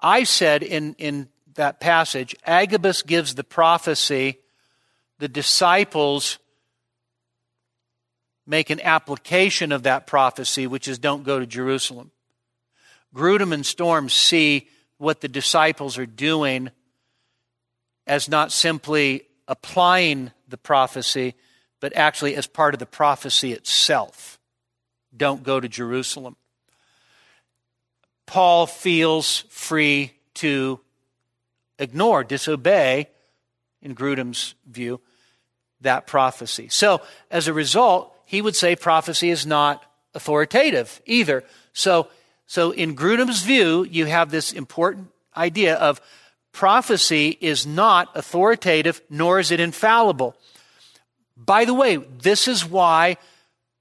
I 0.00 0.24
said 0.24 0.62
in, 0.62 0.94
in 0.98 1.28
that 1.54 1.80
passage, 1.80 2.34
Agabus 2.44 3.02
gives 3.02 3.34
the 3.34 3.44
prophecy, 3.44 4.38
the 5.18 5.28
disciples 5.28 6.38
make 8.46 8.70
an 8.70 8.80
application 8.80 9.72
of 9.72 9.84
that 9.84 10.06
prophecy, 10.06 10.66
which 10.66 10.88
is 10.88 10.98
don't 10.98 11.22
go 11.22 11.38
to 11.38 11.46
Jerusalem. 11.46 12.10
Grudem 13.14 13.52
and 13.52 13.64
Storm 13.64 14.08
see 14.08 14.68
what 14.96 15.20
the 15.20 15.28
disciples 15.28 15.98
are 15.98 16.06
doing 16.06 16.70
as 18.06 18.28
not 18.28 18.50
simply 18.50 19.27
applying 19.48 20.30
the 20.46 20.58
prophecy, 20.58 21.34
but 21.80 21.96
actually 21.96 22.36
as 22.36 22.46
part 22.46 22.74
of 22.74 22.78
the 22.78 22.86
prophecy 22.86 23.52
itself. 23.52 24.38
Don't 25.16 25.42
go 25.42 25.58
to 25.58 25.68
Jerusalem. 25.68 26.36
Paul 28.26 28.66
feels 28.66 29.44
free 29.48 30.12
to 30.34 30.80
ignore, 31.78 32.22
disobey, 32.22 33.08
in 33.80 33.94
Grudem's 33.94 34.54
view, 34.66 35.00
that 35.80 36.06
prophecy. 36.06 36.68
So, 36.68 37.00
as 37.30 37.48
a 37.48 37.52
result, 37.52 38.14
he 38.26 38.42
would 38.42 38.56
say 38.56 38.76
prophecy 38.76 39.30
is 39.30 39.46
not 39.46 39.84
authoritative 40.14 41.00
either. 41.06 41.44
So, 41.72 42.08
so 42.46 42.72
in 42.72 42.94
Grudem's 42.94 43.42
view, 43.42 43.84
you 43.84 44.06
have 44.06 44.30
this 44.30 44.52
important 44.52 45.08
idea 45.36 45.76
of 45.76 46.00
prophecy 46.52 47.36
is 47.40 47.66
not 47.66 48.10
authoritative, 48.16 49.00
nor 49.10 49.38
is 49.38 49.50
it 49.50 49.60
infallible. 49.60 50.36
By 51.36 51.64
the 51.64 51.74
way, 51.74 51.96
this 51.96 52.48
is 52.48 52.64
why 52.64 53.16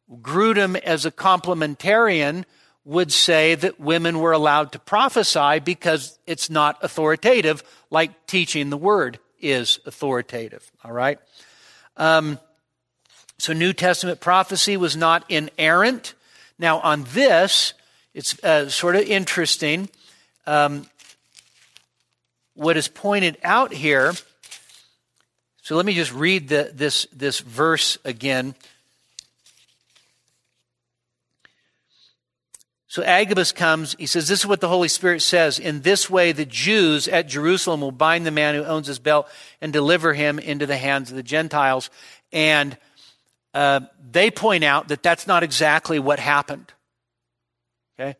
Grudem, 0.09 0.75
as 0.77 1.05
a 1.05 1.11
complementarian, 1.11 2.45
would 2.85 3.11
say 3.11 3.55
that 3.55 3.79
women 3.79 4.19
were 4.19 4.31
allowed 4.31 4.71
to 4.71 4.79
prophesy 4.79 5.59
because 5.59 6.17
it's 6.25 6.49
not 6.49 6.81
authoritative, 6.81 7.61
like 7.89 8.27
teaching 8.27 8.69
the 8.69 8.77
word 8.77 9.19
is 9.39 9.79
authoritative. 9.85 10.71
All 10.83 10.93
right? 10.93 11.19
Um, 11.97 12.39
so, 13.39 13.53
New 13.53 13.73
Testament 13.73 14.19
prophecy 14.19 14.77
was 14.77 14.95
not 14.95 15.25
inerrant. 15.29 16.13
Now, 16.57 16.79
on 16.79 17.03
this, 17.13 17.73
it's 18.13 18.41
uh, 18.43 18.69
sort 18.69 18.95
of 18.95 19.01
interesting. 19.03 19.89
Um, 20.47 20.87
what 22.57 22.75
is 22.77 22.87
pointed 22.87 23.37
out 23.43 23.73
here. 23.73 24.13
So, 25.61 25.75
let 25.75 25.85
me 25.85 25.93
just 25.93 26.13
read 26.13 26.49
the, 26.49 26.71
this, 26.73 27.07
this 27.13 27.39
verse 27.39 27.97
again. 28.03 28.55
So 32.97 33.03
Agabus 33.03 33.51
comes, 33.51 33.95
he 33.99 34.07
says, 34.07 34.27
This 34.27 34.39
is 34.39 34.47
what 34.47 34.59
the 34.59 34.69
Holy 34.69 34.87
Spirit 34.87 35.21
says. 35.21 35.59
In 35.59 35.81
this 35.81 36.09
way, 36.09 36.31
the 36.31 36.47
Jews 36.47 37.07
at 37.07 37.27
Jerusalem 37.27 37.81
will 37.81 37.91
bind 37.91 38.25
the 38.25 38.31
man 38.31 38.55
who 38.55 38.63
owns 38.63 38.87
his 38.87 38.97
belt 38.97 39.29
and 39.61 39.71
deliver 39.71 40.15
him 40.15 40.39
into 40.39 40.65
the 40.65 40.77
hands 40.77 41.11
of 41.11 41.15
the 41.15 41.21
Gentiles. 41.21 41.91
And 42.33 42.75
uh, 43.53 43.81
they 44.09 44.31
point 44.31 44.63
out 44.63 44.87
that 44.87 45.03
that's 45.03 45.27
not 45.27 45.43
exactly 45.43 45.99
what 45.99 46.17
happened. 46.17 46.73
Okay? 47.99 48.17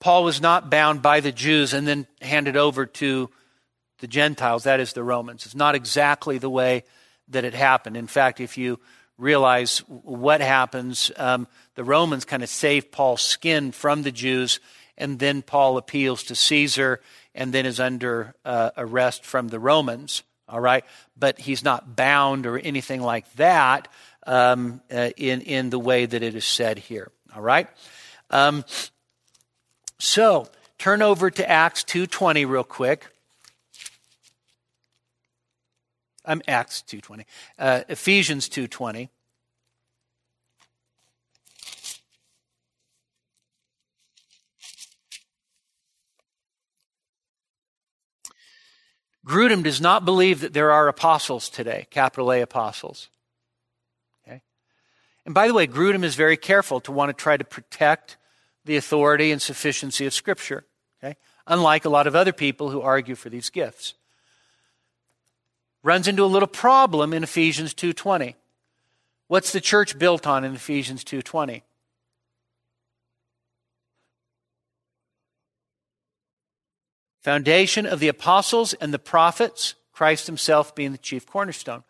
Paul 0.00 0.24
was 0.24 0.40
not 0.40 0.70
bound 0.70 1.02
by 1.02 1.20
the 1.20 1.30
Jews 1.30 1.72
and 1.72 1.86
then 1.86 2.08
handed 2.20 2.56
over 2.56 2.84
to 2.84 3.30
the 3.98 4.06
Gentiles, 4.06 4.64
that 4.64 4.80
is 4.80 4.92
the 4.92 5.02
Romans. 5.02 5.46
It's 5.46 5.54
not 5.54 5.74
exactly 5.74 6.38
the 6.38 6.50
way 6.50 6.84
that 7.28 7.44
it 7.44 7.54
happened. 7.54 7.96
In 7.96 8.06
fact, 8.06 8.40
if 8.40 8.58
you 8.58 8.78
realize 9.18 9.78
what 9.88 10.40
happens. 10.40 11.10
Um, 11.16 11.46
the 11.74 11.84
Romans 11.84 12.24
kind 12.24 12.42
of 12.42 12.48
save 12.48 12.90
Paul's 12.90 13.22
skin 13.22 13.72
from 13.72 14.02
the 14.02 14.12
Jews, 14.12 14.60
and 14.98 15.18
then 15.18 15.42
Paul 15.42 15.78
appeals 15.78 16.24
to 16.24 16.34
Caesar 16.34 17.00
and 17.34 17.52
then 17.52 17.66
is 17.66 17.80
under 17.80 18.34
uh, 18.44 18.70
arrest 18.76 19.24
from 19.24 19.48
the 19.48 19.58
Romans. 19.58 20.22
All 20.48 20.60
right, 20.60 20.84
but 21.16 21.38
he's 21.38 21.64
not 21.64 21.96
bound 21.96 22.46
or 22.46 22.56
anything 22.56 23.02
like 23.02 23.30
that 23.32 23.88
um, 24.26 24.80
uh, 24.92 25.10
in 25.16 25.40
in 25.40 25.70
the 25.70 25.78
way 25.78 26.06
that 26.06 26.22
it 26.22 26.34
is 26.34 26.44
said 26.44 26.78
here. 26.78 27.10
All 27.34 27.42
right. 27.42 27.68
Um, 28.30 28.64
so 29.98 30.48
turn 30.78 31.02
over 31.02 31.30
to 31.30 31.50
Acts 31.50 31.82
two 31.82 32.06
twenty 32.06 32.44
real 32.44 32.64
quick. 32.64 33.06
I'm 36.26 36.42
Acts 36.48 36.82
2.20. 36.88 37.24
Uh, 37.58 37.82
Ephesians 37.88 38.48
2.20. 38.48 39.08
Grudem 49.24 49.62
does 49.62 49.80
not 49.80 50.04
believe 50.04 50.40
that 50.40 50.52
there 50.52 50.70
are 50.70 50.86
apostles 50.88 51.48
today, 51.48 51.86
capital 51.90 52.32
A 52.32 52.42
apostles. 52.42 53.08
Okay? 54.26 54.42
And 55.24 55.34
by 55.34 55.48
the 55.48 55.54
way, 55.54 55.66
Grudem 55.66 56.04
is 56.04 56.14
very 56.14 56.36
careful 56.36 56.80
to 56.80 56.92
want 56.92 57.08
to 57.08 57.12
try 57.12 57.36
to 57.36 57.44
protect 57.44 58.16
the 58.64 58.76
authority 58.76 59.32
and 59.32 59.42
sufficiency 59.42 60.06
of 60.06 60.14
Scripture, 60.14 60.64
okay? 61.02 61.16
unlike 61.46 61.84
a 61.84 61.88
lot 61.88 62.06
of 62.06 62.14
other 62.14 62.32
people 62.32 62.70
who 62.70 62.80
argue 62.82 63.14
for 63.16 63.28
these 63.28 63.50
gifts 63.50 63.94
runs 65.86 66.08
into 66.08 66.24
a 66.24 66.26
little 66.26 66.48
problem 66.48 67.12
in 67.12 67.22
Ephesians 67.22 67.72
2:20. 67.72 68.34
What's 69.28 69.52
the 69.52 69.60
church 69.60 69.96
built 69.96 70.26
on 70.26 70.42
in 70.42 70.52
Ephesians 70.52 71.04
2:20? 71.04 71.62
Foundation 77.22 77.86
of 77.86 78.00
the 78.00 78.08
apostles 78.08 78.74
and 78.74 78.92
the 78.92 78.98
prophets, 78.98 79.76
Christ 79.92 80.26
himself 80.26 80.74
being 80.74 80.90
the 80.90 80.98
chief 80.98 81.24
cornerstone. 81.24 81.84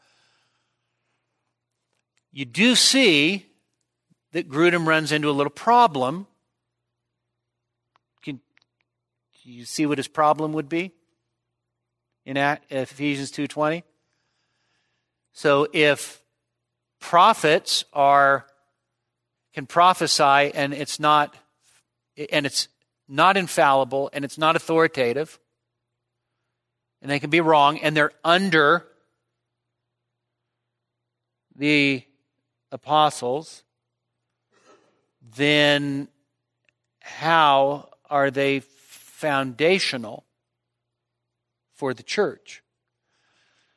You 2.32 2.44
do 2.44 2.76
see 2.76 3.46
that 4.32 4.46
Grudem 4.46 4.86
runs 4.86 5.10
into 5.10 5.30
a 5.30 5.32
little 5.32 5.50
problem. 5.50 6.26
Can 8.20 8.42
you 9.42 9.64
see 9.64 9.86
what 9.86 9.96
his 9.96 10.08
problem 10.08 10.52
would 10.52 10.68
be? 10.68 10.92
In 12.26 12.36
Ephesians 12.36 13.30
2:20. 13.30 13.84
So 15.32 15.68
if 15.72 16.22
prophets 16.98 17.84
are 17.92 18.46
can 19.54 19.66
prophesy 19.66 20.52
and 20.54 20.74
it's 20.74 21.00
not 21.00 21.34
and 22.30 22.44
it's 22.44 22.68
not 23.08 23.36
infallible 23.36 24.10
and 24.12 24.24
it's 24.24 24.36
not 24.36 24.56
authoritative 24.56 25.38
and 27.00 27.10
they 27.10 27.20
can 27.20 27.30
be 27.30 27.40
wrong 27.40 27.78
and 27.78 27.96
they're 27.96 28.12
under 28.24 28.86
the 31.54 32.02
apostles 32.72 33.62
then 35.36 36.08
how 37.00 37.88
are 38.10 38.30
they 38.30 38.60
foundational 38.60 40.25
for 41.76 41.94
the 41.94 42.02
church. 42.02 42.62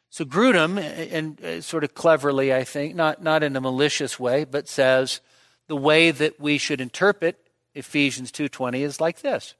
So 0.09 0.25
Grudem, 0.25 0.79
and 0.79 1.43
uh, 1.43 1.61
sort 1.61 1.83
of 1.83 1.93
cleverly, 1.93 2.53
I 2.53 2.63
think, 2.63 2.95
not, 2.95 3.21
not 3.21 3.43
in 3.43 3.55
a 3.55 3.61
malicious 3.61 4.19
way, 4.19 4.43
but 4.43 4.67
says 4.67 5.21
the 5.67 5.75
way 5.75 6.09
that 6.09 6.39
we 6.39 6.57
should 6.57 6.81
interpret 6.81 7.37
Ephesians 7.75 8.31
2.20 8.31 8.79
is 8.79 8.99
like 8.99 9.21
this. 9.21 9.53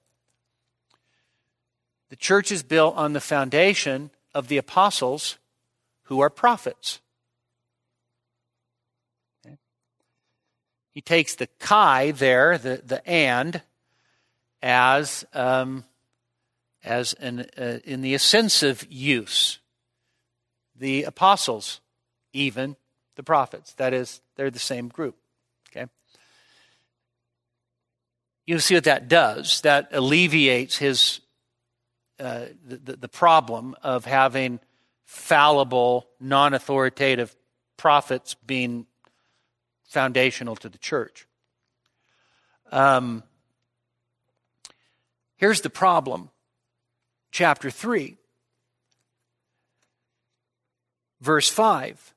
The 2.09 2.15
church 2.15 2.51
is 2.51 2.63
built 2.63 2.95
on 2.95 3.13
the 3.13 3.21
foundation 3.21 4.09
of 4.33 4.47
the 4.47 4.57
apostles 4.57 5.37
who 6.03 6.19
are 6.19 6.31
prophets. 6.31 6.99
Okay. 9.45 9.57
He 10.91 11.01
takes 11.01 11.35
the 11.35 11.47
kai 11.59 12.09
there, 12.09 12.57
the, 12.57 12.81
the 12.83 13.07
and, 13.07 13.61
as 14.63 15.23
um, 15.33 15.85
as 16.84 17.13
an, 17.13 17.45
uh, 17.57 17.80
in 17.84 18.01
the 18.01 18.13
ascensive 18.13 18.86
use. 18.89 19.59
The 20.75 21.03
apostles, 21.03 21.82
even 22.32 22.77
the 23.15 23.23
prophets. 23.23 23.73
That 23.73 23.93
is, 23.93 24.21
they're 24.36 24.51
the 24.51 24.59
same 24.59 24.88
group. 24.88 25.15
Okay? 25.69 25.88
you 28.49 28.57
see 28.57 28.73
what 28.73 28.86
that 28.86 29.07
does. 29.07 29.61
That 29.61 29.89
alleviates 29.91 30.77
his 30.77 31.21
uh, 32.19 32.45
the, 32.67 32.97
the 32.97 33.07
problem 33.07 33.75
of 33.84 34.05
having 34.05 34.59
fallible, 35.05 36.07
non-authoritative 36.19 37.36
prophets 37.77 38.36
being 38.45 38.88
foundational 39.88 40.55
to 40.55 40.67
the 40.67 40.80
church. 40.80 41.27
Um, 42.71 43.23
here's 45.38 45.61
the 45.61 45.69
problem. 45.69 46.32
Chapter 47.32 47.69
3, 47.69 48.17
verse 51.21 51.49
5. 51.49 52.13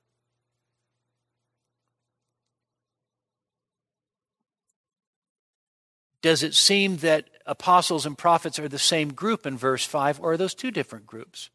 Does 6.22 6.44
it 6.44 6.54
seem 6.54 6.98
that 6.98 7.28
apostles 7.46 8.06
and 8.06 8.16
prophets 8.16 8.58
are 8.58 8.68
the 8.68 8.78
same 8.78 9.12
group 9.12 9.44
in 9.44 9.58
verse 9.58 9.84
5, 9.84 10.20
or 10.20 10.32
are 10.32 10.36
those 10.36 10.54
two 10.54 10.70
different 10.70 11.04
groups? 11.04 11.50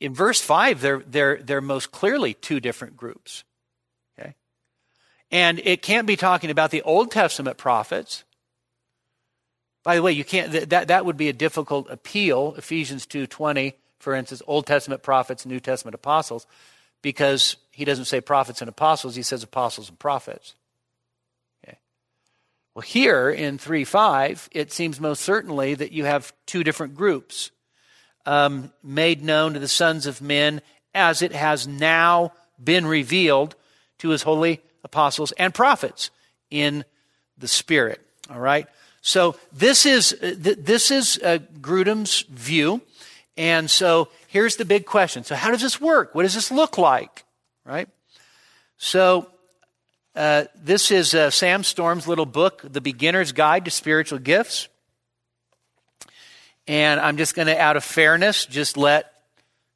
In 0.00 0.14
verse 0.14 0.40
5, 0.40 0.80
they're, 0.80 1.02
they're, 1.06 1.42
they're 1.42 1.60
most 1.60 1.92
clearly 1.92 2.34
two 2.34 2.58
different 2.58 2.96
groups. 2.96 3.44
Okay? 4.18 4.34
And 5.30 5.60
it 5.62 5.82
can't 5.82 6.06
be 6.06 6.16
talking 6.16 6.50
about 6.50 6.70
the 6.70 6.82
Old 6.82 7.10
Testament 7.10 7.58
prophets. 7.58 8.24
By 9.84 9.96
the 9.96 10.02
way, 10.02 10.12
you 10.12 10.24
can't 10.24 10.70
that, 10.70 10.88
that 10.88 11.04
would 11.04 11.16
be 11.16 11.28
a 11.28 11.32
difficult 11.32 11.88
appeal, 11.90 12.54
Ephesians 12.56 13.06
2:20, 13.06 13.74
for 13.98 14.14
instance, 14.14 14.42
Old 14.46 14.66
Testament 14.66 15.02
prophets, 15.02 15.46
New 15.46 15.60
Testament 15.60 15.94
apostles, 15.94 16.46
because 17.02 17.56
he 17.70 17.84
doesn't 17.84 18.06
say 18.06 18.20
prophets 18.20 18.60
and 18.60 18.68
apostles, 18.68 19.14
he 19.14 19.22
says 19.22 19.42
apostles 19.42 19.88
and 19.88 19.98
prophets. 19.98 20.54
Well, 22.78 22.84
here 22.84 23.28
in 23.28 23.58
3 23.58 23.82
5, 23.82 24.50
it 24.52 24.70
seems 24.70 25.00
most 25.00 25.22
certainly 25.22 25.74
that 25.74 25.90
you 25.90 26.04
have 26.04 26.32
two 26.46 26.62
different 26.62 26.94
groups 26.94 27.50
um, 28.24 28.72
made 28.84 29.20
known 29.20 29.54
to 29.54 29.58
the 29.58 29.66
sons 29.66 30.06
of 30.06 30.22
men 30.22 30.62
as 30.94 31.20
it 31.20 31.32
has 31.32 31.66
now 31.66 32.32
been 32.62 32.86
revealed 32.86 33.56
to 33.98 34.10
his 34.10 34.22
holy 34.22 34.60
apostles 34.84 35.32
and 35.32 35.52
prophets 35.52 36.10
in 36.52 36.84
the 37.36 37.48
Spirit. 37.48 38.00
All 38.30 38.38
right? 38.38 38.68
So 39.08 39.36
this 39.54 39.86
is, 39.86 40.14
this 40.20 40.90
is 40.90 41.18
uh, 41.24 41.38
Grudem's 41.62 42.26
view. 42.28 42.82
And 43.38 43.70
so 43.70 44.08
here's 44.26 44.56
the 44.56 44.66
big 44.66 44.84
question. 44.84 45.24
So 45.24 45.34
how 45.34 45.50
does 45.50 45.62
this 45.62 45.80
work? 45.80 46.14
What 46.14 46.24
does 46.24 46.34
this 46.34 46.50
look 46.50 46.76
like? 46.76 47.24
Right? 47.64 47.88
So 48.76 49.30
uh, 50.14 50.44
this 50.54 50.90
is 50.90 51.14
uh, 51.14 51.30
Sam 51.30 51.64
Storm's 51.64 52.06
little 52.06 52.26
book, 52.26 52.60
The 52.62 52.82
Beginner's 52.82 53.32
Guide 53.32 53.64
to 53.64 53.70
Spiritual 53.70 54.18
Gifts. 54.18 54.68
And 56.66 57.00
I'm 57.00 57.16
just 57.16 57.34
going 57.34 57.48
to, 57.48 57.58
out 57.58 57.78
of 57.78 57.84
fairness, 57.84 58.44
just 58.44 58.76
let 58.76 59.10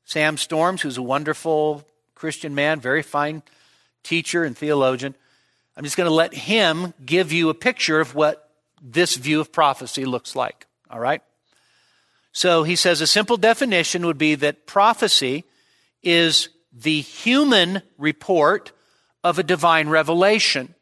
Sam 0.05 0.37
Storms, 0.37 0.83
who's 0.83 0.99
a 0.99 1.03
wonderful 1.03 1.87
Christian 2.15 2.55
man, 2.55 2.81
very 2.81 3.03
fine 3.03 3.43
teacher 4.03 4.45
and 4.45 4.55
theologian, 4.55 5.15
I'm 5.75 5.85
just 5.85 5.97
going 5.97 6.09
to 6.09 6.15
let 6.15 6.35
him 6.35 6.93
give 7.07 7.33
you 7.33 7.49
a 7.49 7.55
picture 7.55 7.99
of 7.99 8.15
what 8.15 8.42
this 8.83 9.17
view 9.17 9.41
of 9.41 9.53
prophecy 9.53 10.05
looks 10.05 10.37
like. 10.37 10.67
All 10.91 11.01
right? 11.01 11.23
So 12.33 12.65
he 12.65 12.77
says 12.77 13.01
a 13.01 13.07
simple 13.07 13.37
definition 13.37 14.05
would 14.07 14.19
be 14.19 14.35
that 14.37 14.67
prophecy 14.67 15.45
is 16.03 16.49
the 16.73 17.01
human 17.01 17.83
report 17.97 18.73
of 19.23 19.39
a 19.39 19.43
divine 19.43 19.89
revelation. 19.89 20.75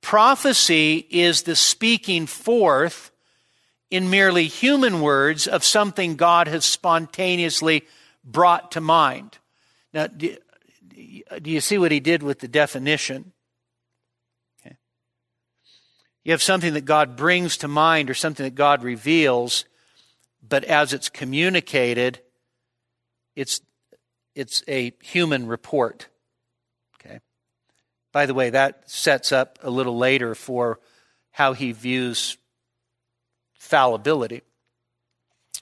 Prophecy 0.00 1.06
is 1.10 1.42
the 1.42 1.56
speaking 1.56 2.26
forth 2.26 3.10
in 3.90 4.10
merely 4.10 4.48
human 4.48 5.00
words 5.00 5.46
of 5.46 5.62
something 5.62 6.16
God 6.16 6.48
has 6.48 6.64
spontaneously 6.64 7.84
brought 8.24 8.72
to 8.72 8.80
mind. 8.80 9.38
Now, 9.94 10.08
do, 10.08 10.36
you 11.44 11.60
see 11.60 11.78
what 11.78 11.92
he 11.92 12.00
did 12.00 12.22
with 12.22 12.40
the 12.40 12.48
definition? 12.48 13.32
You 16.24 16.32
have 16.32 16.42
something 16.42 16.74
that 16.74 16.84
God 16.84 17.16
brings 17.16 17.56
to 17.58 17.68
mind 17.68 18.08
or 18.08 18.14
something 18.14 18.44
that 18.44 18.54
God 18.54 18.84
reveals, 18.84 19.64
but 20.46 20.64
as 20.64 20.92
it's 20.92 21.08
communicated, 21.08 22.20
it's, 23.34 23.60
it's 24.34 24.62
a 24.68 24.92
human 25.00 25.46
report. 25.46 26.08
Okay. 27.00 27.18
By 28.12 28.26
the 28.26 28.34
way, 28.34 28.50
that 28.50 28.88
sets 28.88 29.32
up 29.32 29.58
a 29.62 29.70
little 29.70 29.96
later 29.96 30.34
for 30.34 30.78
how 31.32 31.54
he 31.54 31.72
views 31.72 32.36
fallibility. 33.54 34.42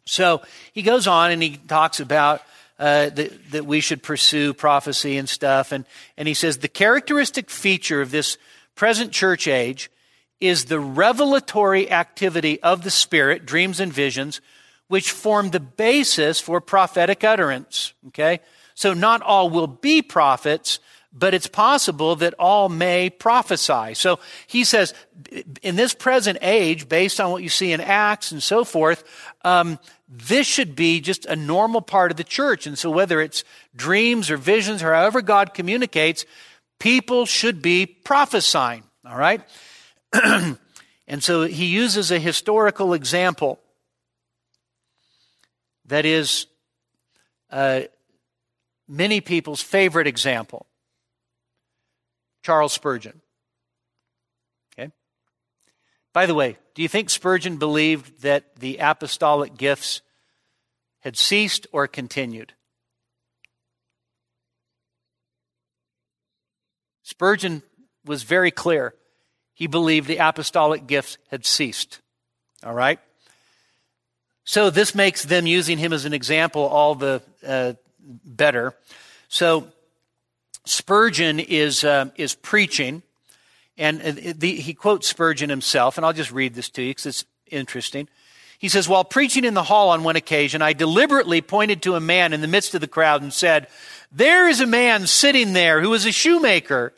So 0.05 0.43
he 0.73 0.83
goes 0.83 1.07
on 1.07 1.31
and 1.31 1.43
he 1.43 1.57
talks 1.57 2.01
about 2.01 2.43
uh, 2.79 3.11
that, 3.11 3.51
that 3.53 3.67
we 3.67 3.81
should 3.81 4.03
pursue 4.03 4.53
prophecy 4.53 5.17
and 5.17 5.29
stuff. 5.29 5.73
And, 5.73 5.85
and 6.17 6.27
he 6.27 6.35
says 6.35 6.59
the 6.59 6.69
characteristic 6.69 7.51
feature 7.51 8.01
of 8.01 8.11
this 8.11 8.37
present 8.75 9.13
church 9.13 9.47
age 9.47 9.91
is 10.41 10.66
the 10.66 10.80
revelatory 10.80 11.91
activity 11.91 12.61
of 12.62 12.82
the 12.82 12.91
Spirit, 12.91 13.45
dreams 13.45 13.80
and 13.80 13.93
visions, 13.93 14.41
which 14.88 15.11
form 15.11 15.51
the 15.51 15.61
basis 15.61 16.41
for 16.41 16.61
prophetic 16.61 17.22
utterance. 17.22 17.93
Okay? 18.09 18.41
So 18.74 18.95
not 18.95 19.22
all 19.22 19.51
will 19.51 19.66
be 19.66 20.03
prophets, 20.03 20.78
but 21.12 21.34
it's 21.34 21.47
possible 21.47 22.16
that 22.16 22.34
all 22.38 22.68
may 22.68 23.11
prophesy. 23.11 23.95
So 23.95 24.20
he 24.47 24.64
says, 24.64 24.95
in 25.62 25.76
this 25.76 25.93
present 25.93 26.38
age, 26.41 26.88
based 26.88 27.20
on 27.20 27.30
what 27.30 27.43
you 27.43 27.49
see 27.49 27.72
in 27.72 27.80
Acts 27.80 28.32
and 28.32 28.43
so 28.43 28.64
forth, 28.64 29.05
um, 29.45 29.78
this 30.09 30.47
should 30.47 30.74
be 30.74 31.01
just 31.01 31.26
a 31.26 31.36
normal 31.36 31.82
part 31.82 32.11
of 32.11 32.16
the 32.16 32.24
church. 32.24 32.66
And 32.66 32.78
so 32.78 32.91
whether 32.91 33.20
it's 33.20 33.45
dreams 33.74 34.30
or 34.30 34.36
visions 34.36 34.82
or 34.82 34.95
however 34.95 35.20
God 35.20 35.53
communicates, 35.53 36.24
people 36.78 37.26
should 37.26 37.61
be 37.61 37.86
prophesying. 37.86 38.84
All 39.05 39.16
right? 39.16 39.41
and 41.07 41.23
so 41.23 41.43
he 41.43 41.67
uses 41.67 42.11
a 42.11 42.19
historical 42.19 42.93
example 42.95 43.61
that 45.87 46.05
is 46.05 46.47
uh, 47.51 47.83
many 48.89 49.21
people's 49.21 49.63
favorite 49.63 50.07
example. 50.07 50.67
Charles 52.43 52.73
Spurgeon. 52.73 53.21
Okay? 54.73 54.91
By 56.13 56.27
the 56.27 56.35
way, 56.35 56.57
do 56.75 56.83
you 56.83 56.89
think 56.89 57.11
Spurgeon 57.11 57.57
believed 57.57 58.23
that 58.23 58.57
the 58.57 58.79
apostolic 58.79 59.57
gifts 59.57 60.01
had 61.01 61.17
ceased 61.17 61.67
or 61.73 61.87
continued? 61.87 62.55
Spurgeon 67.03 67.63
was 68.05 68.23
very 68.23 68.51
clear. 68.51 68.95
He 69.61 69.67
believed 69.67 70.09
the 70.09 70.17
apostolic 70.17 70.87
gifts 70.87 71.19
had 71.31 71.45
ceased. 71.45 72.01
All 72.65 72.73
right? 72.73 72.99
So 74.43 74.71
this 74.71 74.95
makes 74.95 75.23
them 75.23 75.47
using 75.47 75.77
him 75.77 75.93
as 75.93 76.07
an 76.07 76.15
example 76.15 76.63
all 76.63 76.95
the 76.95 77.21
uh, 77.47 77.75
better. 78.25 78.75
So 79.29 79.67
Spurgeon 80.65 81.41
is, 81.41 81.85
uh, 81.85 82.07
is 82.17 82.35
preaching, 82.35 83.03
and 83.77 84.01
the, 84.01 84.55
he 84.55 84.73
quotes 84.73 85.07
Spurgeon 85.07 85.51
himself, 85.51 85.99
and 85.99 86.07
I'll 86.07 86.15
just 86.15 86.33
read 86.33 86.55
this 86.55 86.71
to 86.71 86.83
you 86.83 86.93
because 86.93 87.05
it's 87.05 87.25
interesting. 87.51 88.09
He 88.59 88.71
says, 88.71 88.89
While 88.89 89.05
preaching 89.05 89.45
in 89.45 89.53
the 89.53 89.63
hall 89.63 89.91
on 89.91 90.05
one 90.05 90.17
occasion, 90.17 90.63
I 90.63 90.73
deliberately 90.73 91.43
pointed 91.43 91.83
to 91.83 91.97
a 91.97 92.01
man 92.01 92.33
in 92.33 92.41
the 92.41 92.49
midst 92.49 92.75
of 92.75 92.81
the 92.81 92.89
crowd 92.89 93.21
and 93.21 93.31
said, 93.31 93.67
There 94.11 94.49
is 94.49 94.63
a 94.63 94.67
man 94.67 95.07
sitting 95.07 95.53
there 95.53 95.83
who 95.83 95.93
is 95.93 96.07
a 96.07 96.13
shoemaker. 96.13 96.95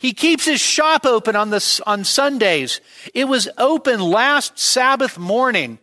He 0.00 0.14
keeps 0.14 0.46
his 0.46 0.62
shop 0.62 1.04
open 1.04 1.36
on, 1.36 1.50
the, 1.50 1.82
on 1.86 2.04
Sundays. 2.04 2.80
It 3.12 3.26
was 3.26 3.50
open 3.58 4.00
last 4.00 4.58
Sabbath 4.58 5.18
morning. 5.18 5.78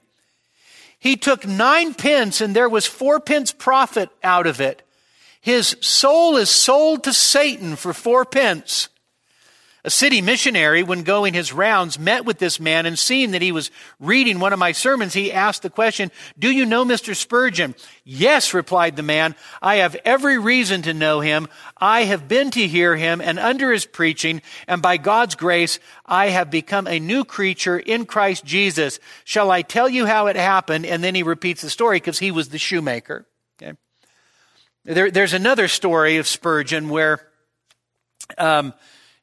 He 0.98 1.16
took 1.16 1.46
nine 1.46 1.94
pence 1.94 2.42
and 2.42 2.56
there 2.56 2.68
was 2.68 2.88
four 2.88 3.20
pence 3.20 3.52
profit 3.52 4.10
out 4.24 4.48
of 4.48 4.60
it. 4.60 4.82
His 5.40 5.78
soul 5.82 6.36
is 6.36 6.50
sold 6.50 7.04
to 7.04 7.14
Satan 7.14 7.76
for 7.76 7.94
four 7.94 8.26
pence. 8.26 8.90
A 9.88 9.90
city 9.90 10.22
missionary, 10.22 10.84
when 10.84 11.04
going 11.04 11.34
his 11.34 11.54
rounds, 11.54 11.98
met 11.98 12.26
with 12.26 12.40
this 12.40 12.60
man 12.60 12.86
and 12.86 13.00
seeing 13.00 13.32
that 13.32 13.42
he 13.42 13.54
was 13.54 13.72
reading 14.02 14.42
one 14.42 14.52
of 14.52 14.60
my 14.60 14.74
sermons, 14.74 15.14
he 15.14 15.32
asked 15.32 15.62
the 15.62 15.70
question, 15.70 16.12
Do 16.38 16.52
you 16.52 16.66
know 16.66 16.84
Mr. 16.84 17.16
Spurgeon? 17.16 17.74
Yes, 18.04 18.54
replied 18.54 18.98
the 18.98 19.02
man. 19.02 19.34
I 19.62 19.78
have 19.78 19.96
every 20.04 20.40
reason 20.40 20.82
to 20.82 20.94
know 20.94 21.22
him. 21.22 21.48
I 21.78 22.02
have 22.02 22.28
been 22.28 22.52
to 22.52 22.68
hear 22.68 22.98
him 22.98 23.22
and 23.22 23.40
under 23.40 23.72
his 23.72 23.86
preaching, 23.86 24.42
and 24.68 24.82
by 24.82 24.98
God's 24.98 25.36
grace, 25.36 25.80
I 26.06 26.32
have 26.32 26.52
become 26.52 26.86
a 26.86 27.00
new 27.00 27.24
creature 27.24 27.80
in 27.80 28.06
Christ 28.06 28.44
Jesus. 28.44 29.00
Shall 29.24 29.50
I 29.52 29.62
tell 29.62 29.88
you 29.88 30.06
how 30.06 30.28
it 30.28 30.36
happened? 30.36 30.86
And 30.86 31.02
then 31.02 31.16
he 31.16 31.24
repeats 31.24 31.62
the 31.62 31.70
story 31.70 31.96
because 31.96 32.20
he 32.20 32.32
was 32.32 32.50
the 32.50 32.58
shoemaker. 32.58 33.26
Okay. 33.64 33.78
There, 34.84 35.10
there's 35.12 35.34
another 35.34 35.70
story 35.70 36.18
of 36.18 36.28
Spurgeon 36.28 36.90
where 36.90 37.26
um, 38.38 38.74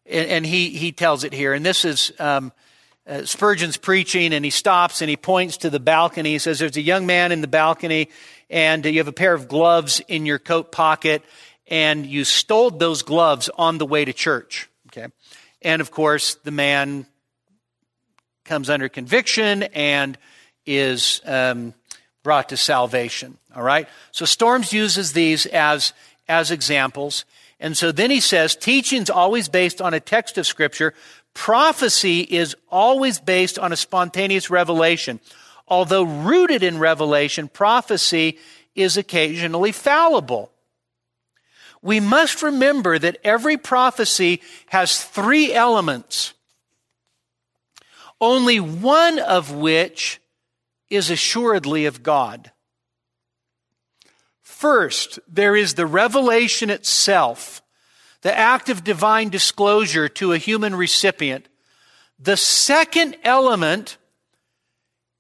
and, 0.07 0.29
and, 0.29 0.47
he, 0.47 0.71
he 0.71 0.93
tells 0.93 1.25
it 1.25 1.33
here. 1.33 1.55
And 1.55 1.65
this 1.65 1.85
is 1.85 2.13
um, 2.19 2.53
uh, 3.07 3.25
Spurgeon's 3.25 3.77
preaching, 3.77 4.33
and 4.33 4.45
he 4.45 4.51
stops 4.51 5.01
and 5.01 5.11
he 5.11 5.17
points 5.17 5.59
to 5.59 5.71
the 5.71 5.81
balcony. 5.81 6.33
He 6.33 6.39
says, 6.39 6.59
There's 6.59 6.77
a 6.77 6.83
young 6.83 7.07
man 7.07 7.33
in 7.33 7.41
the 7.41 7.49
balcony, 7.49 8.09
and 8.49 8.85
you 8.85 8.99
have 8.99 9.09
a 9.09 9.13
pair 9.13 9.35
of 9.35 9.49
gloves 9.49 10.01
in 10.09 10.27
your 10.27 10.39
coat 10.39 10.73
pocket, 10.73 11.23
and 11.67 12.07
you 12.07 12.25
stole 12.25 12.71
those 12.71 13.03
gloves 13.03 13.51
on 13.57 13.79
the 13.79 13.87
way 13.87 14.05
to 14.05 14.13
church. 14.13 14.69
Okay. 14.89 15.09
And 15.63 15.81
of 15.81 15.91
course, 15.91 16.35
the 16.37 16.51
man 16.51 17.07
comes 18.45 18.69
under 18.69 18.89
conviction 18.89 19.65
and 19.65 20.19
is 20.67 21.21
um, 21.25 21.75
brought 22.23 22.51
to 22.51 22.57
salvation. 22.57 23.39
All 23.55 23.63
right? 23.63 23.89
So 24.13 24.25
Storms 24.25 24.73
uses 24.73 25.13
these 25.13 25.47
as, 25.47 25.93
as 26.29 26.51
examples. 26.51 27.25
And 27.61 27.77
so 27.77 27.93
then 27.93 28.11
he 28.11 28.21
says 28.21 28.57
teaching's 28.57 29.11
always 29.11 29.49
based 29.49 29.81
on 29.81 29.95
a 29.95 30.01
text 30.01 30.39
of 30.39 30.47
Scripture. 30.47 30.95
Prophecy 31.35 32.21
is 32.21 32.57
always 32.71 33.19
based 33.19 33.59
on 33.59 33.73
a 33.73 33.77
spontaneous 33.77 34.51
revelation. 34.51 35.21
Although 35.67 36.05
rooted 36.05 36.63
in 36.63 36.79
revelation, 36.79 37.49
prophecy 37.49 38.39
is 38.75 38.97
occasionally 38.97 39.73
fallible. 39.73 40.51
We 41.81 42.01
must 42.01 42.43
remember 42.43 42.99
that 42.99 43.19
every 43.25 43.57
prophecy 43.57 44.41
has 44.69 45.05
three 45.05 45.53
elements, 45.53 46.33
only 48.21 48.59
one 48.59 49.19
of 49.19 49.53
which 49.53 50.21
is 50.89 51.11
assuredly 51.11 51.85
of 51.87 52.03
God. 52.03 52.51
First, 54.65 55.19
there 55.29 55.55
is 55.55 55.75
the 55.75 55.85
revelation 55.85 56.71
itself, 56.71 57.61
the 58.23 58.35
act 58.35 58.71
of 58.71 58.83
divine 58.83 59.29
disclosure 59.29 60.09
to 60.09 60.33
a 60.33 60.39
human 60.39 60.75
recipient. 60.75 61.49
The 62.19 62.39
second 62.39 63.19
element 63.25 63.99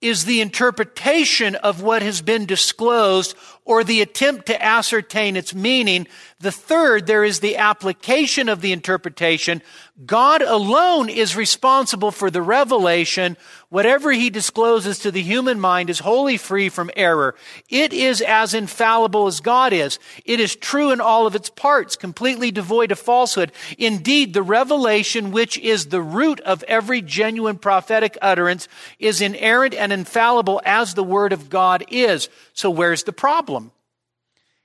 is 0.00 0.24
the 0.24 0.40
interpretation 0.40 1.56
of 1.56 1.82
what 1.82 2.00
has 2.00 2.22
been 2.22 2.46
disclosed 2.46 3.34
or 3.66 3.84
the 3.84 4.00
attempt 4.00 4.46
to 4.46 4.64
ascertain 4.64 5.36
its 5.36 5.54
meaning. 5.54 6.06
The 6.40 6.52
third, 6.52 7.06
there 7.06 7.24
is 7.24 7.40
the 7.40 7.56
application 7.56 8.48
of 8.48 8.62
the 8.62 8.72
interpretation. 8.72 9.60
God 10.06 10.40
alone 10.40 11.10
is 11.10 11.36
responsible 11.36 12.12
for 12.12 12.30
the 12.30 12.42
revelation. 12.42 13.36
Whatever 13.74 14.12
he 14.12 14.30
discloses 14.30 15.00
to 15.00 15.10
the 15.10 15.20
human 15.20 15.58
mind 15.58 15.90
is 15.90 15.98
wholly 15.98 16.36
free 16.36 16.68
from 16.68 16.92
error. 16.94 17.34
It 17.68 17.92
is 17.92 18.20
as 18.20 18.54
infallible 18.54 19.26
as 19.26 19.40
God 19.40 19.72
is. 19.72 19.98
It 20.24 20.38
is 20.38 20.54
true 20.54 20.92
in 20.92 21.00
all 21.00 21.26
of 21.26 21.34
its 21.34 21.50
parts, 21.50 21.96
completely 21.96 22.52
devoid 22.52 22.92
of 22.92 23.00
falsehood. 23.00 23.50
Indeed, 23.76 24.32
the 24.32 24.44
revelation, 24.44 25.32
which 25.32 25.58
is 25.58 25.86
the 25.86 26.00
root 26.00 26.38
of 26.42 26.62
every 26.68 27.02
genuine 27.02 27.58
prophetic 27.58 28.16
utterance, 28.22 28.68
is 29.00 29.20
inerrant 29.20 29.74
and 29.74 29.92
infallible 29.92 30.62
as 30.64 30.94
the 30.94 31.02
word 31.02 31.32
of 31.32 31.50
God 31.50 31.84
is. 31.88 32.28
So 32.52 32.70
where's 32.70 33.02
the 33.02 33.12
problem? 33.12 33.72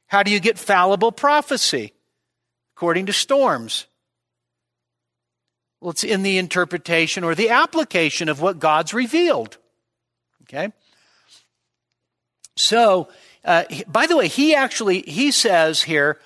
How 0.05 0.21
do 0.21 0.29
you 0.29 0.39
get 0.39 0.59
fallible 0.59 1.11
prophecy? 1.11 1.93
According 2.75 3.07
to 3.07 3.13
Storms. 3.13 3.87
Well, 5.81 5.91
it's 5.91 6.03
in 6.03 6.23
the 6.23 6.37
interpretation 6.37 7.23
or 7.23 7.35
the 7.35 7.49
application 7.49 8.27
of 8.29 8.41
what 8.41 8.59
God's 8.59 8.93
revealed. 8.93 9.57
Okay? 10.43 10.73
So, 12.57 13.07
uh, 13.45 13.63
by 13.87 14.05
the 14.05 14.17
way, 14.17 14.27
he 14.27 14.53
actually, 14.53 15.01
he 15.01 15.31
says 15.31 15.83
here, 15.83 16.19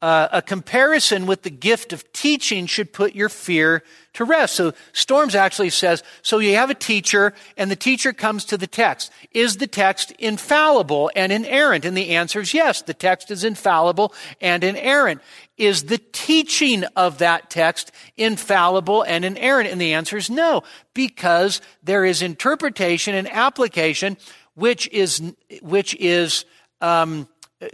uh, 0.00 0.28
a 0.32 0.42
comparison 0.42 1.26
with 1.26 1.42
the 1.42 1.50
gift 1.50 1.92
of 1.92 2.10
teaching 2.12 2.66
should 2.66 2.92
put 2.92 3.14
your 3.14 3.28
fear 3.28 3.82
to 4.14 4.24
rest. 4.24 4.54
So 4.54 4.72
Storms 4.92 5.34
actually 5.34 5.70
says, 5.70 6.02
so 6.22 6.38
you 6.38 6.54
have 6.54 6.70
a 6.70 6.74
teacher 6.74 7.34
and 7.56 7.70
the 7.70 7.76
teacher 7.76 8.12
comes 8.12 8.44
to 8.46 8.56
the 8.56 8.66
text. 8.66 9.12
Is 9.32 9.58
the 9.58 9.66
text 9.66 10.12
infallible 10.12 11.10
and 11.14 11.30
inerrant? 11.30 11.84
And 11.84 11.96
the 11.96 12.10
answer 12.10 12.40
is 12.40 12.54
yes, 12.54 12.82
the 12.82 12.94
text 12.94 13.30
is 13.30 13.44
infallible 13.44 14.14
and 14.40 14.64
inerrant. 14.64 15.20
Is 15.56 15.84
the 15.84 15.98
teaching 15.98 16.84
of 16.96 17.18
that 17.18 17.50
text 17.50 17.92
infallible 18.16 19.02
and 19.02 19.24
inerrant? 19.24 19.68
And 19.68 19.80
the 19.80 19.92
answer 19.92 20.16
is 20.16 20.30
no, 20.30 20.62
because 20.94 21.60
there 21.82 22.04
is 22.04 22.22
interpretation 22.22 23.14
and 23.14 23.30
application 23.30 24.16
which 24.54 24.88
is, 24.88 25.20
which 25.62 25.94
is, 25.96 26.44
um, 26.80 27.28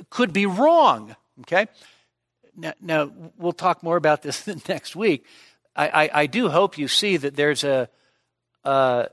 could 0.09 0.33
be 0.33 0.47
wrong. 0.47 1.15
Okay? 1.41 1.67
Now, 2.57 2.73
now, 2.81 3.11
we'll 3.39 3.53
talk 3.53 3.83
more 3.83 3.97
about 3.97 4.23
this 4.23 4.47
next 4.69 4.97
week. 4.97 5.25
I, 5.77 5.89
I, 5.89 6.11
I 6.23 6.27
do 6.27 6.49
hope 6.49 6.79
you 6.79 6.89
see 6.89 7.17
that 7.17 7.37
there's 7.37 7.65
a, 7.65 7.89
a, 8.65 9.09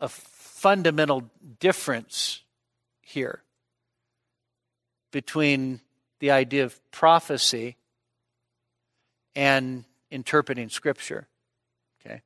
a 0.00 0.08
fundamental 0.08 1.30
difference 1.60 2.42
here 3.00 3.42
between 5.10 5.80
the 6.20 6.30
idea 6.30 6.64
of 6.64 6.90
prophecy 6.90 7.76
and 9.34 9.84
interpreting 10.10 10.68
Scripture. 10.68 11.26
Okay, 12.00 12.22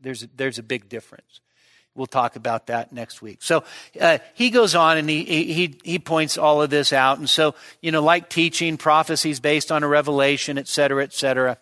there's 0.00 0.26
there's 0.36 0.58
a 0.58 0.62
big 0.62 0.88
difference. 0.88 1.40
We'll 1.94 2.06
talk 2.06 2.36
about 2.36 2.66
that 2.66 2.92
next 2.92 3.22
week. 3.22 3.38
So 3.42 3.64
uh, 3.98 4.18
he 4.34 4.50
goes 4.50 4.74
on 4.74 4.98
and 4.98 5.08
he, 5.08 5.24
he, 5.24 5.78
he 5.82 5.98
points 5.98 6.36
all 6.36 6.60
of 6.60 6.68
this 6.68 6.92
out. 6.92 7.18
And 7.18 7.28
so, 7.28 7.54
you 7.80 7.90
know, 7.90 8.02
like 8.02 8.28
teaching, 8.28 8.76
prophecies 8.76 9.40
based 9.40 9.72
on 9.72 9.82
a 9.82 9.88
revelation, 9.88 10.58
et 10.58 10.68
cetera, 10.68 11.02
et 11.02 11.14
cetera. 11.14 11.56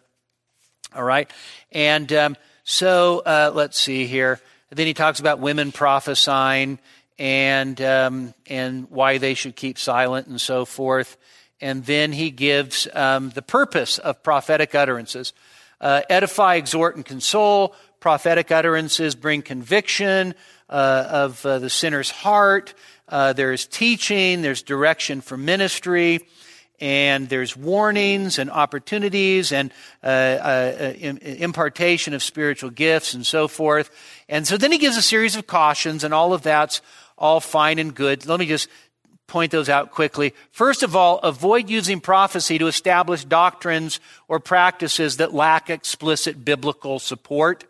All 0.95 1.03
right. 1.03 1.29
And 1.73 2.13
um, 2.13 2.37
so 2.63 3.21
uh, 3.27 3.51
let's 3.53 3.79
see 3.79 4.07
here. 4.07 4.41
Then 4.71 4.87
he 4.87 4.95
talks 4.95 5.19
about 5.19 5.41
women 5.41 5.73
prophesying 5.73 6.79
and, 7.19 7.81
um, 7.81 8.35
and 8.47 8.89
why 8.91 9.19
they 9.19 9.35
should 9.35 9.57
keep 9.57 9.79
silent 9.79 10.29
and 10.29 10.41
so 10.41 10.65
forth. 10.65 11.17
And 11.61 11.85
then 11.85 12.13
he 12.13 12.31
gives 12.31 12.87
um, 12.95 13.31
the 13.31 13.43
purpose 13.43 13.99
of 13.99 14.23
prophetic 14.23 14.75
utterances. 14.75 15.33
Uh, 15.81 16.03
edify, 16.09 16.57
exhort, 16.57 16.95
and 16.95 17.05
console, 17.05 17.75
prophetic 17.99 18.53
utterances 18.53 19.15
bring 19.15 19.43
conviction 19.43 20.35
uh, 20.69 21.07
of 21.09 21.45
uh, 21.45 21.59
the 21.59 21.71
sinner's 21.71 22.11
heart. 22.11 22.75
Uh, 23.09 23.33
there's 23.33 23.67
teaching, 23.67 24.43
there's 24.43 24.63
direction 24.63 25.21
for 25.21 25.37
ministry, 25.37 26.21
and 26.81 27.29
there's 27.29 27.57
warnings 27.57 28.39
and 28.39 28.51
opportunities 28.51 29.53
and 29.53 29.73
uh, 30.03 30.07
uh, 30.07 30.93
impartation 30.99 32.15
of 32.15 32.23
spiritual 32.23 32.71
gifts 32.71 33.15
and 33.15 33.25
so 33.27 33.49
forth. 33.49 33.91
And 34.29 34.47
so 34.47 34.57
then 34.57 34.73
he 34.73 34.79
gives 34.79 34.97
a 34.97 35.03
series 35.03 35.37
of 35.37 35.47
cautions, 35.47 36.05
and 36.05 36.13
all 36.13 36.33
of 36.33 36.43
that's 36.43 36.83
all 37.17 37.41
fine 37.41 37.79
and 37.79 37.95
good. 37.95 38.27
Let 38.27 38.41
me 38.41 38.47
just 38.47 38.69
point 39.27 39.53
those 39.53 39.69
out 39.69 39.91
quickly. 39.91 40.35
First 40.51 40.83
of 40.83 40.95
all, 40.95 41.19
avoid 41.19 41.71
using 41.71 42.01
prophecy 42.01 42.59
to 42.59 42.67
establish 42.67 43.25
doctrines 43.25 44.01
or 44.29 44.41
practices 44.41 45.17
that 45.17 45.33
lack 45.33 45.71
explicit 45.71 46.45
biblical 46.45 46.99
support. 46.99 47.65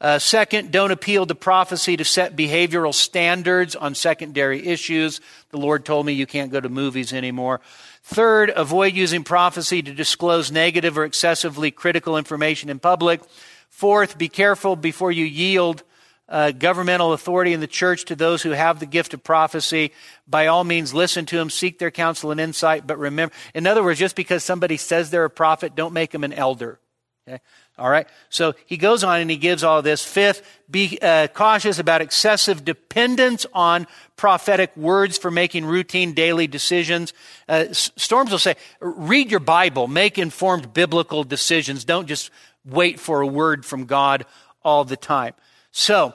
Uh, 0.00 0.18
second, 0.18 0.72
don't 0.72 0.90
appeal 0.90 1.26
to 1.26 1.34
prophecy 1.34 1.96
to 1.96 2.04
set 2.04 2.34
behavioral 2.34 2.92
standards 2.92 3.76
on 3.76 3.94
secondary 3.94 4.66
issues. 4.66 5.20
The 5.50 5.58
Lord 5.58 5.84
told 5.84 6.06
me 6.06 6.12
you 6.12 6.26
can't 6.26 6.50
go 6.50 6.58
to 6.58 6.68
movies 6.68 7.12
anymore. 7.12 7.60
Third, 8.02 8.52
avoid 8.54 8.94
using 8.94 9.22
prophecy 9.22 9.82
to 9.82 9.94
disclose 9.94 10.50
negative 10.50 10.98
or 10.98 11.04
excessively 11.04 11.70
critical 11.70 12.16
information 12.16 12.68
in 12.68 12.78
public. 12.78 13.20
Fourth, 13.68 14.18
be 14.18 14.28
careful 14.28 14.74
before 14.76 15.12
you 15.12 15.24
yield 15.24 15.82
uh, 16.28 16.50
governmental 16.50 17.12
authority 17.12 17.52
in 17.52 17.60
the 17.60 17.66
church 17.66 18.06
to 18.06 18.16
those 18.16 18.42
who 18.42 18.50
have 18.50 18.80
the 18.80 18.86
gift 18.86 19.14
of 19.14 19.22
prophecy. 19.22 19.92
By 20.26 20.48
all 20.48 20.64
means, 20.64 20.94
listen 20.94 21.26
to 21.26 21.36
them, 21.36 21.50
seek 21.50 21.78
their 21.78 21.90
counsel 21.90 22.30
and 22.30 22.40
insight, 22.40 22.86
but 22.86 22.98
remember, 22.98 23.34
in 23.54 23.66
other 23.66 23.84
words, 23.84 24.00
just 24.00 24.16
because 24.16 24.42
somebody 24.42 24.78
says 24.78 25.10
they're 25.10 25.24
a 25.24 25.30
prophet, 25.30 25.74
don't 25.74 25.92
make 25.92 26.10
them 26.10 26.24
an 26.24 26.32
elder. 26.32 26.80
Okay? 27.28 27.40
All 27.82 27.90
right. 27.90 28.06
So 28.28 28.54
he 28.66 28.76
goes 28.76 29.02
on 29.02 29.20
and 29.20 29.28
he 29.28 29.36
gives 29.36 29.64
all 29.64 29.82
this. 29.82 30.04
Fifth, 30.04 30.60
be 30.70 31.00
uh, 31.02 31.26
cautious 31.26 31.80
about 31.80 32.00
excessive 32.00 32.64
dependence 32.64 33.44
on 33.52 33.88
prophetic 34.14 34.76
words 34.76 35.18
for 35.18 35.32
making 35.32 35.64
routine 35.64 36.12
daily 36.12 36.46
decisions. 36.46 37.12
Uh, 37.48 37.72
Storms 37.72 38.30
will 38.30 38.38
say, 38.38 38.54
read 38.78 39.32
your 39.32 39.40
Bible, 39.40 39.88
make 39.88 40.16
informed 40.16 40.72
biblical 40.72 41.24
decisions. 41.24 41.84
Don't 41.84 42.06
just 42.06 42.30
wait 42.64 43.00
for 43.00 43.20
a 43.20 43.26
word 43.26 43.66
from 43.66 43.86
God 43.86 44.26
all 44.62 44.84
the 44.84 44.96
time. 44.96 45.34
So 45.72 46.14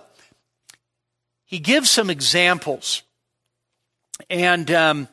he 1.44 1.60
gives 1.60 1.90
some 1.90 2.10
examples. 2.10 3.04
And 4.30 4.72
um, 4.72 5.10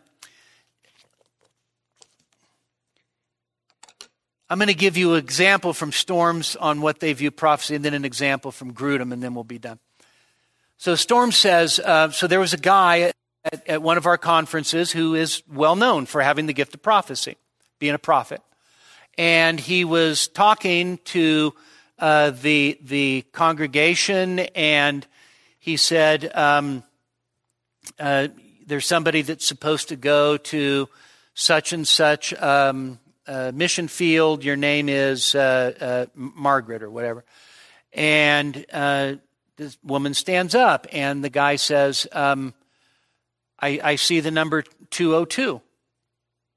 I'm 4.54 4.58
going 4.58 4.68
to 4.68 4.74
give 4.74 4.96
you 4.96 5.14
an 5.14 5.18
example 5.18 5.72
from 5.72 5.90
Storms 5.90 6.54
on 6.54 6.80
what 6.80 7.00
they 7.00 7.12
view 7.12 7.32
prophecy, 7.32 7.74
and 7.74 7.84
then 7.84 7.92
an 7.92 8.04
example 8.04 8.52
from 8.52 8.72
Grudem, 8.72 9.12
and 9.12 9.20
then 9.20 9.34
we'll 9.34 9.42
be 9.42 9.58
done. 9.58 9.80
So 10.76 10.94
Storm 10.94 11.32
says, 11.32 11.80
uh, 11.80 12.10
so 12.12 12.28
there 12.28 12.38
was 12.38 12.52
a 12.52 12.56
guy 12.56 13.12
at, 13.44 13.68
at 13.68 13.82
one 13.82 13.96
of 13.96 14.06
our 14.06 14.16
conferences 14.16 14.92
who 14.92 15.16
is 15.16 15.42
well 15.52 15.74
known 15.74 16.06
for 16.06 16.22
having 16.22 16.46
the 16.46 16.52
gift 16.52 16.72
of 16.72 16.82
prophecy, 16.82 17.36
being 17.80 17.94
a 17.94 17.98
prophet. 17.98 18.42
and 19.18 19.58
he 19.58 19.84
was 19.84 20.28
talking 20.28 20.98
to 20.98 21.52
uh, 21.98 22.30
the 22.30 22.78
the 22.80 23.24
congregation, 23.32 24.38
and 24.54 25.04
he 25.58 25.76
said, 25.76 26.30
um, 26.36 26.84
uh, 27.98 28.28
"There's 28.64 28.86
somebody 28.86 29.22
that's 29.22 29.46
supposed 29.46 29.88
to 29.88 29.96
go 29.96 30.36
to 30.36 30.88
such 31.34 31.72
and 31.72 31.88
such 31.88 32.32
um, 32.34 33.00
uh, 33.26 33.52
mission 33.54 33.88
field. 33.88 34.44
Your 34.44 34.56
name 34.56 34.88
is 34.88 35.34
uh, 35.34 35.72
uh, 35.80 36.06
Margaret 36.14 36.82
or 36.82 36.90
whatever." 36.90 37.24
And 37.92 38.66
uh, 38.72 39.14
this 39.56 39.78
woman 39.84 40.14
stands 40.14 40.54
up, 40.54 40.86
and 40.92 41.22
the 41.22 41.30
guy 41.30 41.56
says, 41.56 42.08
um, 42.12 42.54
I, 43.58 43.80
I 43.82 43.96
see 43.96 44.20
the 44.20 44.30
number 44.30 44.62
202. 44.90 45.60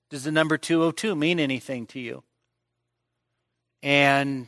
Does 0.10 0.24
the 0.24 0.32
number 0.32 0.58
202 0.58 1.16
mean 1.16 1.40
anything 1.40 1.86
to 1.88 2.00
you? 2.00 2.24
And 3.84 4.48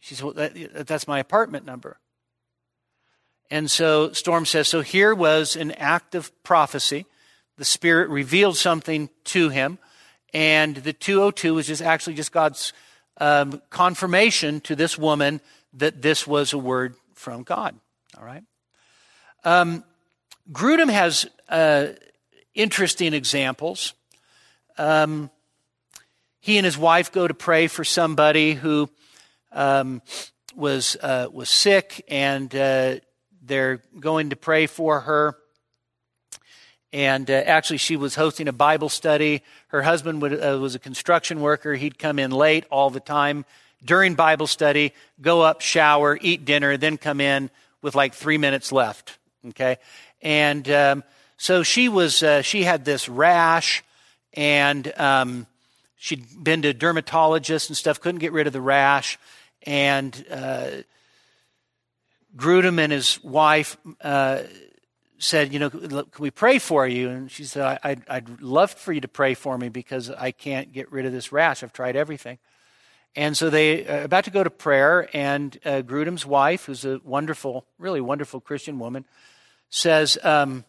she 0.00 0.14
said, 0.14 0.24
well, 0.24 0.34
that, 0.34 0.86
that's 0.86 1.08
my 1.08 1.18
apartment 1.18 1.64
number. 1.64 1.98
And 3.50 3.70
so 3.70 4.12
Storm 4.12 4.44
says, 4.44 4.68
so 4.68 4.82
here 4.82 5.14
was 5.14 5.56
an 5.56 5.70
act 5.72 6.14
of 6.14 6.30
prophecy. 6.42 7.06
The 7.56 7.64
Spirit 7.64 8.10
revealed 8.10 8.56
something 8.56 9.08
to 9.24 9.48
him, 9.48 9.78
and 10.32 10.76
the 10.76 10.92
202 10.92 11.54
was 11.54 11.66
just 11.66 11.82
actually 11.82 12.14
just 12.14 12.32
God's 12.32 12.72
um, 13.18 13.62
confirmation 13.70 14.60
to 14.62 14.76
this 14.76 14.98
woman 14.98 15.40
that 15.74 16.02
this 16.02 16.26
was 16.26 16.52
a 16.52 16.58
word 16.58 16.94
from 17.14 17.42
God. 17.42 17.74
All 18.16 18.24
right? 18.24 18.44
Um, 19.44 19.84
Grudem 20.50 20.90
has 20.90 21.26
uh, 21.48 21.88
interesting 22.54 23.14
examples. 23.14 23.94
Um, 24.76 25.30
he 26.40 26.56
and 26.56 26.64
his 26.64 26.78
wife 26.78 27.12
go 27.12 27.26
to 27.26 27.34
pray 27.34 27.66
for 27.66 27.84
somebody 27.84 28.54
who 28.54 28.88
um, 29.52 30.02
was 30.54 30.96
uh, 31.02 31.28
was 31.32 31.50
sick, 31.50 32.04
and 32.08 32.54
uh, 32.54 32.96
they're 33.42 33.82
going 33.98 34.30
to 34.30 34.36
pray 34.36 34.66
for 34.66 35.00
her. 35.00 35.36
And 36.92 37.30
uh, 37.30 37.34
actually, 37.34 37.76
she 37.78 37.96
was 37.96 38.14
hosting 38.14 38.48
a 38.48 38.52
Bible 38.52 38.88
study. 38.88 39.42
Her 39.68 39.82
husband 39.82 40.22
would, 40.22 40.32
uh, 40.32 40.58
was 40.58 40.74
a 40.74 40.78
construction 40.78 41.40
worker. 41.40 41.74
He'd 41.74 41.98
come 41.98 42.18
in 42.18 42.30
late 42.30 42.64
all 42.70 42.88
the 42.90 43.00
time 43.00 43.44
during 43.84 44.14
Bible 44.14 44.46
study, 44.46 44.92
go 45.20 45.42
up, 45.42 45.60
shower, 45.60 46.18
eat 46.20 46.44
dinner, 46.44 46.76
then 46.76 46.96
come 46.96 47.20
in 47.20 47.50
with 47.82 47.94
like 47.94 48.14
three 48.14 48.38
minutes 48.38 48.72
left. 48.72 49.18
Okay, 49.48 49.78
and 50.20 50.68
um, 50.70 51.04
so 51.36 51.62
she 51.62 51.88
was 51.88 52.22
uh, 52.22 52.42
she 52.42 52.64
had 52.64 52.84
this 52.84 53.08
rash, 53.08 53.84
and 54.34 54.92
um, 54.98 55.46
she'd 55.96 56.24
been 56.42 56.62
to 56.62 56.74
dermatologists 56.74 57.68
and 57.68 57.76
stuff, 57.76 58.00
couldn't 58.00 58.18
get 58.18 58.32
rid 58.32 58.46
of 58.46 58.52
the 58.52 58.60
rash, 58.60 59.18
and 59.62 60.24
uh, 60.30 60.70
Grudem 62.36 62.78
and 62.78 62.92
his 62.92 63.22
wife. 63.22 63.76
Said, 65.20 65.52
you 65.52 65.58
know, 65.58 65.68
can 65.68 66.06
we 66.20 66.30
pray 66.30 66.58
for 66.60 66.86
you? 66.86 67.08
And 67.10 67.30
she 67.30 67.44
said, 67.44 67.80
I'd, 67.82 68.02
I'd 68.08 68.40
love 68.40 68.70
for 68.70 68.92
you 68.92 69.00
to 69.00 69.08
pray 69.08 69.34
for 69.34 69.58
me 69.58 69.68
because 69.68 70.10
I 70.10 70.30
can't 70.30 70.72
get 70.72 70.92
rid 70.92 71.06
of 71.06 71.12
this 71.12 71.32
rash. 71.32 71.62
I've 71.62 71.72
tried 71.72 71.96
everything. 71.96 72.38
And 73.16 73.36
so 73.36 73.50
they 73.50 73.84
uh, 73.84 74.04
about 74.04 74.24
to 74.24 74.30
go 74.30 74.44
to 74.44 74.50
prayer, 74.50 75.08
and 75.12 75.58
uh, 75.64 75.82
Grudem's 75.82 76.24
wife, 76.24 76.66
who's 76.66 76.84
a 76.84 77.00
wonderful, 77.02 77.64
really 77.78 78.00
wonderful 78.00 78.40
Christian 78.40 78.78
woman, 78.78 79.04
says, 79.70 80.18
um, 80.22 80.64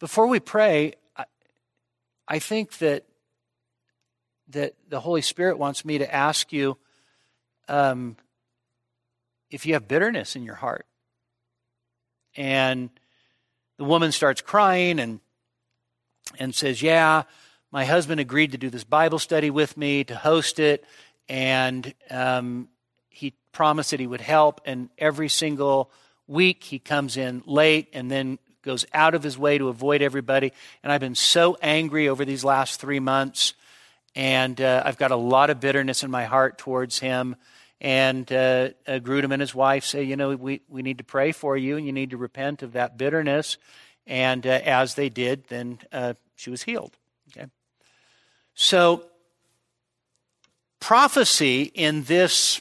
Before 0.00 0.26
we 0.26 0.40
pray, 0.40 0.94
I, 1.16 1.26
I 2.26 2.38
think 2.40 2.78
that, 2.78 3.04
that 4.48 4.74
the 4.88 5.00
Holy 5.00 5.22
Spirit 5.22 5.58
wants 5.58 5.84
me 5.84 5.98
to 5.98 6.12
ask 6.12 6.52
you 6.52 6.76
um, 7.68 8.16
if 9.50 9.66
you 9.66 9.74
have 9.74 9.86
bitterness 9.86 10.34
in 10.34 10.42
your 10.42 10.56
heart. 10.56 10.86
And 12.36 12.90
the 13.76 13.84
woman 13.84 14.12
starts 14.12 14.40
crying 14.40 14.98
and, 14.98 15.20
and 16.38 16.54
says, 16.54 16.82
Yeah, 16.82 17.24
my 17.72 17.84
husband 17.84 18.20
agreed 18.20 18.52
to 18.52 18.58
do 18.58 18.70
this 18.70 18.84
Bible 18.84 19.18
study 19.18 19.50
with 19.50 19.76
me, 19.76 20.04
to 20.04 20.16
host 20.16 20.58
it, 20.58 20.84
and 21.28 21.94
um, 22.10 22.68
he 23.08 23.34
promised 23.52 23.92
that 23.92 24.00
he 24.00 24.06
would 24.06 24.20
help. 24.20 24.60
And 24.64 24.90
every 24.98 25.28
single 25.28 25.90
week 26.26 26.64
he 26.64 26.78
comes 26.78 27.16
in 27.16 27.42
late 27.46 27.88
and 27.92 28.10
then 28.10 28.38
goes 28.62 28.84
out 28.92 29.14
of 29.14 29.22
his 29.22 29.38
way 29.38 29.58
to 29.58 29.68
avoid 29.68 30.02
everybody. 30.02 30.52
And 30.82 30.92
I've 30.92 31.00
been 31.00 31.14
so 31.14 31.56
angry 31.62 32.08
over 32.08 32.24
these 32.24 32.44
last 32.44 32.80
three 32.80 33.00
months, 33.00 33.54
and 34.14 34.60
uh, 34.60 34.82
I've 34.84 34.98
got 34.98 35.10
a 35.10 35.16
lot 35.16 35.50
of 35.50 35.60
bitterness 35.60 36.02
in 36.02 36.10
my 36.10 36.24
heart 36.24 36.58
towards 36.58 36.98
him. 36.98 37.36
And 37.80 38.30
uh, 38.30 38.70
uh, 38.86 38.98
Grudem 38.98 39.32
and 39.32 39.40
his 39.40 39.54
wife 39.54 39.84
say, 39.84 40.02
you 40.02 40.16
know, 40.16 40.36
we, 40.36 40.60
we 40.68 40.82
need 40.82 40.98
to 40.98 41.04
pray 41.04 41.32
for 41.32 41.56
you, 41.56 41.76
and 41.76 41.86
you 41.86 41.92
need 41.92 42.10
to 42.10 42.18
repent 42.18 42.62
of 42.62 42.72
that 42.72 42.98
bitterness. 42.98 43.56
And 44.06 44.46
uh, 44.46 44.60
as 44.64 44.94
they 44.96 45.08
did, 45.08 45.44
then 45.48 45.78
uh, 45.90 46.14
she 46.36 46.50
was 46.50 46.62
healed. 46.64 46.96
Okay. 47.30 47.46
So, 48.54 49.04
prophecy 50.78 51.62
in 51.62 52.04
this, 52.04 52.60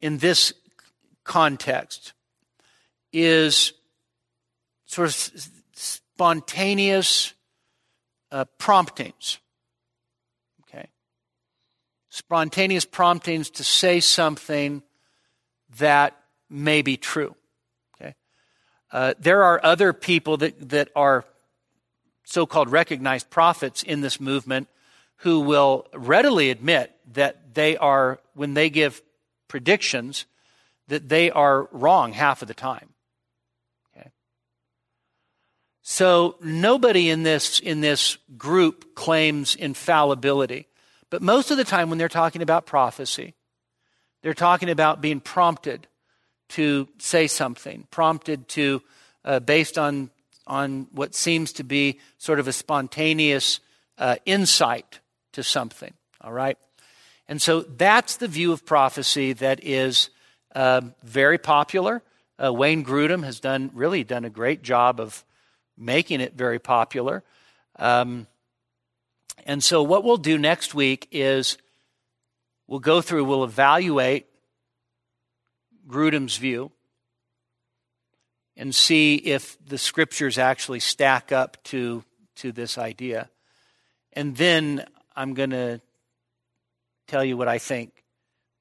in 0.00 0.18
this 0.18 0.54
context 1.24 2.14
is 3.12 3.72
sort 4.86 5.08
of 5.08 5.48
spontaneous 5.74 7.34
uh, 8.30 8.44
promptings. 8.58 9.38
Spontaneous 12.16 12.86
promptings 12.86 13.50
to 13.50 13.62
say 13.62 14.00
something 14.00 14.82
that 15.76 16.16
may 16.48 16.80
be 16.80 16.96
true. 16.96 17.36
Okay? 17.94 18.14
Uh, 18.90 19.12
there 19.18 19.44
are 19.44 19.60
other 19.62 19.92
people 19.92 20.38
that, 20.38 20.70
that 20.70 20.88
are 20.96 21.26
so 22.24 22.46
called 22.46 22.72
recognized 22.72 23.28
prophets 23.28 23.82
in 23.82 24.00
this 24.00 24.18
movement 24.18 24.66
who 25.16 25.40
will 25.40 25.88
readily 25.92 26.48
admit 26.48 26.96
that 27.12 27.52
they 27.52 27.76
are, 27.76 28.18
when 28.32 28.54
they 28.54 28.70
give 28.70 29.02
predictions, 29.46 30.24
that 30.88 31.10
they 31.10 31.30
are 31.30 31.68
wrong 31.70 32.14
half 32.14 32.40
of 32.40 32.48
the 32.48 32.54
time. 32.54 32.94
Okay? 33.94 34.08
So 35.82 36.36
nobody 36.40 37.10
in 37.10 37.24
this, 37.24 37.60
in 37.60 37.82
this 37.82 38.16
group 38.38 38.94
claims 38.94 39.54
infallibility. 39.54 40.66
But 41.10 41.22
most 41.22 41.50
of 41.50 41.56
the 41.56 41.64
time, 41.64 41.88
when 41.88 41.98
they're 41.98 42.08
talking 42.08 42.42
about 42.42 42.66
prophecy, 42.66 43.34
they're 44.22 44.34
talking 44.34 44.70
about 44.70 45.00
being 45.00 45.20
prompted 45.20 45.86
to 46.50 46.88
say 46.98 47.26
something, 47.26 47.86
prompted 47.90 48.48
to, 48.48 48.82
uh, 49.24 49.40
based 49.40 49.78
on 49.78 50.10
on 50.46 50.86
what 50.92 51.14
seems 51.14 51.52
to 51.54 51.64
be 51.64 51.98
sort 52.18 52.38
of 52.38 52.46
a 52.46 52.52
spontaneous 52.52 53.60
uh, 53.98 54.16
insight 54.24 55.00
to 55.32 55.42
something. 55.42 55.92
All 56.20 56.32
right? 56.32 56.56
And 57.28 57.42
so 57.42 57.62
that's 57.62 58.16
the 58.16 58.28
view 58.28 58.52
of 58.52 58.64
prophecy 58.64 59.32
that 59.34 59.64
is 59.64 60.10
uh, 60.54 60.82
very 61.02 61.38
popular. 61.38 62.02
Uh, 62.42 62.52
Wayne 62.52 62.84
Grudem 62.84 63.24
has 63.24 63.40
done 63.40 63.70
really 63.74 64.04
done 64.04 64.24
a 64.24 64.30
great 64.30 64.62
job 64.62 65.00
of 65.00 65.24
making 65.76 66.20
it 66.20 66.34
very 66.34 66.58
popular. 66.58 67.24
Um, 67.78 68.26
and 69.46 69.62
so 69.62 69.80
what 69.84 70.02
we'll 70.02 70.16
do 70.16 70.36
next 70.38 70.74
week 70.74 71.06
is 71.12 71.56
we'll 72.66 72.80
go 72.80 73.00
through, 73.00 73.24
we'll 73.24 73.44
evaluate 73.44 74.26
Grudem's 75.88 76.36
view 76.36 76.72
and 78.56 78.74
see 78.74 79.14
if 79.14 79.56
the 79.64 79.78
scriptures 79.78 80.36
actually 80.36 80.80
stack 80.80 81.30
up 81.30 81.62
to, 81.62 82.02
to 82.34 82.50
this 82.50 82.76
idea. 82.76 83.30
And 84.14 84.34
then 84.34 84.84
I'm 85.14 85.32
going 85.32 85.50
to 85.50 85.80
tell 87.06 87.24
you 87.24 87.36
what 87.36 87.46
I 87.46 87.58
think 87.58 88.02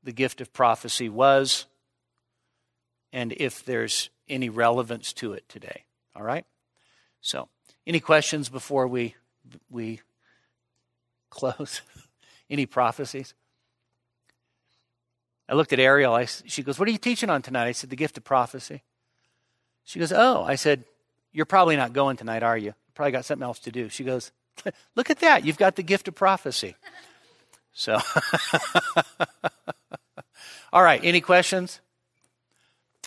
the 0.04 0.12
gift 0.12 0.40
of 0.40 0.54
prophecy 0.54 1.10
was 1.10 1.66
and 3.12 3.34
if 3.38 3.66
there's 3.66 4.12
any 4.30 4.50
relevance 4.50 5.14
to 5.14 5.34
it 5.34 5.50
today. 5.50 5.86
All 6.16 6.22
right? 6.22 6.46
So, 7.22 7.50
any 7.88 8.00
questions 8.00 8.50
before 8.50 8.88
we 8.88 9.16
we 9.70 10.02
close? 11.36 11.82
any 12.50 12.66
prophecies? 12.66 13.34
I 15.48 15.54
looked 15.54 15.74
at 15.74 15.80
Ariel. 15.80 16.14
I, 16.14 16.26
she 16.26 16.64
goes, 16.64 16.80
"What 16.80 16.88
are 16.88 16.92
you 16.92 16.98
teaching 16.98 17.30
on 17.30 17.44
tonight?" 17.44 17.68
I 17.68 17.72
said, 17.74 17.92
"The 17.92 17.96
gift 17.96 18.18
of 18.18 18.24
prophecy." 18.24 18.82
She 19.86 20.00
goes, 20.00 20.12
Oh. 20.12 20.44
I 20.44 20.56
said, 20.56 20.84
You're 21.32 21.46
probably 21.46 21.78
not 21.78 21.94
going 21.94 22.18
tonight, 22.18 22.44
are 22.44 22.58
you? 22.58 22.74
Probably 22.96 23.14
got 23.14 23.24
something 23.24 23.46
else 23.46 23.60
to 23.60 23.72
do. 23.72 23.88
She 23.88 24.04
goes, 24.04 24.32
Look 24.96 25.10
at 25.10 25.20
that. 25.20 25.46
You've 25.46 25.58
got 25.58 25.76
the 25.76 25.84
gift 25.84 26.08
of 26.10 26.16
prophecy. 26.16 26.76
So, 27.72 28.00
all 30.74 30.84
right. 30.84 31.00
Any 31.04 31.22
questions? 31.22 31.82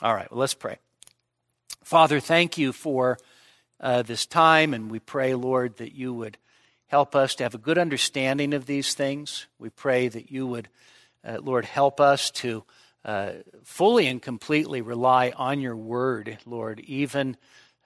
All 0.03 0.15
right. 0.15 0.31
Well, 0.31 0.41
let's 0.41 0.55
pray. 0.55 0.79
Father, 1.83 2.21
thank 2.21 2.59
you 2.59 2.73
for 2.73 3.19
uh, 3.81 4.03
this 4.03 4.27
time, 4.27 4.75
and 4.75 4.91
we 4.91 4.99
pray, 4.99 5.35
Lord, 5.35 5.79
that 5.79 5.95
you 5.95 6.13
would 6.13 6.37
help 6.89 7.15
us 7.15 7.35
to 7.37 7.45
have 7.45 7.55
a 7.55 7.59
good 7.59 7.79
understanding 7.79 8.53
of 8.53 8.67
these 8.67 8.95
things. 8.95 9.47
We 9.59 9.71
pray 9.71 10.09
that 10.09 10.31
you 10.31 10.47
would, 10.47 10.69
uh, 11.25 11.39
Lord, 11.41 11.65
help 11.65 12.01
us 12.01 12.31
to 12.33 12.65
uh, 13.05 13.33
fully 13.63 14.07
and 14.07 14.21
completely 14.21 14.81
rely 14.81 15.33
on 15.37 15.61
your 15.61 15.77
word, 15.77 16.39
Lord, 16.45 16.81
even 16.81 17.37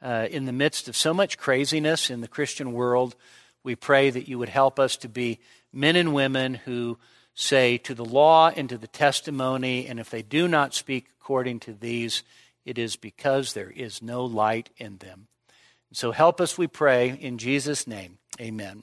uh, 0.00 0.26
in 0.30 0.46
the 0.46 0.52
midst 0.52 0.88
of 0.88 0.96
so 0.96 1.12
much 1.12 1.38
craziness 1.38 2.10
in 2.10 2.20
the 2.20 2.28
Christian 2.28 2.72
world. 2.72 3.14
We 3.62 3.76
pray 3.76 4.10
that 4.10 4.28
you 4.28 4.38
would 4.38 4.48
help 4.48 4.78
us 4.78 4.96
to 4.98 5.08
be 5.08 5.38
men 5.72 5.96
and 5.96 6.14
women 6.14 6.54
who 6.54 6.98
say 7.34 7.78
to 7.78 7.94
the 7.94 8.04
law 8.04 8.50
and 8.50 8.68
to 8.68 8.78
the 8.78 8.88
testimony, 8.88 9.86
and 9.86 10.00
if 10.00 10.10
they 10.10 10.22
do 10.22 10.48
not 10.48 10.74
speak 10.74 11.08
according 11.20 11.60
to 11.60 11.72
these, 11.72 12.22
it 12.64 12.78
is 12.78 12.96
because 12.96 13.52
there 13.52 13.70
is 13.70 14.02
no 14.02 14.24
light 14.24 14.70
in 14.76 14.98
them. 14.98 15.28
So 15.92 16.12
help 16.12 16.40
us, 16.40 16.56
we 16.56 16.66
pray, 16.66 17.10
in 17.20 17.38
Jesus' 17.38 17.86
name. 17.86 18.18
Amen. 18.40 18.82